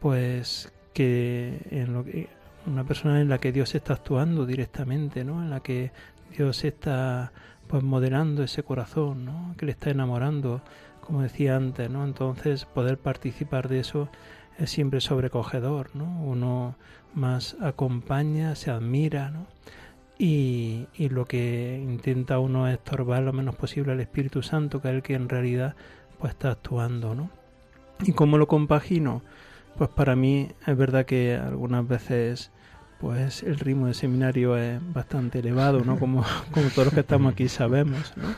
pues, 0.00 0.72
que 0.92 1.60
en 1.70 1.92
lo 1.94 2.04
que 2.04 2.28
una 2.66 2.84
persona 2.84 3.20
en 3.20 3.28
la 3.28 3.38
que 3.38 3.52
Dios 3.52 3.74
está 3.74 3.94
actuando 3.94 4.46
directamente, 4.46 5.24
¿no? 5.24 5.42
En 5.42 5.50
la 5.50 5.60
que 5.60 5.92
Dios 6.36 6.64
está, 6.64 7.32
pues, 7.68 7.82
modelando 7.82 8.42
ese 8.42 8.62
corazón, 8.62 9.24
¿no? 9.24 9.54
Que 9.58 9.66
le 9.66 9.72
está 9.72 9.90
enamorando, 9.90 10.62
como 11.00 11.22
decía 11.22 11.56
antes, 11.56 11.90
¿no? 11.90 12.04
Entonces, 12.04 12.64
poder 12.64 12.98
participar 12.98 13.68
de 13.68 13.80
eso 13.80 14.08
es 14.58 14.70
siempre 14.70 15.00
sobrecogedor, 15.00 15.94
¿no? 15.94 16.22
Uno 16.22 16.76
más 17.14 17.56
acompaña, 17.60 18.54
se 18.54 18.70
admira, 18.70 19.30
¿no? 19.30 19.46
y, 20.18 20.86
y 20.94 21.08
lo 21.08 21.24
que 21.24 21.80
intenta 21.82 22.38
uno 22.38 22.68
es 22.68 22.74
estorbar 22.74 23.22
lo 23.22 23.32
menos 23.32 23.56
posible 23.56 23.92
al 23.92 24.00
Espíritu 24.00 24.42
Santo, 24.42 24.80
que 24.80 24.88
es 24.88 24.94
el 24.94 25.02
que 25.02 25.14
en 25.14 25.28
realidad 25.28 25.74
pues 26.18 26.32
está 26.32 26.52
actuando, 26.52 27.14
¿no? 27.14 27.30
¿Y 28.04 28.12
cómo 28.12 28.38
lo 28.38 28.46
compagino? 28.46 29.22
Pues 29.76 29.90
para 29.90 30.14
mí 30.16 30.48
es 30.66 30.76
verdad 30.76 31.04
que 31.06 31.34
algunas 31.36 31.86
veces 31.86 32.50
pues 32.98 33.42
el 33.42 33.58
ritmo 33.58 33.86
de 33.88 33.94
seminario 33.94 34.56
es 34.56 34.80
bastante 34.92 35.40
elevado, 35.40 35.84
¿no? 35.84 35.98
Como, 35.98 36.24
como 36.52 36.70
todos 36.70 36.86
los 36.86 36.94
que 36.94 37.00
estamos 37.00 37.32
aquí 37.32 37.48
sabemos, 37.48 38.16
¿no? 38.16 38.36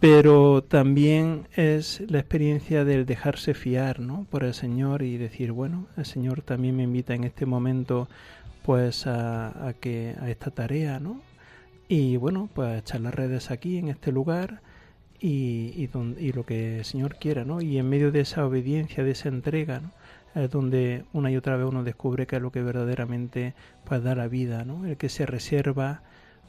Pero 0.00 0.62
también 0.62 1.48
es 1.54 2.02
la 2.08 2.20
experiencia 2.20 2.84
del 2.84 3.04
dejarse 3.06 3.54
fiar, 3.54 3.98
¿no? 4.00 4.26
Por 4.30 4.44
el 4.44 4.54
Señor 4.54 5.02
y 5.02 5.16
decir, 5.18 5.50
bueno, 5.52 5.88
el 5.96 6.06
Señor 6.06 6.42
también 6.42 6.76
me 6.76 6.84
invita 6.84 7.14
en 7.14 7.24
este 7.24 7.46
momento 7.46 8.08
pues 8.62 9.06
a, 9.06 9.68
a 9.68 9.72
que 9.74 10.14
a 10.20 10.30
esta 10.30 10.50
tarea, 10.52 11.00
¿no? 11.00 11.22
Y 11.88 12.16
bueno, 12.18 12.48
pues 12.54 12.78
echar 12.80 13.00
las 13.02 13.14
redes 13.14 13.50
aquí 13.50 13.78
en 13.78 13.88
este 13.88 14.12
lugar 14.12 14.62
y, 15.20 15.72
y, 15.76 15.86
don- 15.88 16.16
y 16.18 16.32
lo 16.32 16.44
que 16.46 16.78
el 16.80 16.84
Señor 16.84 17.16
quiera, 17.18 17.44
¿no? 17.44 17.60
Y 17.62 17.78
en 17.78 17.88
medio 17.88 18.12
de 18.12 18.20
esa 18.20 18.46
obediencia, 18.46 19.04
de 19.04 19.12
esa 19.12 19.28
entrega, 19.30 19.80
¿no? 19.80 19.92
Es 20.42 20.50
donde 20.50 21.04
una 21.12 21.30
y 21.30 21.36
otra 21.36 21.56
vez 21.56 21.66
uno 21.66 21.84
descubre 21.84 22.26
que 22.26 22.36
es 22.36 22.42
lo 22.42 22.52
que 22.52 22.62
verdaderamente 22.62 23.54
pues 23.84 24.02
da 24.02 24.14
la 24.14 24.28
vida, 24.28 24.64
¿no? 24.64 24.86
El 24.86 24.96
que 24.96 25.08
se 25.08 25.26
reserva 25.26 26.02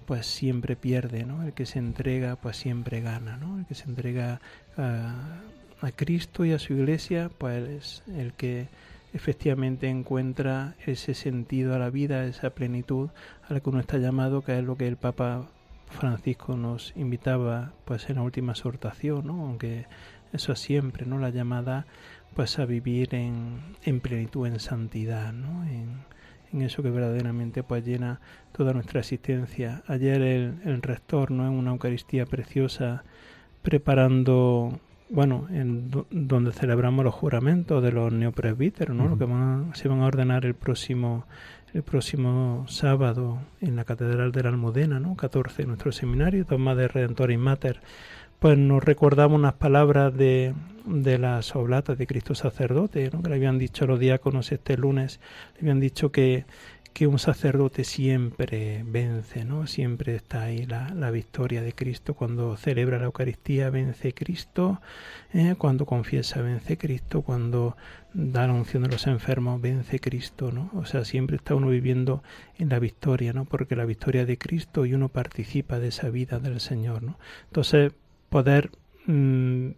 pues 0.05 0.25
siempre 0.25 0.75
pierde, 0.75 1.25
¿no? 1.25 1.43
El 1.43 1.53
que 1.53 1.65
se 1.65 1.79
entrega 1.79 2.35
pues 2.35 2.57
siempre 2.57 3.01
gana, 3.01 3.37
¿no? 3.37 3.59
El 3.59 3.65
que 3.65 3.75
se 3.75 3.85
entrega 3.85 4.41
a, 4.77 5.39
a 5.81 5.91
Cristo 5.91 6.45
y 6.45 6.51
a 6.51 6.59
su 6.59 6.73
iglesia 6.73 7.29
pues 7.37 7.69
es 7.69 8.03
el 8.15 8.33
que 8.33 8.67
efectivamente 9.13 9.87
encuentra 9.89 10.75
ese 10.85 11.13
sentido 11.13 11.73
a 11.75 11.79
la 11.79 11.89
vida, 11.89 12.25
esa 12.25 12.51
plenitud 12.51 13.09
a 13.47 13.53
la 13.53 13.59
que 13.59 13.69
uno 13.69 13.79
está 13.79 13.97
llamado, 13.97 14.43
que 14.43 14.57
es 14.57 14.63
lo 14.63 14.75
que 14.75 14.87
el 14.87 14.97
Papa 14.97 15.47
Francisco 15.89 16.55
nos 16.55 16.93
invitaba 16.95 17.73
pues 17.85 18.09
en 18.09 18.17
la 18.17 18.21
última 18.21 18.51
exhortación, 18.51 19.27
¿no? 19.27 19.45
aunque 19.45 19.85
eso 20.31 20.53
es 20.53 20.59
siempre, 20.59 21.05
¿no? 21.05 21.17
La 21.17 21.29
llamada 21.29 21.87
pues 22.35 22.59
a 22.59 22.65
vivir 22.65 23.13
en, 23.15 23.59
en 23.83 23.99
plenitud, 23.99 24.47
en 24.47 24.59
santidad, 24.59 25.33
¿no? 25.33 25.63
En, 25.65 26.03
en 26.53 26.61
eso 26.61 26.81
que 26.81 26.89
verdaderamente 26.89 27.63
pues 27.63 27.85
llena 27.85 28.19
toda 28.51 28.73
nuestra 28.73 28.99
existencia. 29.01 29.83
Ayer 29.87 30.21
el, 30.21 30.55
el 30.65 30.81
rector, 30.81 31.31
¿no? 31.31 31.45
En 31.45 31.53
una 31.53 31.71
Eucaristía 31.71 32.25
preciosa, 32.25 33.03
preparando, 33.61 34.79
bueno, 35.09 35.47
en 35.51 35.91
do- 35.91 36.07
donde 36.11 36.51
celebramos 36.51 37.05
los 37.05 37.13
juramentos 37.13 37.83
de 37.83 37.91
los 37.91 38.11
neopresbíteros, 38.11 38.95
¿no? 38.95 39.07
Lo 39.07 39.17
que 39.17 39.25
van 39.25 39.69
a- 39.71 39.75
se 39.75 39.87
van 39.87 40.01
a 40.01 40.05
ordenar 40.07 40.45
el 40.45 40.55
próximo 40.55 41.25
el 41.71 41.83
próximo 41.83 42.65
sábado 42.67 43.37
en 43.61 43.75
la 43.75 43.83
Catedral 43.85 44.31
de 44.31 44.41
la 44.41 44.49
Almudena, 44.49 44.99
¿no? 44.99 45.15
14, 45.15 45.67
nuestro 45.67 45.91
seminario, 45.91 46.43
Toma 46.43 46.73
de 46.73 46.87
Redentor 46.87 47.29
y 47.29 47.37
Mater, 47.37 47.79
pues 48.39 48.57
nos 48.57 48.83
recordamos 48.83 49.37
unas 49.37 49.53
palabras 49.53 50.15
de, 50.15 50.53
de 50.85 51.17
las 51.17 51.55
oblatas 51.55 51.97
de 51.97 52.07
Cristo 52.07 52.35
sacerdote, 52.35 53.09
¿no? 53.11 53.21
que 53.21 53.29
le 53.29 53.35
habían 53.35 53.59
dicho 53.59 53.85
los 53.85 53.99
diáconos 53.99 54.51
este 54.51 54.77
lunes, 54.77 55.19
le 55.55 55.61
habían 55.61 55.79
dicho 55.79 56.11
que, 56.11 56.45
que 56.93 57.07
un 57.07 57.19
sacerdote 57.19 57.83
siempre 57.83 58.83
vence, 58.85 59.45
¿no? 59.45 59.67
Siempre 59.67 60.15
está 60.15 60.43
ahí 60.43 60.65
la, 60.65 60.89
la 60.89 61.11
victoria 61.11 61.61
de 61.61 61.73
Cristo. 61.73 62.13
Cuando 62.13 62.57
celebra 62.57 62.97
la 62.97 63.05
Eucaristía 63.05 63.69
vence 63.69 64.13
Cristo, 64.13 64.81
¿eh? 65.33 65.55
cuando 65.57 65.85
confiesa 65.85 66.41
vence 66.41 66.77
Cristo, 66.77 67.21
cuando 67.21 67.77
da 68.13 68.47
la 68.47 68.53
unción 68.53 68.83
de 68.83 68.89
los 68.89 69.07
enfermos 69.07 69.61
vence 69.61 69.99
Cristo, 69.99 70.51
¿no? 70.51 70.71
O 70.73 70.85
sea, 70.85 71.05
siempre 71.05 71.37
está 71.37 71.55
uno 71.55 71.69
viviendo 71.69 72.23
en 72.57 72.69
la 72.69 72.79
victoria, 72.79 73.33
¿no? 73.33 73.45
Porque 73.45 73.75
la 73.75 73.85
victoria 73.85 74.25
de 74.25 74.37
Cristo 74.37 74.85
y 74.85 74.93
uno 74.93 75.09
participa 75.09 75.79
de 75.79 75.89
esa 75.89 76.09
vida 76.09 76.39
del 76.39 76.59
Señor, 76.59 77.03
¿no? 77.03 77.19
Entonces, 77.45 77.93
poder 78.29 78.71
mm, 79.05 79.69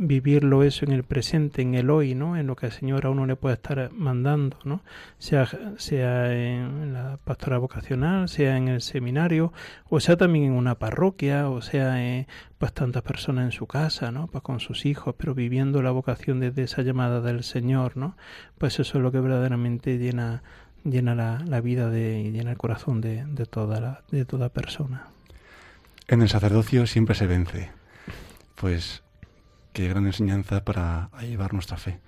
vivirlo 0.00 0.62
eso 0.62 0.86
en 0.86 0.92
el 0.92 1.04
presente, 1.04 1.60
en 1.60 1.74
el 1.74 1.90
hoy, 1.90 2.14
¿no? 2.14 2.36
En 2.36 2.46
lo 2.46 2.56
que 2.56 2.66
el 2.66 2.72
Señor 2.72 3.04
a 3.04 3.10
uno 3.10 3.26
le 3.26 3.36
puede 3.36 3.56
estar 3.56 3.92
mandando, 3.92 4.56
¿no? 4.64 4.82
Sea, 5.18 5.46
sea 5.76 6.32
en 6.32 6.94
la 6.94 7.18
pastora 7.22 7.58
vocacional, 7.58 8.30
sea 8.30 8.56
en 8.56 8.68
el 8.68 8.80
seminario, 8.80 9.52
o 9.90 10.00
sea 10.00 10.16
también 10.16 10.46
en 10.46 10.52
una 10.52 10.76
parroquia, 10.76 11.50
o 11.50 11.60
sea 11.60 12.02
eh, 12.02 12.26
pues 12.56 12.72
tantas 12.72 13.02
personas 13.02 13.44
en 13.44 13.52
su 13.52 13.66
casa, 13.66 14.10
¿no? 14.10 14.26
Pues 14.26 14.42
con 14.42 14.58
sus 14.58 14.86
hijos, 14.86 15.14
pero 15.18 15.34
viviendo 15.34 15.82
la 15.82 15.90
vocación 15.90 16.40
desde 16.40 16.62
esa 16.62 16.80
llamada 16.80 17.20
del 17.20 17.44
Señor, 17.44 17.98
¿no? 17.98 18.16
Pues 18.56 18.80
eso 18.80 18.96
es 18.96 19.02
lo 19.02 19.12
que 19.12 19.20
verdaderamente 19.20 19.98
llena 19.98 20.42
llena 20.82 21.14
la, 21.14 21.44
la 21.46 21.60
vida 21.60 21.90
de, 21.90 22.20
y 22.20 22.30
llena 22.30 22.52
el 22.52 22.56
corazón 22.56 23.02
de, 23.02 23.26
de 23.26 23.44
toda 23.44 23.80
la, 23.80 24.02
de 24.10 24.24
toda 24.24 24.48
persona. 24.48 25.08
En 26.08 26.22
el 26.22 26.30
sacerdocio 26.30 26.86
siempre 26.86 27.14
se 27.14 27.26
vence. 27.26 27.79
Pues 28.60 29.02
qué 29.72 29.88
gran 29.88 30.04
enseñanza 30.04 30.66
para 30.66 31.08
llevar 31.22 31.54
nuestra 31.54 31.78
fe. 31.78 31.98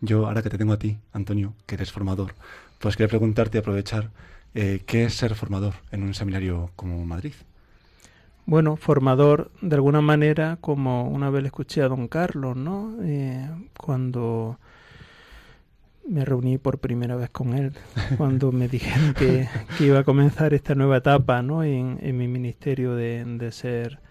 Yo, 0.00 0.26
ahora 0.26 0.42
que 0.42 0.48
te 0.48 0.56
tengo 0.56 0.72
a 0.72 0.78
ti, 0.78 0.96
Antonio, 1.12 1.52
que 1.66 1.74
eres 1.74 1.92
formador, 1.92 2.34
pues 2.78 2.96
quería 2.96 3.10
preguntarte 3.10 3.58
y 3.58 3.60
aprovechar 3.60 4.10
eh, 4.54 4.80
qué 4.86 5.04
es 5.04 5.14
ser 5.14 5.34
formador 5.34 5.74
en 5.90 6.04
un 6.04 6.14
seminario 6.14 6.70
como 6.76 7.04
Madrid. 7.04 7.34
Bueno, 8.46 8.76
formador 8.76 9.50
de 9.60 9.74
alguna 9.74 10.00
manera, 10.00 10.56
como 10.62 11.10
una 11.10 11.28
vez 11.28 11.42
le 11.42 11.48
escuché 11.48 11.82
a 11.82 11.88
don 11.88 12.08
Carlos, 12.08 12.56
¿no? 12.56 12.96
Eh, 13.02 13.46
cuando 13.76 14.58
me 16.08 16.24
reuní 16.24 16.56
por 16.56 16.78
primera 16.78 17.16
vez 17.16 17.28
con 17.28 17.52
él, 17.52 17.74
cuando 18.16 18.50
me 18.50 18.66
dijeron 18.70 19.12
que, 19.12 19.46
que 19.76 19.84
iba 19.84 19.98
a 19.98 20.04
comenzar 20.04 20.54
esta 20.54 20.74
nueva 20.74 20.96
etapa, 20.96 21.42
¿no? 21.42 21.64
En, 21.64 21.98
en 22.00 22.16
mi 22.16 22.28
ministerio 22.28 22.94
de, 22.94 23.26
de 23.26 23.52
ser 23.52 24.07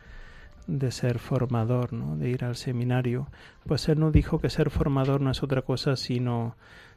de 0.68 0.92
ser 0.92 1.20
formador, 1.20 1.94
¿no? 1.94 2.18
de 2.18 2.30
ir 2.30 2.44
al 2.44 2.56
seminario, 2.56 3.28
pues 3.66 3.88
él 3.90 4.00
nos 4.00 4.14
dijo 4.14 4.40
que 4.40 4.50
ser 4.50 4.70
formador 4.70 5.22
no 5.22 5.32
es 5.32 5.42
otra 5.44 5.62
cosa 5.62 5.96
sino 5.96 6.56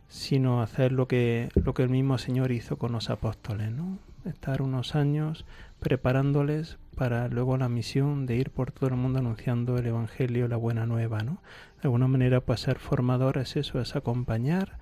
sino 0.08 0.60
hacer 0.60 0.90
lo 0.90 1.06
que 1.06 1.50
lo 1.54 1.72
que 1.72 1.84
el 1.84 1.88
mismo 1.88 2.18
Señor 2.18 2.50
hizo 2.50 2.76
con 2.76 2.90
los 2.92 3.10
apóstoles, 3.10 3.70
¿no? 3.70 3.98
Estar 4.24 4.60
unos 4.60 4.96
años 4.96 5.46
preparándoles 5.78 6.78
para 6.96 7.28
luego 7.28 7.56
la 7.56 7.68
misión 7.68 8.26
de 8.26 8.36
ir 8.36 8.50
por 8.50 8.72
todo 8.72 8.90
el 8.90 8.96
mundo 8.96 9.20
anunciando 9.20 9.78
el 9.78 9.86
evangelio, 9.86 10.48
la 10.48 10.56
buena 10.56 10.84
nueva, 10.84 11.20
¿no? 11.20 11.40
De 11.76 11.82
alguna 11.84 12.08
manera 12.08 12.40
pues 12.40 12.60
ser 12.60 12.80
formador 12.80 13.38
es 13.38 13.56
eso, 13.56 13.80
es 13.80 13.94
acompañar, 13.94 14.78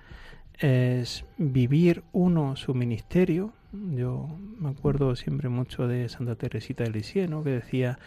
es 0.57 1.25
vivir 1.37 2.03
uno 2.11 2.55
su 2.55 2.73
ministerio. 2.73 3.53
Yo 3.71 4.27
me 4.59 4.69
acuerdo 4.69 5.15
siempre 5.15 5.47
mucho 5.47 5.87
de 5.87 6.09
Santa 6.09 6.35
Teresita 6.35 6.83
de 6.83 6.89
Lisieux, 6.89 7.29
¿no? 7.29 7.43
que 7.43 7.51
decía 7.51 7.99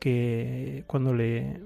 que 0.00 0.82
cuando 0.88 1.14
le 1.14 1.60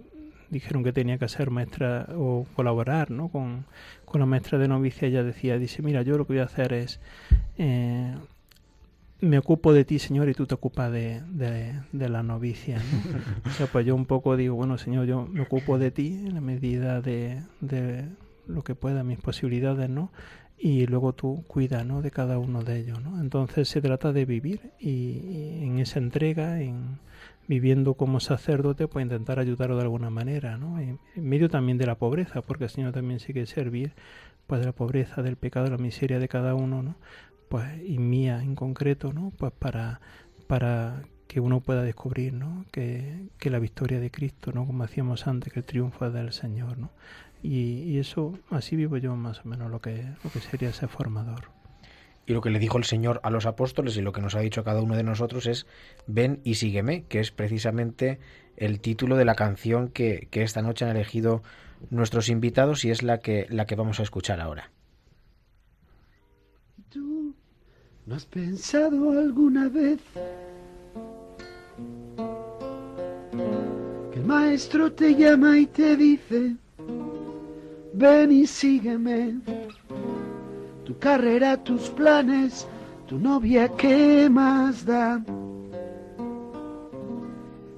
dijeron 0.51 0.85
que 0.85 0.93
tenía 0.93 1.18
que 1.18 1.28
ser 1.28 1.51
maestra 1.51 2.07
o 2.14 2.47
colaborar 2.55 3.11
¿no? 3.11 3.28
con, 3.28 3.64
con 4.05 4.20
la 4.20 4.26
maestra 4.26 4.59
de 4.59 4.68
novicia, 4.68 5.09
ella 5.09 5.24
decía, 5.24 5.59
dice, 5.59 5.82
mira, 5.82 6.03
yo 6.03 6.18
lo 6.18 6.26
que 6.26 6.35
voy 6.35 6.41
a 6.41 6.45
hacer 6.45 6.72
es, 6.74 7.01
eh, 7.57 8.14
me 9.20 9.39
ocupo 9.39 9.72
de 9.72 9.85
ti, 9.85 9.99
Señor, 9.99 10.28
y 10.28 10.35
tú 10.35 10.47
te 10.47 10.55
ocupas 10.55 10.93
de, 10.93 11.22
de, 11.30 11.80
de 11.93 12.09
la 12.09 12.22
novicia. 12.22 12.76
¿no? 12.76 13.51
o 13.51 13.55
sea, 13.55 13.66
pues 13.66 13.87
yo 13.87 13.95
un 13.95 14.07
poco 14.07 14.37
digo, 14.37 14.55
bueno, 14.55 14.76
Señor, 14.76 15.07
yo 15.07 15.26
me 15.26 15.41
ocupo 15.41 15.78
de 15.78 15.91
ti 15.91 16.09
en 16.26 16.35
la 16.35 16.41
medida 16.41 17.01
de, 17.01 17.43
de 17.61 18.05
lo 18.47 18.62
que 18.62 18.74
pueda, 18.74 19.03
mis 19.03 19.18
posibilidades, 19.18 19.89
¿no? 19.89 20.11
y 20.57 20.87
luego 20.87 21.12
tú 21.12 21.45
cuida 21.47 21.85
¿no? 21.85 22.01
de 22.01 22.11
cada 22.11 22.39
uno 22.39 22.62
de 22.62 22.78
ellos. 22.78 23.03
¿no? 23.03 23.20
Entonces 23.20 23.68
se 23.68 23.80
trata 23.80 24.12
de 24.12 24.24
vivir 24.24 24.72
y, 24.78 24.91
y 24.91 25.59
en 25.62 25.78
esa 25.78 25.99
entrega, 25.99 26.61
en 26.61 26.99
viviendo 27.49 27.95
como 27.95 28.20
sacerdote, 28.20 28.88
pues 28.88 29.05
intentar 29.05 29.38
ayudarlo 29.38 29.76
de 29.76 29.82
alguna 29.82 30.11
manera, 30.11 30.57
¿no? 30.57 30.78
En, 30.78 30.99
medio 31.16 31.49
también 31.49 31.78
de 31.78 31.86
la 31.86 31.97
pobreza, 31.97 32.42
porque 32.42 32.64
el 32.64 32.70
Señor 32.70 32.92
también 32.92 33.20
sí 33.20 33.32
que 33.32 33.47
servir, 33.47 33.92
pues 34.47 34.61
de 34.61 34.66
la 34.66 34.72
pobreza, 34.72 35.22
del 35.22 35.36
pecado, 35.36 35.66
de 35.66 35.72
la 35.72 35.78
miseria 35.78 36.18
de 36.18 36.28
cada 36.28 36.55
uno, 36.55 36.82
¿no? 36.82 36.97
Pues 37.49 37.66
y 37.86 37.99
mía 37.99 38.42
en 38.42 38.55
concreto, 38.55 39.12
¿no? 39.12 39.32
Pues 39.36 39.53
para 39.53 40.01
para 40.47 41.03
que 41.26 41.40
uno 41.40 41.61
pueda 41.61 41.82
descubrir, 41.82 42.32
¿no? 42.32 42.64
Que, 42.70 43.28
que 43.38 43.51
la 43.51 43.59
victoria 43.59 44.01
de 44.01 44.11
Cristo, 44.11 44.53
¿no? 44.53 44.66
Como 44.66 44.84
hacíamos 44.84 45.26
antes, 45.26 45.53
que 45.53 45.61
el 45.61 45.64
triunfo 45.64 46.07
es 46.07 46.12
del 46.12 46.32
Señor, 46.32 46.78
¿no? 46.78 46.90
Y, 47.42 47.82
y 47.82 47.99
eso, 47.99 48.38
así 48.51 48.76
vivo 48.76 48.97
yo 48.99 49.16
más 49.16 49.45
o 49.45 49.49
menos 49.49 49.70
lo 49.70 49.80
que, 49.80 50.05
lo 50.22 50.30
que 50.30 50.40
sería 50.40 50.72
ser 50.72 50.88
formador. 50.88 51.51
Y 52.26 52.32
lo 52.32 52.40
que 52.40 52.50
le 52.50 52.58
dijo 52.58 52.78
el 52.78 52.84
Señor 52.84 53.20
a 53.22 53.30
los 53.30 53.46
apóstoles 53.46 53.96
y 53.96 54.00
lo 54.00 54.12
que 54.12 54.20
nos 54.20 54.34
ha 54.34 54.40
dicho 54.40 54.64
cada 54.64 54.80
uno 54.80 54.96
de 54.96 55.02
nosotros 55.02 55.46
es 55.46 55.66
ven 56.06 56.40
y 56.42 56.54
sígueme, 56.54 57.04
que 57.04 57.20
es 57.20 57.30
precisamente 57.30 58.18
el 58.56 58.80
título 58.80 59.16
de 59.16 59.24
la 59.24 59.34
canción 59.34 59.88
que, 59.88 60.28
que 60.30 60.42
esta 60.42 60.62
noche 60.62 60.84
han 60.84 60.96
elegido 60.96 61.42
nuestros 61.90 62.28
invitados 62.28 62.84
y 62.84 62.90
es 62.90 63.02
la 63.02 63.18
que, 63.18 63.46
la 63.50 63.66
que 63.66 63.74
vamos 63.74 64.00
a 64.00 64.02
escuchar 64.02 64.40
ahora. 64.40 64.70
¿Tú 66.88 67.34
no 68.06 68.14
has 68.14 68.24
pensado 68.26 69.10
alguna 69.10 69.68
vez 69.68 70.00
que 74.12 74.18
el 74.18 74.24
maestro 74.24 74.92
te 74.92 75.14
llama 75.14 75.58
y 75.58 75.66
te 75.66 75.96
dice, 75.96 76.56
ven 77.92 78.32
y 78.32 78.46
sígueme? 78.46 79.40
Tu 80.85 80.99
carrera, 80.99 81.57
tus 81.57 81.89
planes, 81.91 82.66
tu 83.07 83.18
novia, 83.18 83.68
¿qué 83.68 84.28
más 84.30 84.85
da? 84.85 85.22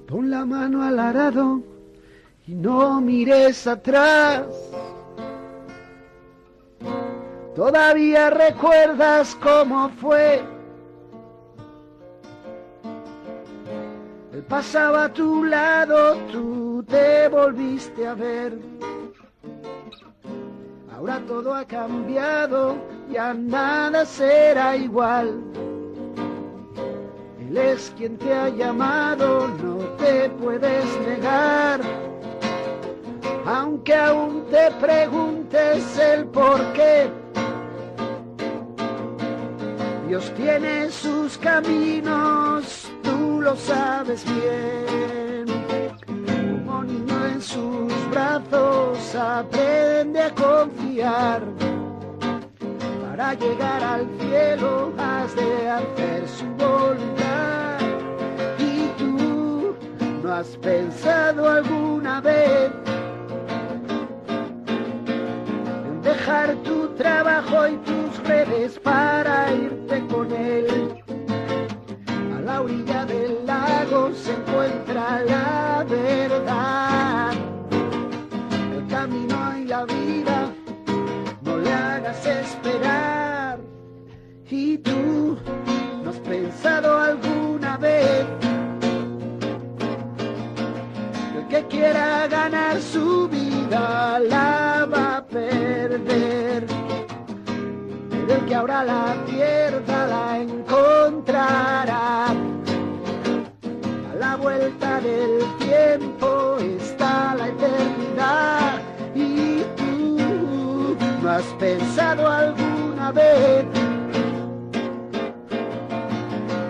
Pon 0.07 0.29
la 0.29 0.45
mano 0.45 0.83
al 0.83 0.99
arado 0.99 1.61
y 2.47 2.53
no 2.53 2.99
mires 3.01 3.67
atrás. 3.67 4.45
Todavía 7.55 8.29
recuerdas 8.29 9.35
cómo 9.41 9.89
fue. 9.89 10.41
Él 14.33 14.43
pasaba 14.43 15.05
a 15.05 15.13
tu 15.13 15.43
lado, 15.43 16.15
tú 16.31 16.85
te 16.87 17.27
volviste 17.27 18.05
a 18.05 18.13
ver. 18.13 18.59
Ahora 20.95 21.19
todo 21.27 21.53
ha 21.53 21.65
cambiado, 21.65 22.75
ya 23.09 23.33
nada 23.33 24.05
será 24.05 24.75
igual. 24.75 25.41
Él 27.39 27.57
es 27.57 27.93
quien 27.97 28.17
te 28.17 28.33
ha 28.33 28.49
llamado, 28.49 29.47
no 29.47 29.77
te 29.97 30.29
puedes 30.31 30.85
negar. 31.07 31.79
Aunque 33.45 33.95
aún 33.95 34.45
te 34.51 34.69
preguntes 34.81 35.97
el 35.97 36.25
por 36.25 36.59
qué, 36.73 37.09
Dios 40.07 40.31
tiene 40.35 40.89
sus 40.89 41.37
caminos, 41.37 42.91
tú 43.03 43.39
lo 43.41 43.55
sabes 43.55 44.25
bien. 44.25 45.45
Como 46.05 46.83
niño 46.83 47.25
en 47.27 47.41
sus 47.41 48.09
brazos 48.11 49.15
aprende 49.15 50.21
a 50.23 50.35
confiar. 50.35 51.41
Para 53.17 53.33
llegar 53.33 53.83
al 53.83 54.07
cielo 54.19 54.93
has 54.95 55.35
de 55.35 55.69
hacer 55.71 56.27
su 56.27 56.45
voluntad. 56.45 57.79
Y 58.59 58.89
tú 58.95 59.75
no 60.21 60.31
has 60.31 60.55
pensado 60.57 61.49
alguna 61.49 62.21
vez 62.21 62.71
en 65.87 66.01
dejar 66.03 66.53
tu 66.57 66.89
trabajo 66.89 67.67
y 67.67 67.77
tus 67.77 68.23
redes 68.23 68.77
para 68.77 69.51
irte 69.51 70.05
con 70.13 70.31
él. 70.31 71.03
A 72.35 72.41
la 72.41 72.61
orilla 72.61 73.03
del 73.07 73.47
lago 73.47 74.13
se 74.13 74.31
encuentra 74.31 75.23
la 75.23 75.66
Y 84.49 84.77
tú 84.77 85.37
no 86.03 86.09
has 86.09 86.19
pensado 86.19 86.97
alguna 86.97 87.75
vez 87.77 88.25
que 91.31 91.37
el 91.37 91.47
que 91.49 91.67
quiera 91.67 92.27
ganar 92.27 92.81
su 92.81 93.27
vida 93.27 94.19
la 94.19 94.87
va 94.91 95.17
a 95.17 95.25
perder. 95.25 96.65
Pero 98.09 98.33
el 98.33 98.45
que 98.45 98.55
ahora 98.55 98.85
la 98.85 99.15
pierda 99.25 100.07
la 100.07 100.39
encontrará. 100.39 102.27
A 102.27 104.15
la 104.17 104.35
vuelta 104.37 105.01
del 105.01 105.41
tiempo 105.59 106.57
está 106.59 107.35
la 107.35 107.49
eternidad. 107.49 108.81
Y 109.13 109.63
tú 109.75 110.97
no 111.21 111.29
has 111.29 111.43
pensado 111.59 112.27
alguna 112.27 112.66
vez. 113.11 113.65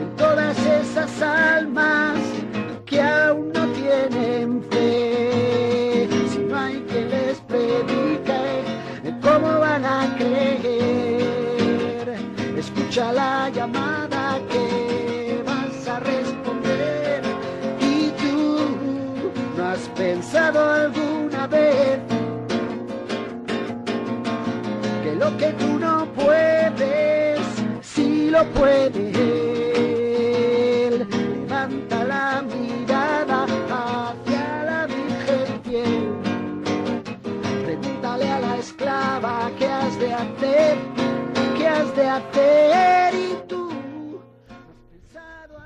En 0.02 0.16
todas 0.18 0.58
esas 0.66 1.22
almas 1.22 1.57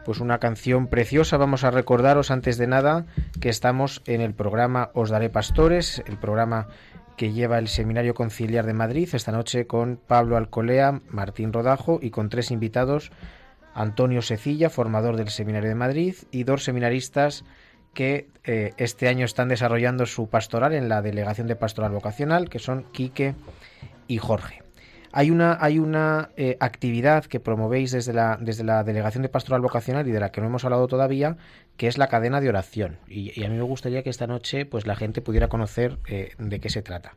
Pues 0.05 0.19
una 0.19 0.39
canción 0.39 0.87
preciosa. 0.87 1.37
Vamos 1.37 1.63
a 1.63 1.71
recordaros 1.71 2.31
antes 2.31 2.57
de 2.57 2.67
nada 2.67 3.05
que 3.39 3.49
estamos 3.49 4.01
en 4.05 4.21
el 4.21 4.33
programa 4.33 4.89
Os 4.93 5.09
Daré 5.09 5.29
Pastores, 5.29 6.03
el 6.07 6.17
programa 6.17 6.67
que 7.17 7.31
lleva 7.33 7.59
el 7.59 7.67
Seminario 7.67 8.15
Conciliar 8.15 8.65
de 8.65 8.73
Madrid 8.73 9.09
esta 9.13 9.31
noche 9.31 9.67
con 9.67 9.97
Pablo 9.97 10.37
Alcolea, 10.37 11.01
Martín 11.09 11.53
Rodajo 11.53 11.99
y 12.01 12.09
con 12.09 12.29
tres 12.29 12.49
invitados, 12.49 13.11
Antonio 13.73 14.21
Secilla, 14.21 14.69
formador 14.69 15.17
del 15.17 15.29
Seminario 15.29 15.69
de 15.69 15.75
Madrid, 15.75 16.15
y 16.31 16.43
dos 16.43 16.63
seminaristas 16.63 17.45
que 17.93 18.27
eh, 18.43 18.73
este 18.77 19.07
año 19.07 19.25
están 19.25 19.49
desarrollando 19.49 20.05
su 20.05 20.29
pastoral 20.29 20.73
en 20.73 20.89
la 20.89 21.01
Delegación 21.01 21.47
de 21.47 21.55
Pastoral 21.55 21.91
Vocacional, 21.91 22.49
que 22.49 22.59
son 22.59 22.85
Quique 22.91 23.35
y 24.07 24.17
Jorge. 24.17 24.70
Hay 25.13 25.29
una, 25.29 25.57
hay 25.59 25.79
una 25.79 26.29
eh, 26.37 26.57
actividad 26.59 27.25
que 27.25 27.39
promovéis 27.39 27.91
desde 27.91 28.13
la, 28.13 28.37
desde 28.39 28.63
la 28.63 28.83
Delegación 28.83 29.23
de 29.23 29.29
Pastoral 29.29 29.61
Vocacional 29.61 30.07
y 30.07 30.11
de 30.11 30.19
la 30.19 30.31
que 30.31 30.41
no 30.41 30.47
hemos 30.47 30.63
hablado 30.63 30.87
todavía, 30.87 31.37
que 31.75 31.87
es 31.87 31.97
la 31.97 32.07
cadena 32.07 32.39
de 32.39 32.49
oración. 32.49 32.97
Y, 33.07 33.43
a 33.43 33.49
mí 33.49 33.57
me 33.57 33.63
gustaría 33.63 34.03
que 34.03 34.09
esta 34.09 34.27
noche 34.27 34.65
pues 34.65 34.87
la 34.87 34.95
gente 34.95 35.21
pudiera 35.21 35.49
conocer 35.49 35.99
eh, 36.07 36.31
de 36.37 36.59
qué 36.59 36.69
se 36.69 36.81
trata. 36.81 37.15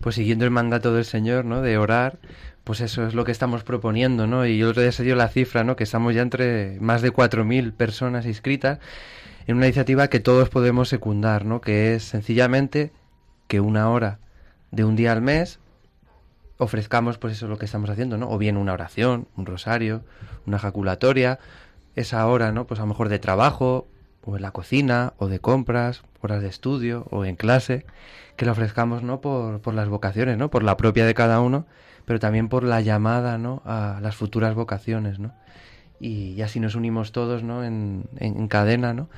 Pues 0.00 0.14
siguiendo 0.14 0.44
el 0.44 0.52
mandato 0.52 0.94
del 0.94 1.04
Señor, 1.04 1.44
¿no? 1.44 1.60
De 1.60 1.76
orar, 1.76 2.18
pues 2.62 2.80
eso 2.80 3.04
es 3.04 3.14
lo 3.14 3.24
que 3.24 3.32
estamos 3.32 3.64
proponiendo, 3.64 4.28
¿no? 4.28 4.46
Y 4.46 4.62
otro 4.62 4.82
día 4.82 4.92
se 4.92 5.02
dio 5.02 5.16
la 5.16 5.28
cifra, 5.28 5.64
¿no? 5.64 5.74
Que 5.74 5.82
estamos 5.82 6.14
ya 6.14 6.22
entre 6.22 6.78
más 6.80 7.02
de 7.02 7.12
4.000 7.12 7.72
personas 7.72 8.24
inscritas 8.26 8.78
en 9.48 9.56
una 9.56 9.66
iniciativa 9.66 10.08
que 10.08 10.20
todos 10.20 10.50
podemos 10.50 10.88
secundar, 10.88 11.44
¿no? 11.44 11.60
Que 11.60 11.96
es 11.96 12.04
sencillamente 12.04 12.92
que 13.48 13.58
una 13.60 13.90
hora 13.90 14.20
de 14.70 14.84
un 14.84 14.94
día 14.94 15.10
al 15.10 15.22
mes 15.22 15.58
ofrezcamos, 16.58 17.18
pues 17.18 17.34
eso 17.34 17.46
es 17.46 17.50
lo 17.50 17.56
que 17.56 17.64
estamos 17.64 17.88
haciendo, 17.88 18.18
¿no? 18.18 18.28
O 18.30 18.36
bien 18.36 18.56
una 18.56 18.72
oración, 18.72 19.28
un 19.36 19.46
rosario, 19.46 20.02
una 20.46 20.58
ejaculatoria, 20.58 21.38
esa 21.94 22.26
hora, 22.26 22.52
¿no? 22.52 22.66
Pues 22.66 22.80
a 22.80 22.82
lo 22.82 22.88
mejor 22.88 23.08
de 23.08 23.18
trabajo, 23.18 23.86
o 24.24 24.36
en 24.36 24.42
la 24.42 24.50
cocina, 24.50 25.14
o 25.18 25.28
de 25.28 25.38
compras, 25.38 26.02
horas 26.20 26.42
de 26.42 26.48
estudio, 26.48 27.06
o 27.10 27.24
en 27.24 27.36
clase, 27.36 27.86
que 28.36 28.44
la 28.44 28.52
ofrezcamos, 28.52 29.02
¿no? 29.02 29.20
Por, 29.20 29.60
por 29.60 29.74
las 29.74 29.88
vocaciones, 29.88 30.36
¿no? 30.36 30.50
Por 30.50 30.64
la 30.64 30.76
propia 30.76 31.06
de 31.06 31.14
cada 31.14 31.40
uno, 31.40 31.66
pero 32.04 32.18
también 32.18 32.48
por 32.48 32.64
la 32.64 32.80
llamada, 32.80 33.38
¿no? 33.38 33.62
A 33.64 34.00
las 34.02 34.16
futuras 34.16 34.54
vocaciones, 34.54 35.18
¿no? 35.18 35.32
Y, 36.00 36.40
así 36.42 36.60
nos 36.60 36.74
unimos 36.74 37.12
todos, 37.12 37.42
¿no? 37.44 37.64
En, 37.64 38.04
en, 38.18 38.36
en 38.36 38.48
cadena, 38.48 38.92
¿no? 38.94 39.08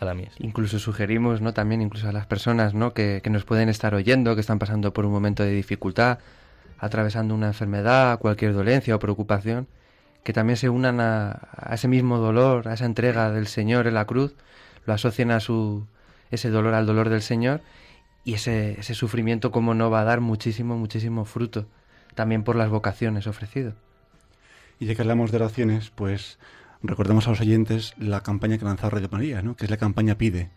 a 0.00 0.04
la 0.04 0.14
mies. 0.14 0.32
Incluso 0.38 0.78
sugerimos, 0.78 1.40
¿no? 1.40 1.52
También 1.52 1.82
incluso 1.82 2.08
a 2.08 2.12
las 2.12 2.26
personas, 2.26 2.74
¿no? 2.74 2.92
Que, 2.94 3.20
que 3.22 3.30
nos 3.30 3.44
pueden 3.44 3.68
estar 3.68 3.94
oyendo, 3.94 4.34
que 4.34 4.40
están 4.40 4.58
pasando 4.58 4.92
por 4.92 5.06
un 5.06 5.12
momento 5.12 5.42
de 5.42 5.52
dificultad, 5.52 6.18
atravesando 6.78 7.34
una 7.34 7.48
enfermedad, 7.48 8.18
cualquier 8.18 8.54
dolencia 8.54 8.96
o 8.96 8.98
preocupación, 8.98 9.68
que 10.24 10.32
también 10.32 10.56
se 10.56 10.68
unan 10.68 11.00
a, 11.00 11.48
a 11.56 11.74
ese 11.74 11.86
mismo 11.86 12.18
dolor, 12.18 12.68
a 12.68 12.74
esa 12.74 12.86
entrega 12.86 13.30
del 13.30 13.46
Señor 13.46 13.86
en 13.86 13.94
la 13.94 14.06
cruz, 14.06 14.34
lo 14.86 14.94
asocien 14.94 15.30
a 15.30 15.40
su 15.40 15.86
ese 16.30 16.50
dolor 16.50 16.74
al 16.74 16.86
dolor 16.86 17.08
del 17.08 17.22
Señor 17.22 17.60
y 18.24 18.34
ese, 18.34 18.78
ese 18.78 18.94
sufrimiento 18.94 19.50
como 19.50 19.74
no 19.74 19.90
va 19.90 20.02
a 20.02 20.04
dar 20.04 20.20
muchísimo, 20.20 20.76
muchísimo 20.76 21.24
fruto, 21.24 21.66
también 22.14 22.44
por 22.44 22.56
las 22.56 22.68
vocaciones 22.68 23.26
ofrecido. 23.26 23.74
Y 24.78 24.86
ya 24.86 24.94
que 24.94 25.02
hablamos 25.02 25.30
de 25.30 25.36
oraciones, 25.38 25.90
pues 25.90 26.38
recordemos 26.82 27.26
a 27.26 27.30
los 27.30 27.40
oyentes 27.40 27.94
la 27.98 28.22
campaña 28.22 28.58
que 28.58 28.64
lanzó 28.64 28.90
Radio 28.90 29.08
María, 29.10 29.42
¿no? 29.42 29.56
que 29.56 29.64
es 29.64 29.70
la 29.70 29.76
campaña 29.76 30.16
Pide. 30.16 30.50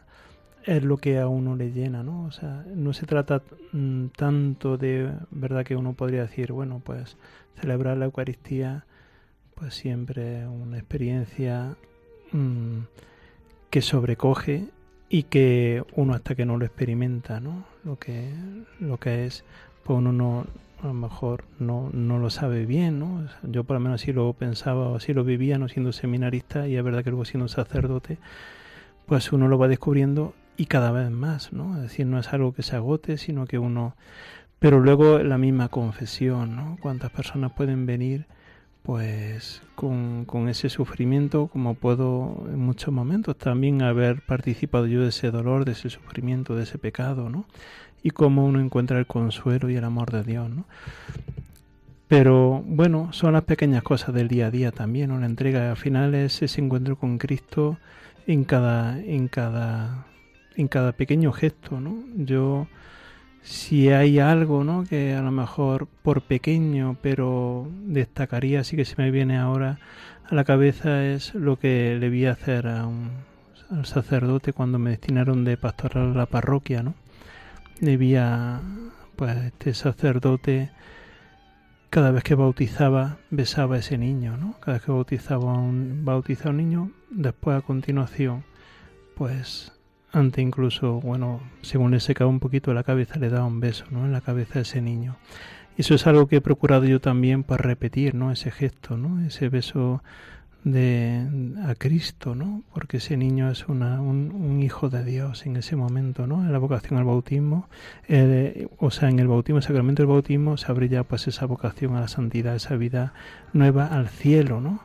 es 0.63 0.81
lo 0.83 0.95
que 0.95 1.19
a 1.19 1.27
uno 1.27 1.57
le 1.57 1.73
llena, 1.73 2.01
¿no? 2.01 2.23
O 2.23 2.31
sea, 2.31 2.63
no 2.73 2.93
se 2.93 3.05
trata 3.05 3.43
mm, 3.73 4.05
tanto 4.15 4.77
de, 4.77 5.11
verdad 5.31 5.65
que 5.65 5.75
uno 5.75 5.91
podría 5.91 6.21
decir, 6.21 6.53
bueno, 6.53 6.81
pues 6.81 7.17
celebrar 7.59 7.97
la 7.97 8.05
Eucaristía, 8.05 8.85
pues 9.53 9.73
siempre 9.73 10.43
es 10.43 10.47
una 10.47 10.77
experiencia 10.77 11.75
mmm, 12.31 12.83
que 13.69 13.81
sobrecoge 13.81 14.69
y 15.09 15.23
que 15.23 15.83
uno 15.97 16.13
hasta 16.13 16.35
que 16.35 16.45
no 16.45 16.55
lo 16.55 16.63
experimenta, 16.63 17.41
¿no? 17.41 17.65
Lo 17.83 17.99
que, 17.99 18.33
lo 18.79 18.97
que 18.97 19.25
es, 19.25 19.43
pues 19.85 19.99
uno 19.99 20.11
no, 20.11 20.47
a 20.81 20.87
lo 20.87 20.93
mejor 20.95 21.45
no, 21.59 21.91
no 21.93 22.17
lo 22.17 22.31
sabe 22.31 22.65
bien, 22.65 22.97
¿no? 22.97 23.27
Yo 23.43 23.65
por 23.65 23.75
lo 23.75 23.81
menos 23.81 24.01
así 24.01 24.11
lo 24.11 24.33
pensaba 24.33 24.89
o 24.89 24.95
así 24.95 25.13
lo 25.13 25.23
vivía, 25.23 25.59
no 25.59 25.69
siendo 25.69 25.91
seminarista, 25.91 26.67
y 26.67 26.75
es 26.75 26.83
verdad 26.83 27.03
que 27.03 27.11
luego 27.11 27.23
siendo 27.23 27.47
sacerdote, 27.47 28.17
pues 29.05 29.31
uno 29.31 29.47
lo 29.47 29.59
va 29.59 29.67
descubriendo 29.67 30.33
y 30.57 30.65
cada 30.65 30.91
vez 30.91 31.11
más, 31.11 31.53
¿no? 31.53 31.75
Es 31.75 31.83
decir, 31.83 32.07
no 32.07 32.17
es 32.17 32.33
algo 32.33 32.51
que 32.51 32.63
se 32.63 32.75
agote, 32.75 33.17
sino 33.17 33.45
que 33.45 33.59
uno... 33.59 33.95
Pero 34.57 34.79
luego 34.79 35.19
la 35.19 35.37
misma 35.37 35.69
confesión, 35.69 36.55
¿no? 36.55 36.77
Cuántas 36.81 37.11
personas 37.11 37.51
pueden 37.51 37.85
venir 37.85 38.25
pues 38.81 39.61
con, 39.75 40.25
con, 40.25 40.47
ese 40.47 40.69
sufrimiento, 40.69 41.47
como 41.47 41.73
puedo 41.73 42.45
en 42.47 42.59
muchos 42.59 42.93
momentos 42.93 43.35
también 43.35 43.81
haber 43.81 44.21
participado 44.21 44.85
yo 44.87 45.01
de 45.01 45.09
ese 45.09 45.31
dolor, 45.31 45.65
de 45.65 45.73
ese 45.73 45.89
sufrimiento, 45.89 46.55
de 46.55 46.63
ese 46.63 46.77
pecado, 46.77 47.29
¿no? 47.29 47.45
Y 48.05 48.11
cómo 48.11 48.45
uno 48.45 48.59
encuentra 48.59 48.99
el 48.99 49.07
consuelo 49.07 49.67
y 49.67 49.77
el 49.77 49.83
amor 49.83 50.11
de 50.11 50.23
Dios, 50.23 50.47
¿no? 50.47 50.65
Pero 52.07 52.61
bueno, 52.63 53.11
son 53.13 53.33
las 53.33 53.45
pequeñas 53.45 53.81
cosas 53.81 54.13
del 54.13 54.27
día 54.27 54.45
a 54.45 54.51
día 54.51 54.71
también, 54.71 55.09
una 55.09 55.25
entrega. 55.25 55.71
Al 55.71 55.77
final 55.77 56.13
es 56.13 56.43
ese 56.43 56.61
encuentro 56.61 56.97
con 56.97 57.17
Cristo 57.17 57.79
en 58.27 58.43
cada, 58.43 58.99
en 58.99 59.27
cada, 59.27 60.05
en 60.55 60.67
cada 60.67 60.91
pequeño 60.91 61.31
gesto, 61.31 61.79
¿no? 61.81 62.03
Yo 62.15 62.67
si 63.41 63.89
hay 63.89 64.19
algo 64.19 64.63
¿no? 64.63 64.83
que 64.83 65.15
a 65.15 65.21
lo 65.23 65.31
mejor 65.31 65.87
por 66.03 66.21
pequeño 66.21 66.97
pero 67.01 67.67
destacaría 67.85 68.61
así 68.61 68.75
que 68.75 68.85
se 68.85 68.95
me 68.97 69.11
viene 69.11 69.37
ahora 69.37 69.77
a 70.27 70.33
la 70.33 70.43
cabeza 70.43 71.05
es 71.05 71.35
lo 71.35 71.57
que 71.59 71.95
le 71.99 72.09
vi 72.09 72.25
hacer 72.25 72.67
a 72.67 72.87
un, 72.87 73.11
al 73.69 73.85
sacerdote 73.85 74.51
cuando 74.51 74.79
me 74.79 74.89
destinaron 74.89 75.45
de 75.45 75.57
pastoral 75.57 76.13
a 76.13 76.17
la 76.17 76.25
parroquia 76.25 76.81
no 76.81 76.95
debía 77.79 78.61
pues 79.15 79.35
este 79.37 79.73
sacerdote 79.73 80.71
cada 81.89 82.11
vez 82.11 82.23
que 82.23 82.35
bautizaba 82.35 83.17
besaba 83.29 83.75
a 83.75 83.79
ese 83.79 83.97
niño 83.97 84.37
no 84.37 84.55
cada 84.59 84.77
vez 84.77 84.85
que 84.85 84.91
bautizaba 84.91 85.53
a 85.53 85.57
un 85.57 86.03
bautizaba 86.05 86.49
a 86.49 86.51
un 86.51 86.57
niño 86.57 86.91
después 87.09 87.57
a 87.57 87.61
continuación 87.61 88.43
pues 89.15 89.71
antes 90.15 90.41
incluso, 90.41 91.01
bueno, 91.01 91.41
según 91.61 91.91
le 91.91 91.99
secaba 91.99 92.29
un 92.29 92.39
poquito 92.39 92.73
la 92.73 92.83
cabeza, 92.83 93.19
le 93.19 93.29
daba 93.29 93.45
un 93.45 93.59
beso, 93.59 93.83
¿no? 93.91 94.05
En 94.05 94.13
la 94.13 94.21
cabeza 94.21 94.55
de 94.55 94.61
ese 94.61 94.81
niño. 94.81 95.17
Eso 95.77 95.93
es 95.93 96.07
algo 96.07 96.27
que 96.27 96.37
he 96.37 96.41
procurado 96.41 96.85
yo 96.85 97.01
también 97.01 97.43
para 97.43 97.63
repetir, 97.63 98.15
¿no? 98.15 98.31
Ese 98.31 98.49
gesto, 98.49 98.95
¿no? 98.95 99.25
Ese 99.25 99.49
beso 99.49 100.01
de 100.65 101.21
a 101.63 101.75
Cristo, 101.75 102.33
¿no? 102.33 102.63
Porque 102.73 102.97
ese 102.97 103.15
niño 103.17 103.51
es 103.51 103.67
una, 103.67 104.01
un, 104.01 104.31
un, 104.33 104.63
hijo 104.63 104.89
de 104.89 105.03
Dios 105.03 105.45
en 105.45 105.57
ese 105.57 105.75
momento, 105.75 106.25
¿no? 106.25 106.43
En 106.43 106.51
la 106.51 106.57
vocación 106.57 106.97
al 106.97 107.05
bautismo, 107.05 107.69
eh, 108.07 108.67
o 108.79 108.89
sea, 108.89 109.09
en 109.09 109.19
el 109.19 109.27
bautismo, 109.27 109.59
el 109.59 109.63
sacramento 109.63 110.01
del 110.01 110.07
bautismo, 110.07 110.57
se 110.57 110.71
abre 110.71 110.89
ya 110.89 111.03
pues 111.03 111.27
esa 111.27 111.45
vocación 111.45 111.95
a 111.95 112.01
la 112.01 112.07
santidad, 112.07 112.55
esa 112.55 112.75
vida 112.75 113.13
nueva 113.53 113.85
al 113.85 114.09
cielo, 114.09 114.59
¿no? 114.59 114.81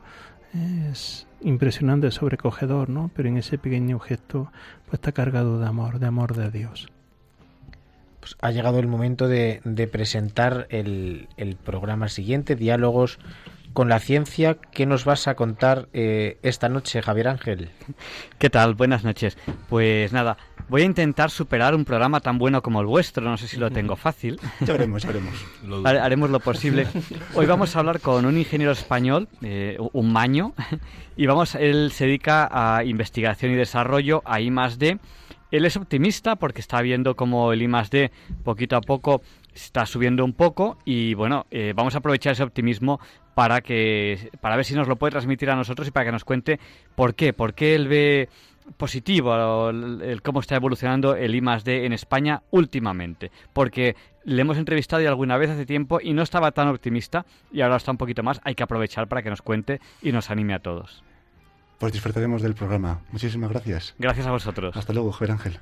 Es 0.91 1.27
impresionante, 1.41 2.11
sobrecogedor, 2.11 2.91
¿no? 2.91 3.11
Pero 3.17 3.31
en 3.31 3.39
ese 3.39 3.57
pequeño 3.57 3.99
gesto 4.01 4.53
pues 4.85 4.95
está 4.95 5.13
cargado 5.13 5.59
de 5.59 5.67
amor, 5.67 5.99
de 5.99 6.07
amor 6.07 6.37
de 6.37 6.51
Dios. 6.51 6.89
Pues 8.21 8.37
ha 8.43 8.51
llegado 8.51 8.81
el 8.81 8.87
momento 8.87 9.29
de, 9.29 9.63
de 9.65 9.89
presentar 9.89 10.67
el, 10.69 11.29
el, 11.39 11.57
programa 11.57 12.11
siguiente, 12.11 12.55
Diálogos 12.55 13.19
con 13.73 13.89
la 13.89 14.01
Ciencia. 14.01 14.57
¿Qué 14.73 14.87
nos 14.87 15.05
vas 15.05 15.29
a 15.29 15.35
contar 15.35 15.89
eh, 15.93 16.39
esta 16.43 16.69
noche, 16.69 17.03
Javier 17.03 17.29
Ángel? 17.29 17.71
¿Qué 18.39 18.51
tal? 18.51 18.75
Buenas 18.75 19.05
noches. 19.05 19.39
Pues 19.69 20.13
nada, 20.13 20.37
voy 20.69 20.83
a 20.83 20.85
intentar 20.85 21.31
superar 21.31 21.75
un 21.75 21.85
programa 21.85 22.21
tan 22.21 22.39
bueno 22.39 22.63
como 22.63 22.81
el 22.81 22.87
vuestro. 22.87 23.25
No 23.25 23.37
sé 23.37 23.49
si 23.49 23.57
lo 23.57 23.71
tengo 23.71 23.97
fácil. 23.97 24.41
Ya 24.61 24.73
veremos, 24.73 25.03
ya 25.03 25.09
veremos. 25.09 25.35
Lo 25.67 25.87
Haremos 25.87 26.31
lo 26.31 26.41
posible. 26.41 26.87
Hoy 27.35 27.47
vamos 27.47 27.75
a 27.75 27.79
hablar 27.79 28.01
con 28.01 28.25
un 28.27 28.37
ingeniero 28.37 28.73
español, 28.73 29.29
eh, 29.43 29.79
un 29.93 30.13
maño, 30.13 30.53
y 31.17 31.27
vamos, 31.27 31.55
él 31.55 31.91
se 31.93 32.07
dedica 32.07 32.49
a 32.51 32.85
investigación 32.85 33.53
y 33.53 33.55
desarrollo, 33.57 34.23
a 34.25 34.41
I 34.41 34.51
más 34.51 34.79
D. 34.79 34.99
Él 35.51 35.65
es 35.65 35.77
optimista 35.77 36.37
porque 36.37 36.61
está 36.61 36.81
viendo 36.81 37.17
cómo 37.17 37.53
el 37.53 37.63
I 37.63 37.69
más 37.69 37.91
D 37.91 38.13
poquito 38.45 38.77
a 38.77 38.81
poco 38.81 39.23
está 39.55 39.87
subiendo 39.87 40.25
un 40.25 40.33
poco 40.33 40.79
y 40.85 41.15
bueno, 41.15 41.47
eh, 41.51 41.73
vamos 41.75 41.95
a 41.95 41.99
aprovechar 41.99 42.33
ese 42.33 42.43
optimismo 42.43 43.01
para 43.35 43.61
que 43.61 44.31
para 44.41 44.57
ver 44.57 44.65
si 44.65 44.75
nos 44.75 44.89
lo 44.89 44.97
puede 44.97 45.13
transmitir 45.13 45.51
a 45.51 45.57
nosotros 45.57 45.89
y 45.89 45.91
para 45.91 46.07
que 46.07 46.13
nos 46.13 46.25
cuente 46.25 46.61
por 46.95 47.15
qué, 47.15 47.33
por 47.33 47.55
qué 47.55 47.75
él 47.75 47.89
ve 47.89 48.29
positivo 48.77 49.71
el, 49.71 50.03
el 50.03 50.23
cómo 50.23 50.41
está 50.41 50.57
evolucionando 50.57 51.17
el 51.17 51.35
I 51.35 51.41
más 51.41 51.65
D 51.65 51.87
en 51.87 51.93
España 51.93 52.43
últimamente, 52.51 53.31
porque 53.53 53.97
le 54.25 54.43
hemos 54.43 54.59
entrevistado 54.59 55.03
ya 55.03 55.09
alguna 55.09 55.37
vez 55.37 55.51
hace 55.51 55.67
tiempo 55.67 56.01
y 56.03 56.13
no 56.13 56.23
estaba 56.23 56.53
tan 56.53 56.69
optimista 56.69 57.27
y 57.53 57.63
ahora 57.63 57.77
está 57.77 57.91
un 57.91 57.99
poquito 57.99 58.23
más. 58.23 58.41
Hay 58.45 58.55
que 58.55 58.63
aprovechar 58.63 59.09
para 59.09 59.23
que 59.23 59.31
nos 59.31 59.43
cuente 59.43 59.81
y 60.03 60.13
nos 60.13 60.31
anime 60.31 60.55
a 60.55 60.61
todos. 60.61 61.03
Pues 61.79 61.93
disfrutaremos 61.93 62.43
del 62.43 62.55
programa. 62.55 63.01
Muchísimas 63.11 63.51
gracias. 63.51 63.95
Gracias 63.99 64.27
a 64.27 64.31
vosotros. 64.31 64.77
Hasta 64.77 64.93
luego, 64.93 65.13
Javier 65.13 65.33
Ángel. 65.33 65.61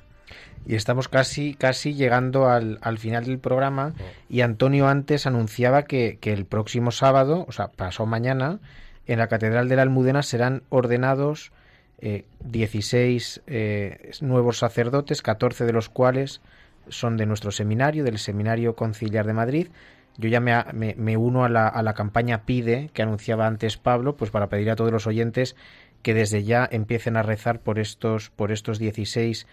Y 0.67 0.75
estamos 0.75 1.07
casi, 1.07 1.53
casi 1.55 1.93
llegando 1.95 2.47
al, 2.49 2.77
al 2.81 2.97
final 2.99 3.25
del 3.25 3.39
programa 3.39 3.93
y 4.29 4.41
Antonio 4.41 4.87
antes 4.87 5.25
anunciaba 5.25 5.83
que, 5.83 6.17
que 6.21 6.33
el 6.33 6.45
próximo 6.45 6.91
sábado, 6.91 7.45
o 7.47 7.51
sea, 7.51 7.69
pasó 7.69 8.05
mañana, 8.05 8.59
en 9.07 9.17
la 9.19 9.27
Catedral 9.27 9.69
de 9.69 9.75
la 9.77 9.81
Almudena 9.83 10.21
serán 10.21 10.61
ordenados 10.69 11.51
eh, 12.01 12.25
16 12.45 13.41
eh, 13.47 14.11
nuevos 14.21 14.59
sacerdotes, 14.59 15.21
14 15.21 15.65
de 15.65 15.73
los 15.73 15.89
cuales 15.89 16.41
son 16.89 17.17
de 17.17 17.25
nuestro 17.25 17.51
seminario, 17.51 18.03
del 18.03 18.19
Seminario 18.19 18.75
Conciliar 18.75 19.25
de 19.25 19.33
Madrid. 19.33 19.67
Yo 20.17 20.27
ya 20.29 20.39
me, 20.39 20.53
me- 20.73 20.95
me 20.97 21.17
uno 21.17 21.43
a 21.45 21.49
la, 21.49 21.67
a 21.67 21.81
la 21.83 21.93
campaña 21.93 22.43
PIDE 22.43 22.89
que 22.93 23.01
anunciaba 23.01 23.47
antes 23.47 23.77
Pablo, 23.77 24.15
pues 24.15 24.31
para 24.31 24.47
pedir 24.49 24.69
a 24.69 24.75
todos 24.75 24.91
los 24.91 25.07
oyentes 25.07 25.55
que 26.03 26.13
desde 26.13 26.43
ya 26.43 26.67
empiecen 26.71 27.17
a 27.17 27.23
rezar 27.23 27.59
por 27.59 27.79
estos, 27.79 28.29
por 28.29 28.51
estos 28.51 28.79
16 28.79 29.47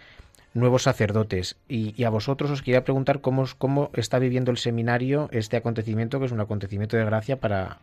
nuevos 0.57 0.83
sacerdotes. 0.83 1.57
Y, 1.69 2.03
a 2.05 2.11
vosotros 2.11 2.51
os 2.51 2.63
quería 2.63 2.85
preguntar 2.85 3.21
cómo, 3.21 3.45
cómo 3.59 3.91
está 3.95 4.19
viviendo 4.19 4.51
el 4.51 4.59
seminario 4.59 5.29
este 5.31 5.57
acontecimiento, 5.57 6.19
que 6.19 6.27
es 6.27 6.33
un 6.33 6.41
acontecimiento 6.41 6.97
de 6.97 7.05
gracia 7.05 7.39
para, 7.39 7.79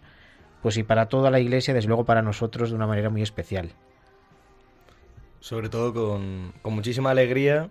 pues 0.61 0.77
y 0.77 0.83
para 0.83 1.07
toda 1.07 1.31
la 1.31 1.39
iglesia, 1.39 1.73
desde 1.73 1.87
luego 1.87 2.05
para 2.05 2.21
nosotros 2.21 2.69
de 2.69 2.75
una 2.75 2.87
manera 2.87 3.09
muy 3.09 3.21
especial. 3.21 3.69
Sobre 5.39 5.69
todo 5.69 5.93
con, 5.93 6.53
con 6.61 6.73
muchísima 6.73 7.11
alegría 7.11 7.69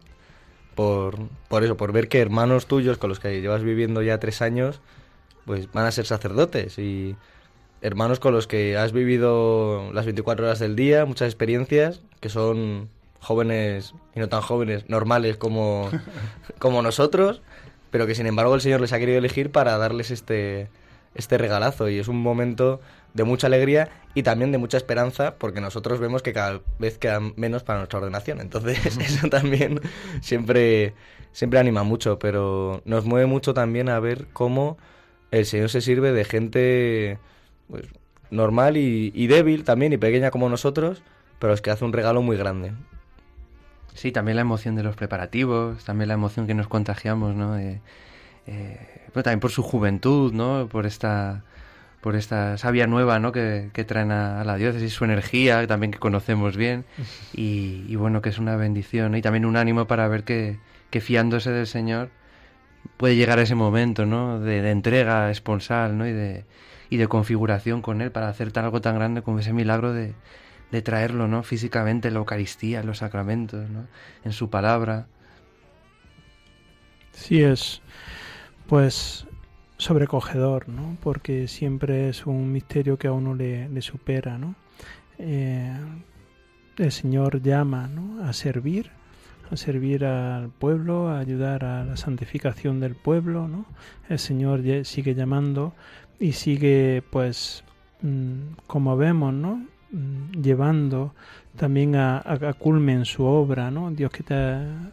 por, 0.74 1.16
por 1.48 1.64
eso, 1.64 1.76
por 1.76 1.92
ver 1.92 2.08
que 2.08 2.20
hermanos 2.20 2.66
tuyos 2.66 2.98
con 2.98 3.08
los 3.08 3.20
que 3.20 3.40
llevas 3.40 3.62
viviendo 3.62 4.02
ya 4.02 4.20
tres 4.20 4.40
años, 4.40 4.80
pues 5.44 5.70
van 5.72 5.86
a 5.86 5.90
ser 5.90 6.06
sacerdotes 6.06 6.78
y 6.78 7.16
hermanos 7.80 8.20
con 8.20 8.32
los 8.32 8.46
que 8.46 8.76
has 8.76 8.92
vivido 8.92 9.92
las 9.92 10.04
24 10.04 10.46
horas 10.46 10.58
del 10.60 10.76
día, 10.76 11.04
muchas 11.04 11.26
experiencias, 11.26 12.02
que 12.20 12.28
son 12.28 12.88
jóvenes 13.22 13.94
y 14.14 14.20
no 14.20 14.28
tan 14.28 14.42
jóvenes, 14.42 14.88
normales 14.88 15.36
como, 15.36 15.88
como 16.58 16.82
nosotros, 16.82 17.40
pero 17.90 18.06
que 18.06 18.14
sin 18.14 18.26
embargo 18.26 18.54
el 18.54 18.60
Señor 18.60 18.80
les 18.80 18.92
ha 18.92 18.98
querido 18.98 19.18
elegir 19.18 19.52
para 19.52 19.78
darles 19.78 20.10
este, 20.10 20.68
este 21.14 21.38
regalazo 21.38 21.88
y 21.88 21.98
es 21.98 22.08
un 22.08 22.20
momento 22.20 22.80
de 23.14 23.24
mucha 23.24 23.46
alegría 23.46 23.90
y 24.14 24.24
también 24.24 24.50
de 24.50 24.58
mucha 24.58 24.76
esperanza 24.76 25.36
porque 25.36 25.60
nosotros 25.60 26.00
vemos 26.00 26.22
que 26.22 26.32
cada 26.32 26.60
vez 26.78 26.98
quedan 26.98 27.32
menos 27.36 27.62
para 27.62 27.78
nuestra 27.78 28.00
ordenación. 28.00 28.40
Entonces 28.40 28.84
eso 28.98 29.28
también 29.28 29.80
siempre, 30.20 30.94
siempre 31.30 31.60
anima 31.60 31.84
mucho, 31.84 32.18
pero 32.18 32.82
nos 32.84 33.04
mueve 33.04 33.26
mucho 33.26 33.54
también 33.54 33.88
a 33.88 34.00
ver 34.00 34.26
cómo 34.32 34.78
el 35.30 35.46
Señor 35.46 35.70
se 35.70 35.80
sirve 35.80 36.12
de 36.12 36.24
gente 36.24 37.18
pues, 37.70 37.84
normal 38.30 38.76
y, 38.76 39.12
y 39.14 39.28
débil 39.28 39.62
también 39.62 39.92
y 39.92 39.96
pequeña 39.96 40.32
como 40.32 40.48
nosotros, 40.48 41.04
pero 41.38 41.52
es 41.52 41.60
que 41.62 41.70
hace 41.70 41.84
un 41.84 41.92
regalo 41.92 42.20
muy 42.20 42.36
grande. 42.36 42.72
Sí, 43.94 44.12
también 44.12 44.36
la 44.36 44.42
emoción 44.42 44.74
de 44.74 44.82
los 44.82 44.96
preparativos, 44.96 45.84
también 45.84 46.08
la 46.08 46.14
emoción 46.14 46.46
que 46.46 46.54
nos 46.54 46.68
contagiamos, 46.68 47.34
¿no? 47.34 47.54
De, 47.54 47.80
eh, 48.46 48.88
pero 49.12 49.22
también 49.22 49.40
por 49.40 49.50
su 49.50 49.62
juventud, 49.62 50.32
¿no? 50.32 50.68
Por 50.68 50.86
esta, 50.86 51.44
por 52.00 52.16
esta 52.16 52.58
savia 52.58 52.86
nueva, 52.86 53.18
¿no? 53.18 53.32
Que, 53.32 53.70
que 53.72 53.84
traen 53.84 54.10
a, 54.12 54.40
a 54.40 54.44
la 54.44 54.56
diócesis, 54.56 54.92
su 54.92 55.04
energía, 55.04 55.66
también 55.66 55.92
que 55.92 55.98
conocemos 55.98 56.56
bien, 56.56 56.84
y, 57.34 57.84
y 57.88 57.96
bueno, 57.96 58.22
que 58.22 58.30
es 58.30 58.38
una 58.38 58.56
bendición, 58.56 59.12
¿no? 59.12 59.18
Y 59.18 59.22
también 59.22 59.44
un 59.46 59.56
ánimo 59.56 59.86
para 59.86 60.08
ver 60.08 60.24
que, 60.24 60.58
que 60.90 61.00
fiándose 61.00 61.50
del 61.50 61.66
Señor 61.66 62.10
puede 62.96 63.16
llegar 63.16 63.38
ese 63.38 63.54
momento, 63.54 64.06
¿no? 64.06 64.40
De, 64.40 64.62
de 64.62 64.70
entrega 64.70 65.30
esponsal, 65.30 65.98
¿no? 65.98 66.06
Y 66.06 66.12
de, 66.12 66.46
y 66.90 66.96
de 66.98 67.08
configuración 67.08 67.82
con 67.82 68.00
Él 68.02 68.12
para 68.12 68.28
hacer 68.28 68.52
algo 68.56 68.80
tan 68.80 68.94
grande 68.96 69.22
como 69.22 69.38
ese 69.40 69.52
milagro 69.52 69.92
de, 69.92 70.14
de 70.72 70.82
traerlo, 70.82 71.28
¿no? 71.28 71.42
Físicamente 71.42 72.08
en 72.08 72.14
la 72.14 72.20
Eucaristía, 72.20 72.80
en 72.80 72.86
los 72.86 72.98
sacramentos, 72.98 73.68
¿no? 73.70 73.86
En 74.24 74.32
su 74.32 74.48
palabra. 74.50 75.06
Sí 77.12 77.42
es, 77.42 77.82
pues, 78.66 79.26
sobrecogedor, 79.76 80.70
¿no? 80.70 80.96
Porque 81.02 81.46
siempre 81.46 82.08
es 82.08 82.26
un 82.26 82.50
misterio 82.50 82.98
que 82.98 83.06
a 83.06 83.12
uno 83.12 83.34
le, 83.34 83.82
supera, 83.82 84.38
¿no? 84.38 84.54
Eh, 85.18 85.76
el 86.78 86.90
Señor 86.90 87.42
llama, 87.42 87.86
¿no? 87.86 88.24
A 88.24 88.32
servir, 88.32 88.90
a 89.50 89.56
servir 89.58 90.06
al 90.06 90.48
pueblo, 90.48 91.08
a 91.08 91.18
ayudar 91.18 91.66
a 91.66 91.84
la 91.84 91.98
santificación 91.98 92.80
del 92.80 92.94
pueblo, 92.94 93.46
¿no? 93.46 93.66
El 94.08 94.18
Señor 94.18 94.62
sigue 94.86 95.14
llamando 95.14 95.74
y 96.18 96.32
sigue, 96.32 97.02
pues, 97.10 97.62
mm, 98.00 98.54
como 98.66 98.96
vemos, 98.96 99.34
¿no? 99.34 99.66
Llevando 100.32 101.14
también 101.56 101.94
a, 101.96 102.18
a, 102.18 102.52
culmen 102.54 103.04
su 103.04 103.24
obra, 103.24 103.70
¿no? 103.70 103.90
Dios 103.90 104.10
que 104.10 104.22
te 104.22 104.34
ha- 104.34 104.90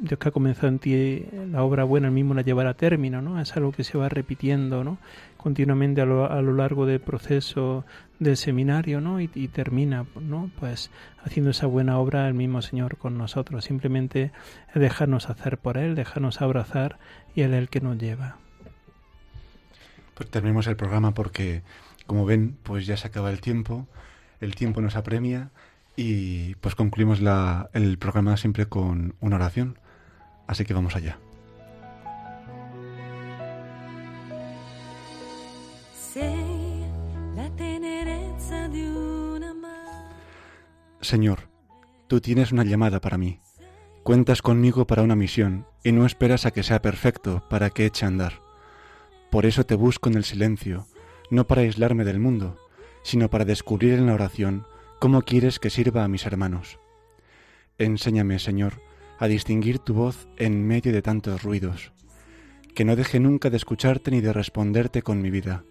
Dios 0.00 0.18
que 0.18 0.28
ha 0.28 0.32
comenzado 0.32 0.66
en 0.68 0.78
ti 0.80 1.24
la 1.52 1.62
obra 1.62 1.84
buena, 1.84 2.08
el 2.08 2.12
mismo 2.12 2.34
la 2.34 2.42
llevará 2.42 2.70
a 2.70 2.74
término, 2.74 3.22
¿no? 3.22 3.40
Es 3.40 3.56
algo 3.56 3.70
que 3.70 3.84
se 3.84 3.96
va 3.96 4.08
repitiendo, 4.08 4.82
¿no? 4.82 4.98
Continuamente 5.36 6.00
a 6.00 6.04
lo, 6.06 6.30
a 6.30 6.42
lo 6.42 6.52
largo 6.54 6.84
del 6.86 7.00
proceso 7.00 7.84
del 8.18 8.36
seminario, 8.36 9.00
¿no? 9.00 9.20
Y, 9.20 9.28
termina, 9.48 10.04
¿no? 10.20 10.50
Pues 10.58 10.90
haciendo 11.22 11.50
esa 11.50 11.66
buena 11.66 11.98
obra 11.98 12.26
el 12.26 12.34
mismo 12.34 12.60
Señor 12.60 12.96
con 12.96 13.16
nosotros. 13.16 13.64
Simplemente 13.64 14.32
dejarnos 14.74 15.30
hacer 15.30 15.58
por 15.58 15.78
Él, 15.78 15.94
dejarnos 15.94 16.42
abrazar 16.42 16.98
y 17.36 17.42
Él 17.42 17.54
es 17.54 17.60
el 17.60 17.68
que 17.68 17.80
nos 17.80 17.96
lleva. 17.96 18.36
Pues 20.14 20.28
terminemos 20.30 20.66
el 20.66 20.76
programa 20.76 21.12
porque, 21.14 21.62
como 22.06 22.24
ven, 22.24 22.56
pues 22.62 22.86
ya 22.86 22.96
se 22.96 23.06
acaba 23.08 23.30
el 23.30 23.40
tiempo, 23.40 23.86
el 24.40 24.54
tiempo 24.54 24.80
nos 24.80 24.96
apremia 24.96 25.50
y 25.96 26.54
pues 26.56 26.74
concluimos 26.74 27.20
la- 27.20 27.70
el 27.72 27.98
programa 27.98 28.36
siempre 28.36 28.66
con 28.66 29.14
una 29.20 29.36
oración. 29.36 29.78
Así 30.46 30.64
que 30.64 30.74
vamos 30.74 30.96
allá. 30.96 31.18
Señor, 41.00 41.48
tú 42.08 42.20
tienes 42.20 42.52
una 42.52 42.64
llamada 42.64 43.00
para 43.00 43.18
mí. 43.18 43.40
Cuentas 44.02 44.42
conmigo 44.42 44.86
para 44.86 45.02
una 45.02 45.16
misión 45.16 45.66
y 45.82 45.92
no 45.92 46.06
esperas 46.06 46.46
a 46.46 46.50
que 46.50 46.62
sea 46.62 46.82
perfecto 46.82 47.42
para 47.48 47.70
que 47.70 47.86
eche 47.86 48.04
a 48.04 48.08
andar. 48.08 48.34
Por 49.30 49.46
eso 49.46 49.64
te 49.64 49.74
busco 49.74 50.08
en 50.08 50.16
el 50.16 50.24
silencio, 50.24 50.86
no 51.30 51.46
para 51.46 51.62
aislarme 51.62 52.04
del 52.04 52.20
mundo, 52.20 52.56
sino 53.04 53.30
para 53.30 53.44
descubrir 53.44 53.94
en 53.94 54.06
la 54.06 54.14
oración 54.14 54.66
cómo 54.98 55.22
quieres 55.22 55.60
que 55.60 55.70
sirva 55.70 56.02
a 56.02 56.08
mis 56.08 56.26
hermanos. 56.26 56.80
Enséñame, 57.78 58.40
Señor, 58.40 58.80
a 59.18 59.28
distinguir 59.28 59.78
tu 59.78 59.94
voz 59.94 60.26
en 60.36 60.66
medio 60.66 60.92
de 60.92 61.02
tantos 61.02 61.42
ruidos, 61.44 61.92
que 62.74 62.84
no 62.84 62.96
deje 62.96 63.20
nunca 63.20 63.50
de 63.50 63.58
escucharte 63.58 64.10
ni 64.10 64.20
de 64.20 64.32
responderte 64.32 65.02
con 65.02 65.22
mi 65.22 65.30
vida. 65.30 65.64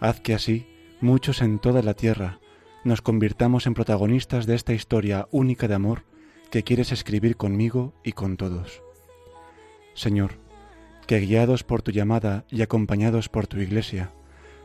Haz 0.00 0.20
que 0.20 0.34
así 0.34 0.66
muchos 1.00 1.40
en 1.40 1.58
toda 1.58 1.82
la 1.82 1.94
tierra 1.94 2.40
nos 2.84 3.00
convirtamos 3.00 3.66
en 3.66 3.74
protagonistas 3.74 4.46
de 4.46 4.54
esta 4.54 4.72
historia 4.72 5.28
única 5.30 5.68
de 5.68 5.74
amor 5.74 6.04
que 6.50 6.64
quieres 6.64 6.92
escribir 6.92 7.36
conmigo 7.36 7.94
y 8.02 8.12
con 8.12 8.36
todos. 8.36 8.82
Señor, 9.94 10.32
que 11.06 11.20
guiados 11.20 11.62
por 11.62 11.82
tu 11.82 11.90
llamada 11.90 12.44
y 12.50 12.62
acompañados 12.62 13.28
por 13.28 13.46
tu 13.46 13.58
iglesia, 13.58 14.12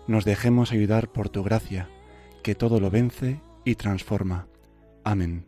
nos 0.08 0.26
dejemos 0.26 0.72
ayudar 0.72 1.10
por 1.10 1.30
tu 1.30 1.43
gracia, 1.43 1.89
que 2.43 2.56
todo 2.56 2.80
lo 2.80 2.89
vence 2.89 3.41
y 3.64 3.76
transforma. 3.76 4.47
Amén. 5.03 5.45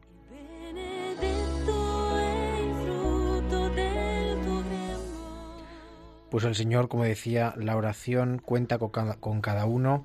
Pues 6.30 6.44
el 6.44 6.56
Señor, 6.56 6.90
como 6.90 7.04
decía, 7.04 7.54
la 7.56 7.78
oración 7.78 8.42
cuenta 8.44 8.78
con 8.78 8.90
cada, 8.90 9.16
con 9.16 9.42
cada 9.42 9.66
uno 9.66 10.04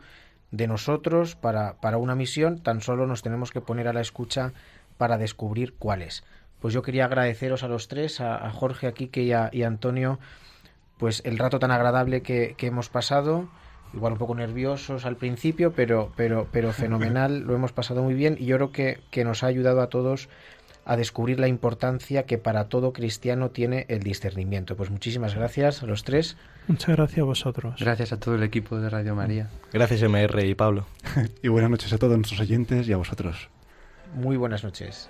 de 0.53 0.69
nosotros 0.69 1.35
para, 1.35 1.81
para 1.81 1.97
una 1.97 2.15
misión, 2.15 2.63
tan 2.63 2.81
solo 2.81 3.07
nos 3.07 3.23
tenemos 3.23 3.51
que 3.51 3.61
poner 3.61 3.89
a 3.89 3.93
la 3.93 4.01
escucha 4.01 4.53
para 4.99 5.19
descubrir 5.19 5.75
cuál 5.75 6.03
es. 6.03 6.23
Pues 6.61 6.75
yo 6.75 6.83
quería 6.83 7.07
agradeceros 7.07 7.65
a 7.65 7.69
los 7.69 7.89
tres, 7.89 8.21
a, 8.21 8.47
a 8.47 8.51
Jorge, 8.51 8.87
a 8.87 8.93
Quique 8.93 9.23
y 9.23 9.33
a, 9.33 9.51
y 9.53 9.65
a 9.65 9.67
Antonio, 9.67 10.21
pues 10.97 11.23
el 11.25 11.39
rato 11.39 11.59
tan 11.59 11.73
agradable 11.73 12.23
que, 12.23 12.55
que 12.57 12.69
hemos 12.69 12.89
pasado, 12.89 13.49
igual 13.95 14.15
un 14.15 14.19
poco 14.19 14.35
nerviosos 14.35 15.05
al 15.07 15.17
principio, 15.17 15.73
pero, 15.73 16.13
pero, 16.17 16.47
pero 16.51 16.73
fenomenal, 16.73 17.41
lo 17.41 17.55
hemos 17.55 17.73
pasado 17.73 18.03
muy 18.03 18.15
bien 18.15 18.37
y 18.39 18.47
yo 18.47 18.57
creo 18.57 18.73
que, 18.73 19.01
que 19.11 19.25
nos 19.25 19.43
ha 19.43 19.47
ayudado 19.47 19.81
a 19.81 19.89
todos 19.89 20.29
a 20.85 20.97
descubrir 20.97 21.39
la 21.39 21.49
importancia 21.49 22.25
que 22.25 22.39
para 22.39 22.69
todo 22.69 22.93
cristiano 22.93 23.51
tiene 23.51 23.87
el 23.89 24.03
discernimiento. 24.03 24.77
Pues 24.77 24.91
muchísimas 24.91 25.35
gracias 25.35 25.83
a 25.83 25.87
los 25.87 26.05
tres. 26.05 26.37
Muchas 26.67 26.97
gracias 26.97 27.21
a 27.21 27.25
vosotros. 27.25 27.75
Gracias 27.79 28.13
a 28.13 28.19
todo 28.19 28.35
el 28.35 28.43
equipo 28.43 28.79
de 28.79 28.91
Radio 28.91 29.15
María. 29.15 29.49
Gracias 29.73 30.03
MR 30.03 30.45
y 30.45 30.55
Pablo. 30.55 30.87
Y 31.43 31.49
buenas 31.49 31.71
noches 31.71 31.93
a 31.93 31.99
todos 31.99 32.17
nuestros 32.17 32.41
oyentes 32.41 32.89
y 32.89 32.93
a 32.93 32.97
vosotros. 32.97 33.49
Muy 34.15 34.37
buenas 34.37 34.65
noches. 34.65 35.09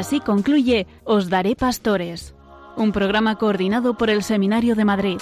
Así 0.00 0.18
concluye 0.18 0.86
Os 1.04 1.28
Daré 1.28 1.54
Pastores, 1.54 2.34
un 2.76 2.90
programa 2.90 3.36
coordinado 3.36 3.94
por 3.94 4.08
el 4.08 4.22
Seminario 4.22 4.74
de 4.74 4.84
Madrid. 4.86 5.18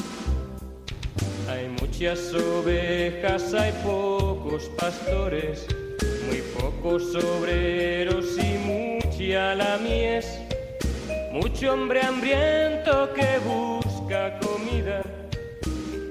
Hay 1.51 1.69
muchas 1.81 2.33
ovejas, 2.33 3.55
hay 3.55 3.73
pocos 3.83 4.71
pastores, 4.79 5.67
muy 6.27 6.43
pocos 6.61 7.03
obreros 7.17 8.27
y 8.39 8.51
mucha 8.71 9.57
la 9.57 9.79
mies. 9.79 10.27
Mucho 11.33 11.73
hombre 11.73 12.01
hambriento 12.03 13.13
que 13.15 13.31
busca 13.45 14.39
comida, 14.39 15.03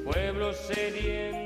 pueblos 0.03 0.57
sedientos 0.68 1.28
sin 1.28 1.36